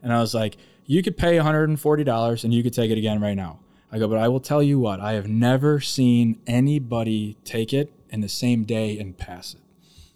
And 0.02 0.14
I 0.14 0.20
was 0.22 0.34
like, 0.34 0.58
"You 0.86 1.04
could 1.04 1.18
pay 1.18 1.38
$140 1.38 2.44
and 2.44 2.54
you 2.54 2.64
could 2.64 2.74
take 2.74 2.92
it 2.92 2.98
again 2.98 3.20
right 3.22 3.36
now." 3.36 3.60
I 3.92 4.00
go, 4.00 4.08
"But 4.08 4.18
I 4.20 4.28
will 4.28 4.40
tell 4.40 4.62
you 4.64 4.80
what, 4.80 5.00
I 5.00 5.14
have 5.14 5.28
never 5.28 5.80
seen 5.80 6.40
anybody 6.48 7.36
take 7.44 7.74
it 7.74 7.92
in 8.10 8.22
the 8.22 8.30
same 8.30 8.64
day 8.64 8.98
and 9.00 9.18
pass 9.18 9.54
it." 9.54 9.62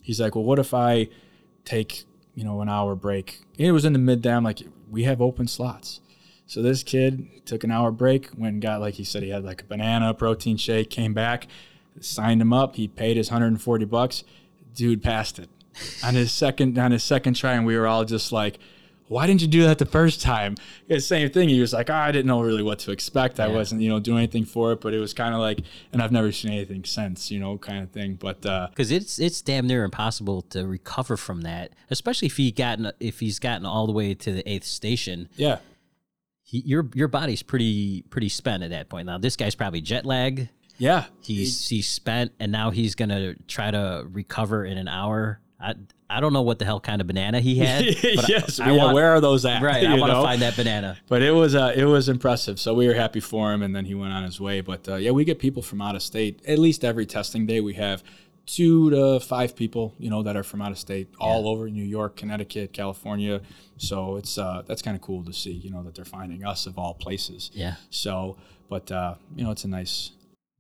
He's 0.01 0.19
like, 0.21 0.35
"Well, 0.35 0.43
what 0.43 0.59
if 0.59 0.73
I 0.73 1.07
take, 1.65 2.03
you 2.35 2.43
know, 2.43 2.61
an 2.61 2.69
hour 2.69 2.95
break?" 2.95 3.41
It 3.57 3.71
was 3.71 3.83
in 3.85 3.93
the 3.93 3.99
midday. 3.99 4.33
I'm 4.33 4.43
like, 4.43 4.61
"We 4.89 5.03
have 5.03 5.21
open 5.21 5.47
slots." 5.47 5.99
So 6.53 6.61
this 6.61 6.83
kid 6.83 7.47
took 7.47 7.63
an 7.63 7.71
hour 7.71 7.89
break, 7.89 8.29
went 8.37 8.53
and 8.53 8.61
got 8.61 8.79
like 8.79 8.93
he 8.93 9.03
said 9.03 9.23
he 9.23 9.29
had 9.29 9.43
like 9.43 9.63
a 9.63 9.65
banana 9.65 10.13
protein 10.13 10.55
shake, 10.55 10.91
came 10.91 11.11
back, 11.11 11.47
signed 11.99 12.43
him 12.43 12.53
up. 12.53 12.75
He 12.75 12.87
paid 12.87 13.17
his 13.17 13.31
140 13.31 13.85
bucks. 13.85 14.23
Dude 14.75 15.01
passed 15.01 15.39
it 15.39 15.49
on 16.03 16.13
his 16.13 16.31
second 16.31 16.77
on 16.77 16.91
his 16.91 17.03
second 17.03 17.37
try, 17.37 17.53
and 17.53 17.65
we 17.65 17.75
were 17.75 17.87
all 17.87 18.05
just 18.05 18.31
like, 18.31 18.59
why 19.07 19.25
didn't 19.25 19.41
you 19.41 19.47
do 19.47 19.63
that 19.63 19.79
the 19.79 19.87
first 19.87 20.21
time? 20.21 20.53
It's 20.87 21.05
the 21.05 21.07
same 21.07 21.31
thing. 21.31 21.49
He 21.49 21.59
was 21.59 21.73
like, 21.73 21.89
oh, 21.89 21.95
I 21.95 22.11
didn't 22.11 22.27
know 22.27 22.41
really 22.43 22.61
what 22.61 22.77
to 22.79 22.91
expect. 22.91 23.39
I 23.39 23.47
wasn't, 23.47 23.81
you 23.81 23.89
know, 23.89 23.99
doing 23.99 24.19
anything 24.19 24.45
for 24.45 24.73
it, 24.73 24.81
but 24.81 24.93
it 24.93 24.99
was 24.99 25.11
kind 25.11 25.33
of 25.33 25.39
like, 25.41 25.61
and 25.91 26.03
I've 26.03 26.11
never 26.11 26.31
seen 26.31 26.51
anything 26.51 26.83
since, 26.83 27.31
you 27.31 27.39
know, 27.39 27.57
kind 27.57 27.81
of 27.81 27.89
thing. 27.89 28.13
But 28.13 28.45
uh, 28.45 28.67
because 28.69 28.91
it's 28.91 29.17
it's 29.17 29.41
damn 29.41 29.65
near 29.65 29.83
impossible 29.83 30.43
to 30.51 30.67
recover 30.67 31.17
from 31.17 31.41
that, 31.41 31.71
especially 31.89 32.27
if 32.27 32.37
he 32.37 32.51
gotten 32.51 32.91
if 32.99 33.21
he's 33.21 33.39
gotten 33.39 33.65
all 33.65 33.87
the 33.87 33.91
way 33.91 34.13
to 34.13 34.31
the 34.31 34.47
eighth 34.47 34.65
station. 34.65 35.29
yeah, 35.35 35.57
He, 36.53 36.59
your 36.67 36.87
your 36.93 37.07
body's 37.07 37.41
pretty 37.41 38.03
pretty 38.11 38.29
spent 38.29 38.61
at 38.61 38.69
that 38.69 38.87
point. 38.87 39.07
Now 39.07 39.17
this 39.17 39.35
guy's 39.35 39.55
probably 39.55 39.81
jet 39.81 40.05
lagged. 40.05 40.49
yeah, 40.77 41.05
He's 41.23 41.67
he's 41.67 41.87
spent, 41.87 42.31
and 42.39 42.51
now 42.51 42.69
he's 42.69 42.93
gonna 42.93 43.33
try 43.47 43.71
to 43.71 44.05
recover 44.11 44.63
in 44.63 44.77
an 44.77 44.87
hour. 44.87 45.39
I 45.59 45.73
I 46.07 46.19
don't 46.19 46.31
know 46.31 46.43
what 46.43 46.59
the 46.59 46.65
hell 46.65 46.79
kind 46.79 47.01
of 47.01 47.07
banana 47.07 47.39
he 47.39 47.57
had. 47.57 47.85
but 48.15 48.29
yes. 48.29 48.59
I, 48.59 48.67
I 48.67 48.71
yeah, 48.71 48.77
want, 48.83 48.93
where 48.93 49.09
are 49.15 49.19
those 49.19 49.45
at? 49.45 49.63
right. 49.63 49.83
I 49.87 49.97
want 49.97 50.11
to 50.11 50.21
find 50.21 50.43
that 50.43 50.55
banana. 50.55 50.95
But 51.07 51.23
it 51.23 51.31
was 51.31 51.55
uh, 51.55 51.73
it 51.75 51.85
was 51.85 52.07
impressive. 52.07 52.59
So 52.59 52.75
we 52.75 52.87
were 52.87 52.93
happy 52.93 53.19
for 53.19 53.51
him, 53.51 53.63
and 53.63 53.75
then 53.75 53.85
he 53.85 53.95
went 53.95 54.13
on 54.13 54.23
his 54.23 54.39
way. 54.39 54.61
But 54.61 54.87
uh, 54.87 54.97
yeah, 54.97 55.09
we 55.09 55.25
get 55.25 55.39
people 55.39 55.63
from 55.63 55.81
out 55.81 55.95
of 55.95 56.03
state. 56.03 56.39
At 56.47 56.59
least 56.59 56.85
every 56.85 57.07
testing 57.07 57.47
day, 57.47 57.61
we 57.61 57.73
have 57.73 58.03
two 58.45 58.89
to 58.91 59.19
five 59.19 59.55
people, 59.55 59.93
you 59.97 60.09
know, 60.09 60.23
that 60.23 60.35
are 60.35 60.43
from 60.43 60.61
out 60.61 60.71
of 60.71 60.77
state, 60.77 61.07
all 61.19 61.47
over 61.47 61.69
New 61.69 61.83
York, 61.83 62.15
Connecticut, 62.15 62.73
California. 62.73 63.41
So 63.77 64.17
it's 64.17 64.37
uh, 64.37 64.63
that's 64.67 64.81
kind 64.81 64.95
of 64.95 65.01
cool 65.01 65.23
to 65.23 65.33
see, 65.33 65.51
you 65.51 65.69
know, 65.69 65.83
that 65.83 65.95
they're 65.95 66.05
finding 66.05 66.45
us 66.45 66.65
of 66.65 66.77
all 66.77 66.93
places. 66.93 67.51
Yeah. 67.53 67.75
So, 67.89 68.37
but 68.69 68.91
uh, 68.91 69.15
you 69.35 69.43
know, 69.43 69.51
it's 69.51 69.63
a 69.63 69.69
nice. 69.69 70.11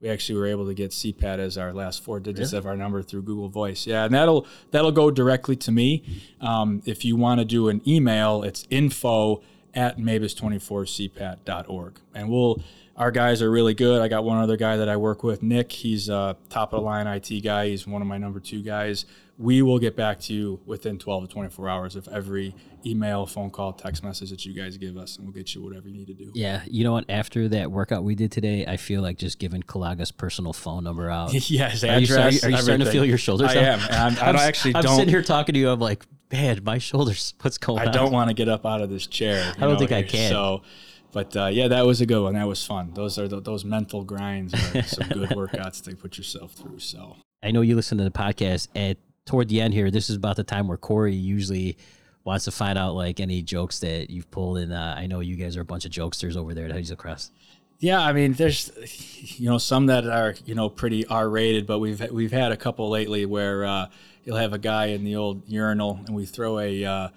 We 0.00 0.08
actually 0.08 0.38
were 0.38 0.46
able 0.46 0.66
to 0.66 0.74
get 0.74 0.92
CPAT 0.92 1.38
as 1.38 1.58
our 1.58 1.74
last 1.74 2.02
four 2.02 2.20
digits 2.20 2.54
of 2.54 2.64
our 2.64 2.74
number 2.74 3.02
through 3.02 3.22
Google 3.22 3.48
Voice. 3.48 3.86
Yeah, 3.86 4.04
and 4.04 4.14
that'll 4.14 4.46
that'll 4.70 4.92
go 4.92 5.10
directly 5.10 5.56
to 5.56 5.70
me. 5.70 6.02
Um, 6.40 6.80
if 6.86 7.04
you 7.04 7.16
want 7.16 7.40
to 7.40 7.44
do 7.44 7.68
an 7.68 7.82
email, 7.86 8.42
it's 8.42 8.66
info 8.70 9.42
at 9.74 9.98
mabas24cpat.org. 9.98 12.00
And 12.14 12.30
we'll 12.30 12.62
our 13.00 13.10
guys 13.10 13.40
are 13.40 13.50
really 13.50 13.72
good. 13.72 14.02
I 14.02 14.08
got 14.08 14.24
one 14.24 14.36
other 14.38 14.58
guy 14.58 14.76
that 14.76 14.88
I 14.90 14.96
work 14.98 15.22
with, 15.24 15.42
Nick. 15.42 15.72
He's 15.72 16.10
a 16.10 16.36
top 16.50 16.74
of 16.74 16.80
the 16.80 16.84
line 16.84 17.06
IT 17.06 17.40
guy. 17.42 17.68
He's 17.68 17.86
one 17.86 18.02
of 18.02 18.08
my 18.08 18.18
number 18.18 18.40
two 18.40 18.62
guys. 18.62 19.06
We 19.38 19.62
will 19.62 19.78
get 19.78 19.96
back 19.96 20.20
to 20.20 20.34
you 20.34 20.60
within 20.66 20.98
12 20.98 21.26
to 21.28 21.32
24 21.32 21.66
hours 21.70 21.96
of 21.96 22.06
every 22.08 22.54
email, 22.84 23.24
phone 23.24 23.48
call, 23.48 23.72
text 23.72 24.04
message 24.04 24.28
that 24.28 24.44
you 24.44 24.52
guys 24.52 24.76
give 24.76 24.98
us, 24.98 25.16
and 25.16 25.24
we'll 25.24 25.32
get 25.32 25.54
you 25.54 25.62
whatever 25.62 25.88
you 25.88 25.94
need 25.94 26.08
to 26.08 26.12
do. 26.12 26.30
Yeah, 26.34 26.60
you 26.66 26.84
know 26.84 26.92
what? 26.92 27.06
After 27.08 27.48
that 27.48 27.70
workout 27.72 28.04
we 28.04 28.14
did 28.14 28.30
today, 28.30 28.66
I 28.66 28.76
feel 28.76 29.00
like 29.00 29.16
just 29.16 29.38
giving 29.38 29.62
Kalaga's 29.62 30.12
personal 30.12 30.52
phone 30.52 30.84
number 30.84 31.10
out. 31.10 31.32
yes, 31.50 31.82
Are 31.82 31.98
you, 31.98 32.14
are 32.16 32.28
you- 32.30 32.40
are 32.42 32.50
you 32.50 32.56
starting 32.58 32.84
to 32.84 32.92
feel 32.92 33.06
your 33.06 33.16
shoulders? 33.16 33.48
I 33.48 33.54
am. 33.54 33.80
I'm, 33.80 33.88
I 33.90 34.06
I'm 34.28 34.34
don't 34.34 34.36
actually 34.42 34.74
I'm 34.74 34.82
don't. 34.82 34.96
sitting 34.96 35.08
here 35.08 35.22
talking 35.22 35.54
to 35.54 35.58
you. 35.58 35.70
I'm 35.70 35.80
like, 35.80 36.04
man, 36.30 36.60
my 36.62 36.76
shoulders. 36.76 37.32
What's 37.40 37.56
going 37.56 37.78
I 37.78 37.86
on? 37.86 37.92
don't 37.94 38.12
want 38.12 38.28
to 38.28 38.34
get 38.34 38.50
up 38.50 38.66
out 38.66 38.82
of 38.82 38.90
this 38.90 39.06
chair. 39.06 39.54
I 39.56 39.60
don't 39.60 39.78
think 39.78 39.92
I 39.92 40.02
can. 40.02 40.30
So, 40.30 40.62
but 41.12 41.36
uh, 41.36 41.46
yeah, 41.46 41.68
that 41.68 41.86
was 41.86 42.00
a 42.00 42.06
good 42.06 42.22
one. 42.22 42.34
That 42.34 42.46
was 42.46 42.64
fun. 42.64 42.92
Those 42.94 43.18
are 43.18 43.28
the, 43.28 43.40
those 43.40 43.64
mental 43.64 44.04
grinds 44.04 44.54
are 44.54 44.82
some 44.82 45.08
good 45.08 45.30
workouts 45.30 45.82
to 45.84 45.96
put 45.96 46.16
yourself 46.18 46.52
through. 46.52 46.78
So 46.78 47.16
I 47.42 47.50
know 47.50 47.62
you 47.62 47.76
listen 47.76 47.98
to 47.98 48.04
the 48.04 48.10
podcast 48.10 48.68
at 48.74 48.96
toward 49.26 49.48
the 49.48 49.60
end 49.60 49.74
here. 49.74 49.90
This 49.90 50.10
is 50.10 50.16
about 50.16 50.36
the 50.36 50.44
time 50.44 50.68
where 50.68 50.76
Corey 50.76 51.14
usually 51.14 51.76
wants 52.24 52.44
to 52.44 52.50
find 52.50 52.78
out 52.78 52.94
like 52.94 53.20
any 53.20 53.42
jokes 53.42 53.78
that 53.80 54.10
you've 54.10 54.30
pulled. 54.30 54.58
And 54.58 54.72
uh, 54.72 54.94
I 54.96 55.06
know 55.06 55.20
you 55.20 55.36
guys 55.36 55.56
are 55.56 55.62
a 55.62 55.64
bunch 55.64 55.84
of 55.84 55.90
jokesters 55.90 56.36
over 56.36 56.54
there 56.54 56.66
at 56.66 56.72
Hazel 56.72 56.96
Crest. 56.96 57.32
yeah, 57.78 58.00
I 58.00 58.12
mean, 58.12 58.34
there's 58.34 58.70
you 59.38 59.48
know 59.48 59.58
some 59.58 59.86
that 59.86 60.06
are 60.06 60.34
you 60.44 60.54
know 60.54 60.68
pretty 60.68 61.06
R 61.06 61.28
rated, 61.28 61.66
but 61.66 61.78
we've 61.78 62.10
we've 62.10 62.32
had 62.32 62.52
a 62.52 62.56
couple 62.56 62.90
lately 62.90 63.24
where 63.26 63.64
uh, 63.64 63.86
you'll 64.24 64.36
have 64.36 64.52
a 64.52 64.58
guy 64.58 64.86
in 64.86 65.04
the 65.04 65.16
old 65.16 65.48
urinal 65.48 66.00
and 66.06 66.14
we 66.14 66.26
throw 66.26 66.58
a 66.58 66.84
uh, 66.84 67.08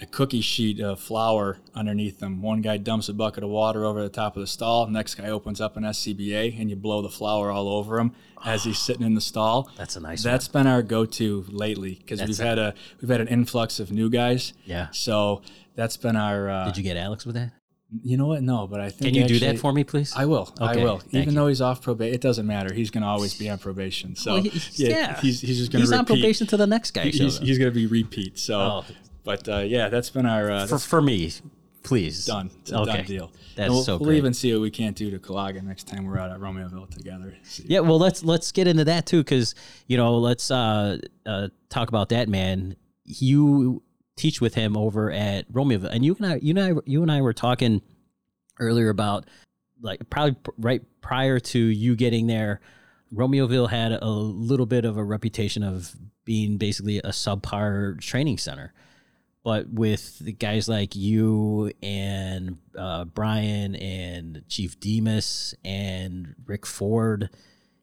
a 0.00 0.06
cookie 0.06 0.40
sheet 0.40 0.80
of 0.80 1.00
flour 1.00 1.58
underneath 1.74 2.20
them. 2.20 2.40
One 2.40 2.60
guy 2.62 2.76
dumps 2.76 3.08
a 3.08 3.12
bucket 3.14 3.42
of 3.42 3.50
water 3.50 3.84
over 3.84 4.00
the 4.02 4.08
top 4.08 4.36
of 4.36 4.40
the 4.40 4.46
stall. 4.46 4.86
Next 4.86 5.16
guy 5.16 5.28
opens 5.28 5.60
up 5.60 5.76
an 5.76 5.82
SCBA 5.82 6.58
and 6.60 6.70
you 6.70 6.76
blow 6.76 7.02
the 7.02 7.08
flour 7.08 7.50
all 7.50 7.68
over 7.68 7.98
him 7.98 8.12
as 8.44 8.62
he's 8.64 8.78
sitting 8.78 9.04
in 9.04 9.14
the 9.14 9.20
stall. 9.20 9.70
That's 9.76 9.96
a 9.96 10.00
nice 10.00 10.22
That's 10.22 10.46
been 10.48 10.66
our 10.68 10.82
go-to 10.82 11.44
lately 11.48 11.94
because 11.96 12.22
we've 12.22 12.38
had 12.38 12.58
a 12.58 12.74
we've 13.00 13.10
had 13.10 13.20
an 13.20 13.28
influx 13.28 13.80
of 13.80 13.90
new 13.90 14.08
guys. 14.08 14.52
Yeah. 14.64 14.88
So 14.92 15.42
that's 15.74 15.96
been 15.96 16.16
our. 16.16 16.48
Uh, 16.48 16.64
Did 16.66 16.76
you 16.76 16.82
get 16.84 16.96
Alex 16.96 17.26
with 17.26 17.34
that? 17.36 17.52
you 18.02 18.18
know 18.18 18.26
what? 18.26 18.42
No, 18.42 18.66
but 18.66 18.80
I 18.80 18.90
think. 18.90 19.14
Can 19.14 19.14
you 19.14 19.26
do 19.26 19.38
that 19.40 19.58
for 19.58 19.72
me, 19.72 19.82
please? 19.82 20.12
I 20.14 20.26
will. 20.26 20.52
Okay, 20.60 20.80
I 20.80 20.84
will. 20.84 21.00
Even 21.10 21.30
you. 21.30 21.34
though 21.34 21.46
he's 21.48 21.60
off 21.62 21.80
probation, 21.80 22.14
it 22.14 22.20
doesn't 22.20 22.46
matter. 22.46 22.74
He's 22.74 22.90
going 22.90 23.02
to 23.02 23.08
always 23.08 23.32
be 23.34 23.48
on 23.48 23.56
probation. 23.58 24.14
So 24.14 24.34
Well, 24.34 24.42
he- 24.42 24.60
yeah. 24.84 25.18
he's 25.20 25.40
he's 25.40 25.56
just 25.58 25.72
going 25.72 25.80
He's 25.80 25.90
to 25.90 25.96
on 25.96 26.04
probation 26.04 26.46
to 26.48 26.56
the 26.58 26.66
next 26.66 26.90
guy. 26.90 27.04
He- 27.04 27.12
He's, 27.12 27.38
he's 27.38 27.56
going 27.58 27.70
to 27.70 27.74
be 27.74 27.86
repeat. 27.86 28.38
So, 28.38 28.60
Oh. 28.60 28.84
But 29.28 29.46
uh, 29.46 29.58
yeah, 29.58 29.90
that's 29.90 30.08
been 30.08 30.24
our 30.24 30.50
uh, 30.50 30.66
for, 30.66 30.78
for 30.78 31.02
me, 31.02 31.30
please. 31.82 32.24
done. 32.24 32.50
It's 32.62 32.72
a 32.72 32.78
okay. 32.78 32.96
done 32.96 33.04
deal. 33.04 33.32
That's 33.56 33.68
we'll, 33.68 33.82
so 33.82 33.98
we'll 33.98 34.08
great. 34.08 34.16
even 34.16 34.32
see 34.32 34.50
what 34.54 34.62
we 34.62 34.70
can't 34.70 34.96
do 34.96 35.10
to 35.10 35.18
Calaga 35.18 35.62
next 35.62 35.86
time 35.86 36.06
we're 36.06 36.18
out 36.18 36.30
at 36.30 36.40
Romeoville 36.40 36.88
together. 36.88 37.36
Yeah, 37.66 37.80
well, 37.80 37.98
let's 37.98 38.24
let's 38.24 38.52
get 38.52 38.66
into 38.66 38.86
that 38.86 39.04
too, 39.04 39.18
because 39.18 39.54
you 39.86 39.98
know, 39.98 40.16
let's 40.16 40.50
uh, 40.50 40.96
uh, 41.26 41.48
talk 41.68 41.90
about 41.90 42.08
that 42.08 42.30
man. 42.30 42.74
You 43.04 43.82
teach 44.16 44.40
with 44.40 44.54
him 44.54 44.78
over 44.78 45.12
at 45.12 45.52
Romeoville, 45.52 45.92
and 45.92 46.02
you 46.06 46.16
and 46.18 46.26
I, 46.26 46.36
you 46.36 46.56
and 46.56 46.60
I, 46.60 46.80
you 46.86 47.02
and 47.02 47.12
I 47.12 47.20
were 47.20 47.34
talking 47.34 47.82
earlier 48.58 48.88
about 48.88 49.26
like 49.82 50.08
probably 50.08 50.36
right 50.56 50.80
prior 51.02 51.38
to 51.38 51.58
you 51.58 51.96
getting 51.96 52.28
there. 52.28 52.62
Romeoville 53.12 53.68
had 53.68 53.92
a 53.92 54.08
little 54.08 54.64
bit 54.64 54.86
of 54.86 54.96
a 54.96 55.04
reputation 55.04 55.62
of 55.62 55.94
being 56.24 56.56
basically 56.56 56.96
a 56.96 57.08
subpar 57.08 58.00
training 58.00 58.38
center. 58.38 58.72
But 59.44 59.70
with 59.70 60.18
the 60.18 60.32
guys 60.32 60.68
like 60.68 60.94
you 60.94 61.72
and 61.82 62.58
uh, 62.76 63.04
Brian 63.04 63.74
and 63.76 64.42
Chief 64.48 64.78
Demas 64.78 65.54
and 65.64 66.34
Rick 66.46 66.66
Ford 66.66 67.30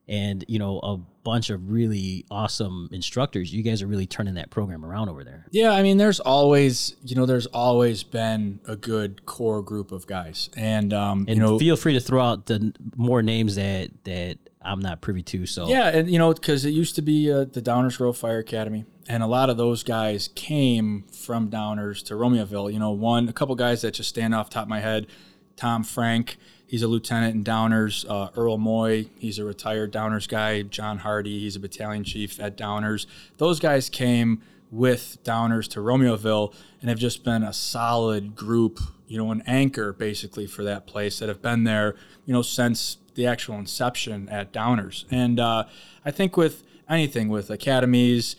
and 0.07 0.45
you 0.47 0.59
know 0.59 0.79
a 0.83 0.97
bunch 1.23 1.49
of 1.49 1.71
really 1.71 2.23
awesome 2.29 2.87
instructors, 2.91 3.51
you 3.51 3.63
guys 3.63 3.81
are 3.81 3.87
really 3.87 4.05
turning 4.05 4.35
that 4.35 4.51
program 4.51 4.85
around 4.85 5.09
over 5.09 5.23
there. 5.23 5.47
Yeah, 5.49 5.71
I 5.71 5.81
mean, 5.81 5.97
there's 5.97 6.19
always, 6.19 6.95
you 7.03 7.15
know, 7.15 7.25
there's 7.25 7.47
always 7.47 8.03
been 8.03 8.59
a 8.67 8.75
good 8.75 9.25
core 9.25 9.63
group 9.63 9.91
of 9.91 10.05
guys, 10.05 10.51
and 10.55 10.93
um, 10.93 11.25
And 11.27 11.29
you 11.29 11.35
know, 11.37 11.57
feel 11.57 11.75
free 11.77 11.93
to 11.93 11.99
throw 11.99 12.21
out 12.21 12.45
the 12.45 12.73
more 12.95 13.23
names 13.23 13.55
that 13.55 13.89
that 14.03 14.37
I'm 14.65 14.79
not 14.79 15.01
privy 15.01 15.21
to. 15.23 15.45
So 15.45 15.67
Yeah, 15.67 15.89
and 15.89 16.09
you 16.09 16.19
know, 16.19 16.33
because 16.33 16.65
it 16.65 16.71
used 16.71 16.95
to 16.95 17.01
be 17.01 17.31
uh, 17.31 17.45
the 17.45 17.61
Downers 17.61 17.97
Grove 17.97 18.17
Fire 18.17 18.39
Academy, 18.39 18.85
and 19.07 19.23
a 19.23 19.27
lot 19.27 19.49
of 19.49 19.57
those 19.57 19.83
guys 19.83 20.29
came 20.35 21.03
from 21.11 21.49
Downers 21.49 22.03
to 22.05 22.15
Romeoville. 22.15 22.73
You 22.73 22.79
know, 22.79 22.91
one, 22.91 23.29
a 23.29 23.33
couple 23.33 23.55
guys 23.55 23.81
that 23.81 23.93
just 23.93 24.09
stand 24.09 24.33
off 24.33 24.49
top 24.49 24.63
of 24.63 24.69
my 24.69 24.79
head. 24.79 25.07
Tom 25.55 25.83
Frank, 25.83 26.37
he's 26.67 26.83
a 26.83 26.87
lieutenant 26.87 27.35
in 27.35 27.43
Downers. 27.43 28.05
Uh, 28.09 28.29
Earl 28.35 28.57
Moy, 28.57 29.07
he's 29.17 29.39
a 29.39 29.45
retired 29.45 29.93
Downers 29.93 30.27
guy. 30.27 30.63
John 30.63 30.99
Hardy, 30.99 31.39
he's 31.39 31.55
a 31.55 31.59
battalion 31.59 32.03
chief 32.03 32.39
at 32.39 32.57
Downers. 32.57 33.05
Those 33.37 33.59
guys 33.59 33.89
came 33.89 34.41
with 34.71 35.17
Downers 35.23 35.69
to 35.69 35.79
Romeoville 35.79 36.53
and 36.81 36.89
have 36.89 36.99
just 36.99 37.23
been 37.23 37.43
a 37.43 37.53
solid 37.53 38.35
group, 38.35 38.79
you 39.07 39.17
know, 39.17 39.31
an 39.31 39.41
anchor 39.45 39.93
basically 39.93 40.47
for 40.47 40.63
that 40.63 40.85
place 40.85 41.19
that 41.19 41.29
have 41.29 41.41
been 41.41 41.63
there, 41.63 41.95
you 42.25 42.33
know, 42.33 42.41
since 42.41 42.97
the 43.15 43.25
actual 43.25 43.55
inception 43.55 44.29
at 44.29 44.53
Downers. 44.53 45.05
And 45.09 45.39
uh, 45.39 45.65
I 46.05 46.11
think 46.11 46.37
with 46.37 46.63
anything, 46.87 47.29
with 47.29 47.49
academies, 47.49 48.35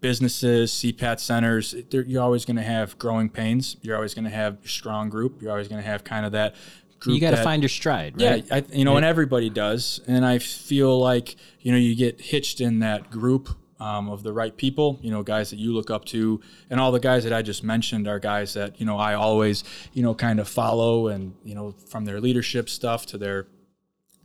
businesses, 0.00 0.72
CPAT 0.72 1.20
centers, 1.20 1.74
you're 1.90 2.22
always 2.22 2.44
going 2.44 2.56
to 2.56 2.62
have 2.62 2.98
growing 2.98 3.28
pains. 3.28 3.76
You're 3.82 3.96
always 3.96 4.14
going 4.14 4.24
to 4.24 4.30
have 4.30 4.58
a 4.64 4.68
strong 4.68 5.08
group. 5.08 5.40
You're 5.40 5.52
always 5.52 5.68
going 5.68 5.82
to 5.82 5.86
have 5.86 6.04
kind 6.04 6.26
of 6.26 6.32
that 6.32 6.54
group. 6.98 7.14
you 7.14 7.20
got 7.20 7.32
to 7.32 7.42
find 7.42 7.62
your 7.62 7.68
stride, 7.68 8.14
yeah. 8.16 8.40
I, 8.50 8.64
you 8.72 8.84
know, 8.84 8.96
and 8.96 9.04
everybody 9.04 9.50
does. 9.50 10.00
And 10.06 10.24
I 10.24 10.38
feel 10.38 10.98
like, 10.98 11.36
you 11.60 11.72
know, 11.72 11.78
you 11.78 11.94
get 11.94 12.20
hitched 12.20 12.60
in 12.60 12.80
that 12.80 13.10
group 13.10 13.48
um, 13.80 14.08
of 14.08 14.22
the 14.22 14.32
right 14.32 14.56
people, 14.56 14.98
you 15.02 15.10
know, 15.10 15.22
guys 15.22 15.50
that 15.50 15.58
you 15.58 15.72
look 15.72 15.90
up 15.90 16.04
to. 16.06 16.40
And 16.70 16.78
all 16.78 16.92
the 16.92 17.00
guys 17.00 17.24
that 17.24 17.32
I 17.32 17.42
just 17.42 17.64
mentioned 17.64 18.06
are 18.06 18.18
guys 18.18 18.54
that, 18.54 18.80
you 18.80 18.86
know, 18.86 18.96
I 18.96 19.14
always, 19.14 19.64
you 19.92 20.02
know, 20.02 20.14
kind 20.14 20.38
of 20.38 20.48
follow 20.48 21.08
and, 21.08 21.34
you 21.44 21.54
know, 21.54 21.74
from 21.88 22.04
their 22.04 22.20
leadership 22.20 22.68
stuff 22.68 23.06
to 23.06 23.18
their 23.18 23.48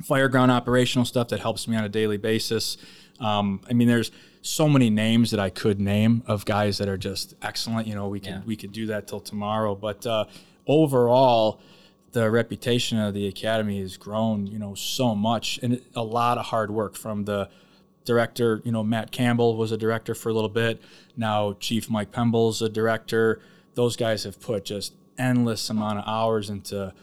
fireground 0.03 0.49
operational 0.49 1.05
stuff 1.05 1.29
that 1.29 1.39
helps 1.39 1.67
me 1.67 1.75
on 1.75 1.83
a 1.83 1.89
daily 1.89 2.17
basis. 2.17 2.77
Um, 3.19 3.61
I 3.69 3.73
mean, 3.73 3.87
there's 3.87 4.11
so 4.41 4.69
many 4.69 4.89
names 4.89 5.31
that 5.31 5.39
I 5.39 5.49
could 5.49 5.79
name 5.79 6.23
of 6.27 6.45
guys 6.45 6.77
that 6.77 6.87
are 6.87 6.97
just 6.97 7.33
excellent. 7.41 7.87
You 7.87 7.95
know, 7.95 8.07
we 8.07 8.19
can 8.19 8.33
Yeah. 8.33 8.41
we 8.45 8.55
could 8.55 8.71
do 8.71 8.85
that 8.87 9.07
till 9.07 9.19
tomorrow, 9.19 9.73
but 9.75 10.05
uh, 10.05 10.25
overall, 10.67 11.59
the 12.11 12.29
reputation 12.29 12.97
of 12.99 13.13
the 13.13 13.27
academy 13.27 13.79
has 13.81 13.97
grown. 13.97 14.47
You 14.47 14.59
know, 14.59 14.75
so 14.75 15.15
much, 15.15 15.59
and 15.63 15.81
a 15.95 16.03
lot 16.03 16.37
of 16.37 16.45
hard 16.47 16.71
work 16.71 16.95
from 16.95 17.25
the 17.25 17.49
director. 18.05 18.61
You 18.63 18.71
know, 18.71 18.83
Matt 18.83 19.11
Campbell 19.11 19.57
was 19.57 19.71
a 19.71 19.77
director 19.77 20.15
for 20.15 20.29
a 20.29 20.33
little 20.33 20.49
bit. 20.49 20.81
Now 21.15 21.53
Chief 21.59 21.89
Mike 21.89 22.11
Pemble's 22.11 22.61
a 22.61 22.69
director. 22.69 23.41
Those 23.75 23.95
guys 23.95 24.23
have 24.23 24.39
put 24.39 24.65
just 24.65 24.93
endless 25.17 25.69
amount 25.69 25.99
of 25.99 26.05
hours 26.07 26.49
into 26.49 26.93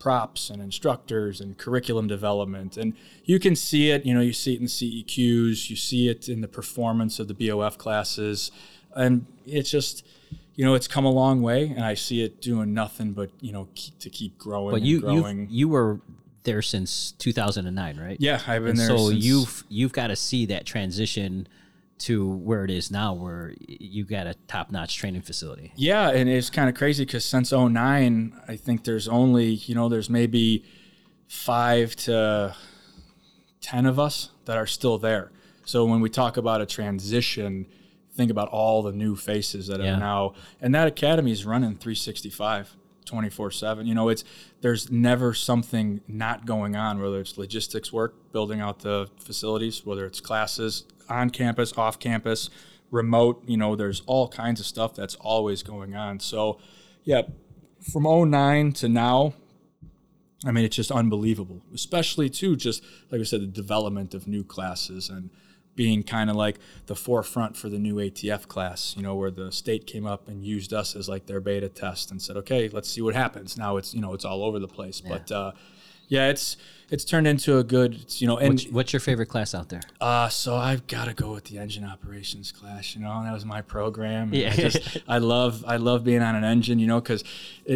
props 0.00 0.50
and 0.50 0.60
instructors 0.60 1.40
and 1.40 1.56
curriculum 1.56 2.08
development. 2.08 2.76
And 2.76 2.94
you 3.24 3.38
can 3.38 3.54
see 3.54 3.90
it, 3.90 4.04
you 4.04 4.12
know, 4.12 4.20
you 4.20 4.32
see 4.32 4.54
it 4.54 4.60
in 4.60 4.66
CEQs, 4.66 5.70
you 5.70 5.76
see 5.76 6.08
it 6.08 6.28
in 6.28 6.40
the 6.40 6.48
performance 6.48 7.20
of 7.20 7.28
the 7.28 7.34
BOF 7.34 7.78
classes. 7.78 8.50
And 8.96 9.26
it's 9.46 9.70
just, 9.70 10.04
you 10.56 10.64
know, 10.64 10.74
it's 10.74 10.88
come 10.88 11.04
a 11.04 11.10
long 11.12 11.42
way 11.42 11.68
and 11.68 11.84
I 11.84 11.94
see 11.94 12.24
it 12.24 12.40
doing 12.40 12.74
nothing 12.74 13.12
but, 13.12 13.30
you 13.40 13.52
know, 13.52 13.68
keep, 13.76 13.98
to 14.00 14.10
keep 14.10 14.36
growing 14.38 14.72
But 14.72 14.82
you 14.82 14.96
you 14.96 15.00
growing. 15.02 15.46
you 15.48 15.68
were 15.68 16.00
there 16.42 16.62
since 16.62 17.12
2009, 17.18 17.98
right? 17.98 18.16
yeah, 18.18 18.40
I've 18.46 18.62
been 18.62 18.70
And 18.70 18.78
there 18.78 18.88
so 18.88 19.10
since, 19.10 19.24
you've 19.24 19.64
you've 19.68 19.92
got 19.92 20.08
to 20.08 20.16
see 20.16 20.46
that 20.46 20.64
transition 20.66 21.46
to 22.00 22.28
where 22.28 22.64
it 22.64 22.70
is 22.70 22.90
now, 22.90 23.14
where 23.14 23.54
you 23.66 24.04
got 24.04 24.26
a 24.26 24.34
top 24.48 24.70
notch 24.70 24.96
training 24.96 25.22
facility. 25.22 25.72
Yeah, 25.76 26.10
and 26.10 26.28
it's 26.28 26.50
kind 26.50 26.68
of 26.68 26.74
crazy 26.74 27.04
because 27.04 27.24
since 27.24 27.52
09, 27.52 28.40
I 28.48 28.56
think 28.56 28.84
there's 28.84 29.06
only, 29.08 29.46
you 29.46 29.74
know, 29.74 29.88
there's 29.88 30.10
maybe 30.10 30.64
five 31.28 31.94
to 31.96 32.54
10 33.60 33.86
of 33.86 33.98
us 33.98 34.30
that 34.46 34.56
are 34.56 34.66
still 34.66 34.98
there. 34.98 35.30
So 35.64 35.84
when 35.84 36.00
we 36.00 36.08
talk 36.10 36.36
about 36.36 36.60
a 36.60 36.66
transition, 36.66 37.66
think 38.14 38.30
about 38.30 38.48
all 38.48 38.82
the 38.82 38.92
new 38.92 39.14
faces 39.16 39.66
that 39.68 39.80
Yeah. 39.80 39.94
are 39.96 40.00
now, 40.00 40.34
and 40.60 40.74
that 40.74 40.88
academy 40.88 41.32
is 41.32 41.44
running 41.46 41.76
365. 41.76 42.76
24 43.06 43.50
7 43.50 43.86
you 43.88 43.94
know 43.94 44.08
it's 44.08 44.22
there's 44.60 44.88
never 44.92 45.34
something 45.34 46.00
not 46.06 46.46
going 46.46 46.76
on 46.76 47.00
whether 47.00 47.18
it's 47.18 47.36
logistics 47.36 47.92
work 47.92 48.30
building 48.30 48.60
out 48.60 48.80
the 48.80 49.08
facilities 49.18 49.84
whether 49.84 50.06
it's 50.06 50.20
classes 50.20 50.84
on 51.10 51.30
campus 51.30 51.76
off 51.76 51.98
campus 51.98 52.50
remote 52.90 53.42
you 53.46 53.56
know 53.56 53.76
there's 53.76 54.02
all 54.06 54.28
kinds 54.28 54.60
of 54.60 54.66
stuff 54.66 54.94
that's 54.94 55.14
always 55.16 55.62
going 55.62 55.94
on 55.94 56.18
so 56.18 56.58
yeah 57.04 57.22
from 57.92 58.04
09 58.04 58.72
to 58.72 58.88
now 58.88 59.34
I 60.44 60.52
mean, 60.52 60.64
it's 60.64 60.76
just 60.76 60.90
unbelievable, 60.90 61.62
especially 61.74 62.30
too, 62.30 62.56
just 62.56 62.82
like 63.10 63.20
I 63.20 63.24
said, 63.24 63.42
the 63.42 63.46
development 63.46 64.14
of 64.14 64.26
new 64.26 64.42
classes 64.42 65.10
and 65.10 65.30
being 65.76 66.02
kind 66.02 66.30
of 66.30 66.36
like 66.36 66.58
the 66.86 66.96
forefront 66.96 67.56
for 67.56 67.68
the 67.68 67.78
new 67.78 67.96
ATF 67.96 68.48
class, 68.48 68.94
you 68.96 69.02
know, 69.02 69.14
where 69.14 69.30
the 69.30 69.52
state 69.52 69.86
came 69.86 70.06
up 70.06 70.28
and 70.28 70.42
used 70.42 70.72
us 70.72 70.96
as 70.96 71.08
like 71.08 71.26
their 71.26 71.40
beta 71.40 71.68
test 71.68 72.10
and 72.10 72.20
said, 72.22 72.36
okay, 72.38 72.68
let's 72.70 72.88
see 72.88 73.02
what 73.02 73.14
happens. 73.14 73.58
Now 73.58 73.76
it's, 73.76 73.94
you 73.94 74.00
know, 74.00 74.14
it's 74.14 74.24
all 74.24 74.42
over 74.42 74.58
the 74.58 74.68
place. 74.68 75.00
But 75.00 75.30
uh, 75.30 75.52
yeah, 76.10 76.28
it's, 76.28 76.56
it's 76.90 77.04
turned 77.04 77.28
into 77.28 77.56
a 77.58 77.62
good, 77.62 78.04
you 78.20 78.26
know, 78.26 78.36
and 78.36 78.54
What's, 78.54 78.66
what's 78.68 78.92
your 78.92 78.98
favorite 78.98 79.26
class 79.26 79.54
out 79.54 79.68
there? 79.68 79.80
uh, 80.00 80.28
so 80.28 80.56
I've 80.56 80.88
got 80.88 81.04
to 81.04 81.14
go 81.14 81.32
with 81.32 81.44
the 81.44 81.56
engine 81.56 81.84
operations 81.84 82.50
class. 82.50 82.96
You 82.96 83.02
know, 83.02 83.22
that 83.22 83.32
was 83.32 83.44
my 83.44 83.62
program. 83.62 84.34
Yeah. 84.34 84.50
I 84.50 84.56
just 84.56 84.98
I 85.06 85.18
love 85.18 85.64
I 85.68 85.76
love 85.76 86.02
being 86.02 86.20
on 86.20 86.34
an 86.34 86.42
engine. 86.42 86.80
You 86.80 86.88
know, 86.88 87.00
because 87.00 87.22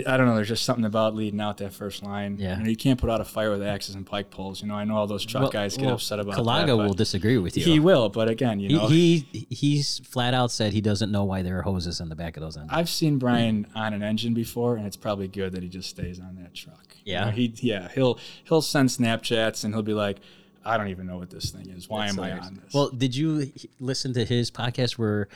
I 0.05 0.17
don't 0.17 0.27
know. 0.27 0.35
There's 0.35 0.49
just 0.49 0.65
something 0.65 0.85
about 0.85 1.15
leading 1.15 1.41
out 1.41 1.59
that 1.59 1.73
first 1.73 2.03
line. 2.03 2.39
Yeah. 2.41 2.57
You 2.59 2.65
know, 2.65 2.71
you 2.71 2.77
can't 2.77 2.99
put 3.01 3.09
out 3.09 3.21
a 3.21 3.25
fire 3.25 3.53
with 3.53 3.63
axes 3.63 3.95
and 3.95 4.05
pike 4.05 4.31
poles. 4.33 4.61
You 4.61 4.67
know, 4.67 4.75
I 4.75 4.83
know 4.83 4.97
all 4.97 5.07
those 5.07 5.25
truck 5.25 5.43
Well- 5.45 5.53
guys 5.53 5.77
get 5.77 5.87
well, 5.87 5.95
upset 5.95 6.19
about 6.19 6.35
Kalaga 6.35 6.67
that. 6.67 6.77
will 6.77 6.93
disagree 6.95 7.39
with 7.39 7.57
you. 7.57 7.63
He 7.65 7.79
will, 7.79 8.09
but 8.09 8.29
again, 8.29 8.59
you 8.59 8.71
know, 8.71 8.89
he, 8.89 9.29
he 9.31 9.47
he's 9.49 10.01
flat 10.01 10.35
out 10.35 10.51
said 10.51 10.73
he 10.73 10.81
doesn't 10.81 11.13
know 11.13 11.23
why 11.23 11.43
there 11.43 11.57
are 11.61 11.63
hoses 11.63 12.01
in 12.01 12.09
the 12.09 12.17
back 12.17 12.37
of 12.37 12.41
those 12.43 12.57
engines. 12.57 12.73
I've 12.75 12.89
seen 12.89 13.19
Brian 13.19 13.69
on 13.77 13.95
an 13.95 14.03
engine 14.03 14.35
before, 14.35 14.75
and 14.77 14.89
it's 14.89 14.97
probably 14.97 15.29
good 15.29 15.53
that 15.53 15.63
he 15.63 15.69
just 15.69 15.89
stays 15.89 16.19
on 16.19 16.35
that 16.43 16.53
truck. 16.53 16.94
You 17.05 17.13
Yeah? 17.15 17.25
know, 17.27 17.31
he 17.31 17.55
yeah 17.61 17.89
he'll 17.95 18.19
he'll 18.45 18.63
send 18.63 18.89
Snapchats 18.89 19.65
and 19.65 19.75
he'll 19.75 19.83
be 19.83 19.95
like, 19.95 20.19
I 20.65 20.77
don't 20.77 20.89
even 20.89 21.07
know 21.07 21.19
what 21.19 21.31
this 21.31 21.51
thing 21.51 21.69
is. 21.71 21.89
Why 21.89 22.09
am 22.09 22.19
I 22.21 22.33
on 22.33 22.61
this? 22.65 22.73
Well, 22.75 22.91
did 22.91 23.15
you 23.15 23.53
listen 23.79 24.15
to 24.15 24.25
his 24.25 24.51
podcast 24.51 24.93
where 24.93 25.29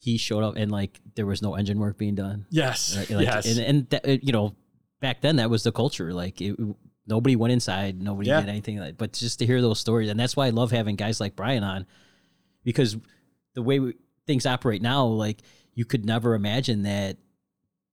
he 0.00 0.16
showed 0.16 0.42
up 0.44 0.54
and 0.56 0.70
like 0.70 1.00
there 1.14 1.26
was 1.26 1.42
no 1.42 1.54
engine 1.54 1.78
work 1.78 1.98
being 1.98 2.14
done? 2.14 2.46
yes, 2.50 2.96
Right? 2.96 3.10
Like, 3.10 3.26
yes. 3.26 3.46
And, 3.46 3.58
and 3.66 3.90
that, 3.90 4.06
uh, 4.08 4.16
you 4.22 4.32
know, 4.32 4.54
back 5.00 5.20
then 5.20 5.36
that 5.36 5.50
was 5.50 5.62
the 5.64 5.72
culture. 5.72 6.12
Like 6.12 6.40
it, 6.40 6.56
nobody 7.06 7.36
went 7.36 7.52
inside, 7.52 8.00
nobody 8.02 8.28
Yeah. 8.30 8.40
did 8.40 8.48
anything. 8.48 8.78
Like, 8.78 8.96
but 8.98 9.12
just 9.12 9.38
to 9.40 9.46
hear 9.46 9.60
those 9.62 9.78
stories, 9.80 10.08
and 10.10 10.18
that's 10.18 10.36
why 10.36 10.46
I 10.46 10.50
love 10.50 10.70
having 10.72 10.96
guys 10.96 11.20
like 11.20 11.34
Brian 11.36 11.62
on, 11.64 11.86
because 12.64 12.96
the 13.54 13.62
way 13.62 13.78
we, 13.80 13.94
things 14.26 14.44
operate 14.46 14.82
now, 14.82 15.06
like 15.06 15.38
you 15.74 15.84
could 15.84 16.04
never 16.04 16.34
imagine 16.34 16.82
that 16.82 17.16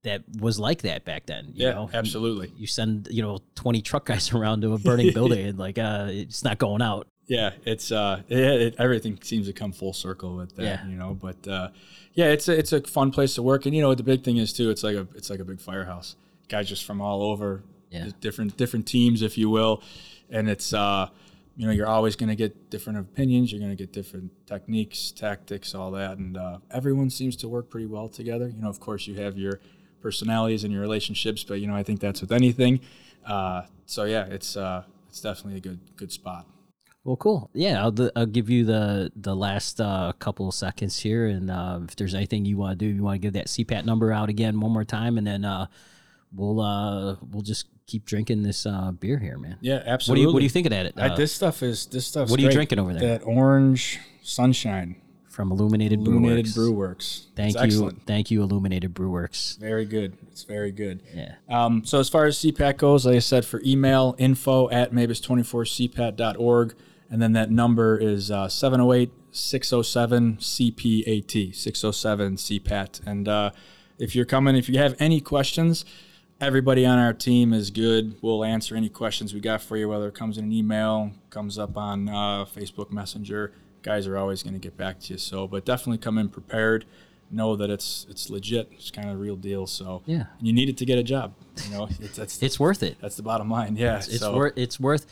that 0.06 0.24
was 0.39 0.58
like 0.58 0.82
that 0.84 1.03
back 1.06 1.26
then. 1.28 1.51
You 1.53 1.68
yeah, 1.68 1.74
know? 1.74 1.89
absolutely. 1.93 2.51
You 2.58 2.66
send 2.68 3.08
you 3.12 3.22
know 3.22 3.39
twenty 3.53 3.82
truck 3.82 4.06
guys 4.06 4.32
around 4.38 4.62
to 4.62 4.74
a 4.74 4.78
burning 4.80 5.14
building 5.20 5.45
and 5.45 5.60
like 5.60 5.78
uh, 5.78 6.08
it's 6.10 6.43
not 6.43 6.58
going 6.58 6.82
out. 6.82 7.08
Yeah, 7.28 7.51
it's 7.66 7.91
uh, 7.91 8.22
it, 8.30 8.38
it, 8.39 8.76
everything 8.78 9.20
seems 9.24 9.47
to 9.47 9.53
come 9.53 9.72
full 9.72 9.93
circle 9.93 10.36
with 10.38 10.56
that, 10.58 10.64
Yeah. 10.64 10.88
you 10.88 10.95
know. 10.95 11.14
But 11.20 11.47
uh, 11.47 11.70
yeah, 12.14 12.26
it's 12.28 12.47
a, 12.47 12.58
it's 12.58 12.72
a 12.72 12.82
fun 12.82 13.12
place 13.12 13.34
to 13.36 13.41
work, 13.43 13.66
and 13.66 13.76
you 13.76 13.82
know 13.82 13.93
the 13.95 14.03
big 14.03 14.24
thing 14.24 14.38
is 14.38 14.53
too, 14.53 14.70
it's 14.70 14.84
like 14.84 14.95
a 14.95 15.08
it's 15.16 15.30
like 15.30 15.39
a 15.39 15.45
big 15.45 15.60
firehouse. 15.60 16.16
Guys 16.49 16.70
just 16.70 16.86
from 16.86 17.01
all 17.01 17.24
over, 17.24 17.64
Yeah. 17.89 18.10
different 18.22 18.56
different 18.58 18.86
teams, 18.86 19.24
if 19.24 19.38
you 19.39 19.49
will, 19.49 19.82
and 20.30 20.47
it's 20.47 20.72
uh, 20.72 21.10
you 21.58 21.66
know 21.66 21.74
you're 21.74 21.88
always 21.88 22.16
going 22.16 22.30
to 22.30 22.36
get 22.36 22.70
different 22.70 22.99
opinions, 22.99 23.51
you're 23.51 23.60
going 23.60 23.76
to 23.76 23.84
get 23.84 23.91
different 23.91 24.30
techniques, 24.45 25.10
tactics, 25.12 25.74
all 25.74 25.89
that, 25.91 26.20
and 26.20 26.38
uh, 26.38 26.60
everyone 26.70 27.10
seems 27.10 27.36
to 27.38 27.47
work 27.47 27.72
pretty 27.72 27.88
well 27.88 28.08
together. 28.08 28.47
You 28.49 28.62
know, 28.62 28.70
of 28.70 28.80
course, 28.80 29.08
you 29.08 29.16
have 29.16 29.36
your 29.36 29.60
personalities 30.10 30.64
and 30.64 30.72
your 30.72 30.82
relationships, 30.82 31.43
but 31.43 31.56
you 31.60 31.66
know 31.68 31.76
I 31.76 31.84
think 31.84 31.99
that's 31.99 32.22
with 32.22 32.32
anything. 32.32 32.80
Uh, 33.26 33.64
so 33.88 34.03
yeah, 34.03 34.26
it's 34.38 34.56
uh, 34.56 34.84
it's 35.10 35.20
definitely 35.20 35.58
a 35.58 35.62
good 35.62 35.80
good 35.97 36.12
spot. 36.12 36.45
Well, 37.03 37.16
cool. 37.18 37.49
Yeah, 37.53 37.82
I'll, 37.84 37.91
d- 37.91 38.10
I'll 38.16 38.26
give 38.38 38.49
you 38.49 38.66
the 38.66 39.12
the 39.16 39.36
last 39.36 39.82
uh, 39.82 40.12
couple 40.20 40.47
of 40.47 40.53
seconds 40.53 40.99
here, 40.99 41.26
and 41.28 41.49
uh, 41.49 41.80
if 41.88 41.95
there's 41.95 42.14
anything 42.14 42.45
you 42.45 42.58
want 42.58 42.78
to 42.78 42.86
do, 42.86 42.91
you 42.91 43.01
want 43.03 43.16
to 43.16 43.20
give 43.26 43.34
that 43.34 43.47
CPAT 43.47 43.86
number 43.86 44.12
out 44.12 44.30
again 44.30 44.60
one 44.60 44.72
more 44.72 44.86
time, 44.86 45.18
and 45.18 45.26
then 45.26 45.43
uh, 45.43 45.66
we'll 46.34 46.62
uh, 46.62 47.16
we'll 47.32 47.41
just 47.53 47.66
keep 47.88 48.06
drinking 48.06 48.43
this 48.43 48.66
uh, 48.66 48.91
beer 48.91 49.18
here, 49.20 49.38
man. 49.39 49.58
Yeah, 49.62 49.76
What 49.78 49.84
do 49.86 49.89
absolutely. 49.91 50.22
you 50.22 50.34
What 50.34 50.39
do 50.39 50.45
you 50.45 50.49
think 50.58 50.66
of 50.68 50.72
that? 50.72 50.93
I, 50.97 51.08
Uh, 51.10 51.16
this 51.16 51.32
stuff 51.32 51.62
is 51.64 51.86
this 51.88 52.06
stuff. 52.06 52.30
what 52.30 52.39
are 52.39 52.43
you 52.43 52.51
drinking 52.51 52.80
over 52.80 52.93
there? 52.93 53.18
That 53.18 53.24
orange 53.26 53.99
sunshine, 54.24 54.95
from 55.36 55.52
Illuminated, 55.52 56.00
illuminated 56.00 56.46
Brewworks. 56.46 56.56
brew 56.56 56.72
works. 56.72 57.28
Thank 57.36 57.50
It's 57.56 57.56
you, 57.56 57.66
Excellent. 57.68 58.06
thank 58.06 58.32
you, 58.32 58.42
Illuminated 58.42 58.94
Brewworks. 58.94 59.58
Very 59.60 59.84
good. 59.84 60.18
It's 60.32 60.44
very 60.44 60.72
good. 60.72 61.04
Yeah. 61.14 61.36
Um, 61.50 61.84
so 61.84 62.00
as 62.00 62.08
far 62.08 62.26
as 62.26 62.38
CPAT 62.38 62.78
goes, 62.78 63.06
like 63.06 63.18
I 63.18 63.20
said, 63.20 63.44
for 63.46 63.62
email 63.66 64.16
info 64.18 64.70
at 64.70 64.94
mabas24cpat.org, 64.94 66.76
and 67.10 67.22
then 67.22 67.34
that 67.34 67.52
number 67.52 67.98
is 67.98 68.32
uh, 68.32 68.48
708 68.48 69.12
607 69.32 70.38
CPAT 70.38 71.54
607 71.54 72.36
CPAT. 72.38 73.06
And 73.06 73.28
uh, 73.28 73.52
if 74.00 74.16
you're 74.16 74.24
coming, 74.26 74.56
if 74.56 74.70
you 74.70 74.80
have 74.80 74.96
any 75.00 75.20
questions, 75.20 75.84
everybody 76.40 76.86
on 76.86 76.98
our 76.98 77.14
team 77.14 77.52
is 77.52 77.72
good. 77.72 78.16
We'll 78.22 78.46
answer 78.46 78.76
any 78.78 78.88
questions 78.88 79.34
we 79.34 79.42
got 79.42 79.62
for 79.62 79.76
you, 79.76 79.90
whether 79.90 80.08
it 80.08 80.16
comes 80.16 80.38
in 80.38 80.46
an 80.46 80.52
email, 80.54 81.12
comes 81.30 81.60
up 81.60 81.76
on 81.76 82.08
uh, 82.08 82.46
Facebook 82.46 82.90
Messenger. 82.92 83.54
Guys 83.86 84.08
are 84.08 84.18
always 84.18 84.42
going 84.42 84.54
to 84.54 84.60
get 84.60 84.76
back 84.76 85.00
to 85.02 85.14
you. 85.14 85.20
So, 85.20 85.48
but 85.48 85.64
definitely 85.64 86.00
come 86.00 86.18
in 86.18 86.30
prepared. 86.30 86.86
Know 87.30 87.56
that 87.56 87.70
it's 87.70 88.08
it's 88.10 88.30
legit. 88.32 88.70
It's 88.72 88.90
kind 88.90 89.08
of 89.10 89.16
a 89.16 89.18
real 89.18 89.36
deal. 89.36 89.68
So 89.68 90.02
Yeah. 90.08 90.26
you 90.42 90.52
need 90.54 90.70
it 90.70 90.78
to 90.78 90.86
get 90.86 90.98
a 90.98 91.04
job. 91.04 91.34
You 91.66 91.72
know, 91.72 91.90
it's, 92.00 92.16
that's 92.18 92.42
It's 92.42 92.60
worth 92.60 92.82
it. 92.84 92.98
that's 93.00 93.16
the 93.16 93.24
bottom 93.24 93.50
line. 93.50 93.76
Yeah, 93.78 93.98
It's 93.98 94.20
so, 94.20 94.36
worth 94.36 94.54
it's 94.58 94.80
worth 94.80 95.06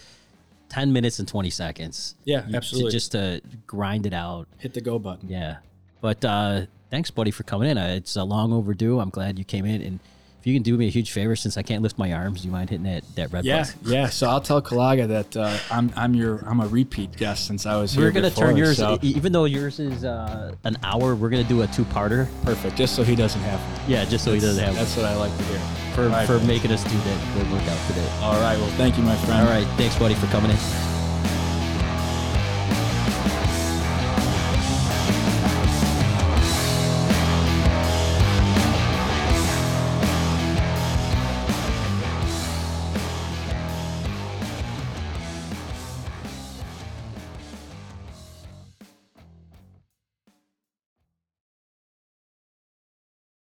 ten 0.70 0.92
minutes 0.94 1.20
and 1.20 1.28
twenty 1.28 1.50
seconds. 1.52 2.16
Yeah, 2.26 2.48
You- 2.48 2.56
absolutely. 2.56 2.92
Just 2.92 3.12
to 3.14 3.42
grind 3.68 4.06
it 4.06 4.14
out. 4.14 4.48
hit 4.58 4.74
the 4.74 4.82
go 4.82 4.98
button. 5.00 5.30
Yeah. 5.30 5.58
But 6.02 6.24
uh, 6.26 6.66
thanks, 6.90 7.12
buddy, 7.12 7.32
for 7.32 7.44
coming 7.44 7.70
in. 7.70 7.78
Uh, 7.78 7.96
it's 7.98 8.16
a 8.16 8.24
long 8.24 8.54
overdue. 8.54 9.00
I'm 9.00 9.10
glad 9.10 9.38
you 9.40 9.46
came 9.46 9.66
in. 9.66 9.82
And 9.82 10.00
if 10.44 10.48
you 10.48 10.54
can 10.54 10.62
do 10.62 10.76
me 10.76 10.88
a 10.88 10.90
huge 10.90 11.12
favor, 11.14 11.38
since 11.38 11.56
I 11.56 11.62
can't 11.62 11.82
lift 11.82 11.98
my 11.98 12.12
arms, 12.12 12.42
do 12.42 12.50
you 12.50 12.52
mind 12.52 12.70
hitting 12.70 12.84
that, 12.84 13.06
that 13.16 13.32
red 13.32 13.46
Yeah, 13.46 13.60
button? 13.64 13.80
yeah. 13.86 14.10
So 14.10 14.28
I'll 14.28 14.42
tell 14.42 14.62
Kalaga 14.62 15.08
that 15.08 15.38
uh, 15.38 15.58
I'm 15.72 15.90
I'm 15.96 16.14
your 16.14 16.40
I'm 16.46 16.60
a 16.60 16.68
repeat 16.68 17.16
guest 17.16 17.48
since 17.48 17.66
I 17.66 17.78
was 17.78 17.94
here. 17.94 18.04
We're 18.04 18.12
gonna 18.12 18.28
before, 18.28 18.48
turn 18.48 18.58
yours, 18.58 18.76
so- 18.76 19.00
even 19.02 19.32
though 19.32 19.46
yours 19.46 19.80
is 19.80 20.04
uh, 20.04 20.54
an 20.66 20.76
hour. 20.84 21.16
We're 21.16 21.30
gonna 21.30 21.46
do 21.46 21.62
a 21.62 21.68
two-parter. 21.68 22.28
perfect, 22.44 22.76
just 22.76 22.94
so 22.94 23.04
he 23.04 23.16
doesn't 23.16 23.40
have. 23.40 23.58
one. 23.62 23.90
Yeah, 23.90 24.04
just 24.04 24.26
so 24.26 24.34
he 24.34 24.42
doesn't 24.42 24.62
have 24.62 24.76
That's 24.76 24.98
what 24.98 25.06
I 25.06 25.16
like 25.16 25.32
to 25.38 25.44
hear. 25.44 25.60
for 25.96 26.10
right. 26.10 26.28
for 26.28 26.40
making 26.40 26.72
us 26.74 26.84
do 26.84 26.98
that 26.98 27.38
good 27.38 27.50
workout 27.50 27.80
today. 27.88 28.10
All 28.20 28.34
right. 28.42 28.58
Well, 28.58 28.70
thank 28.72 28.98
you, 28.98 29.04
my 29.04 29.16
friend. 29.16 29.48
All 29.48 29.50
right, 29.50 29.66
thanks, 29.78 29.98
buddy, 29.98 30.16
for 30.16 30.28
coming 30.28 30.52
in. 30.52 30.58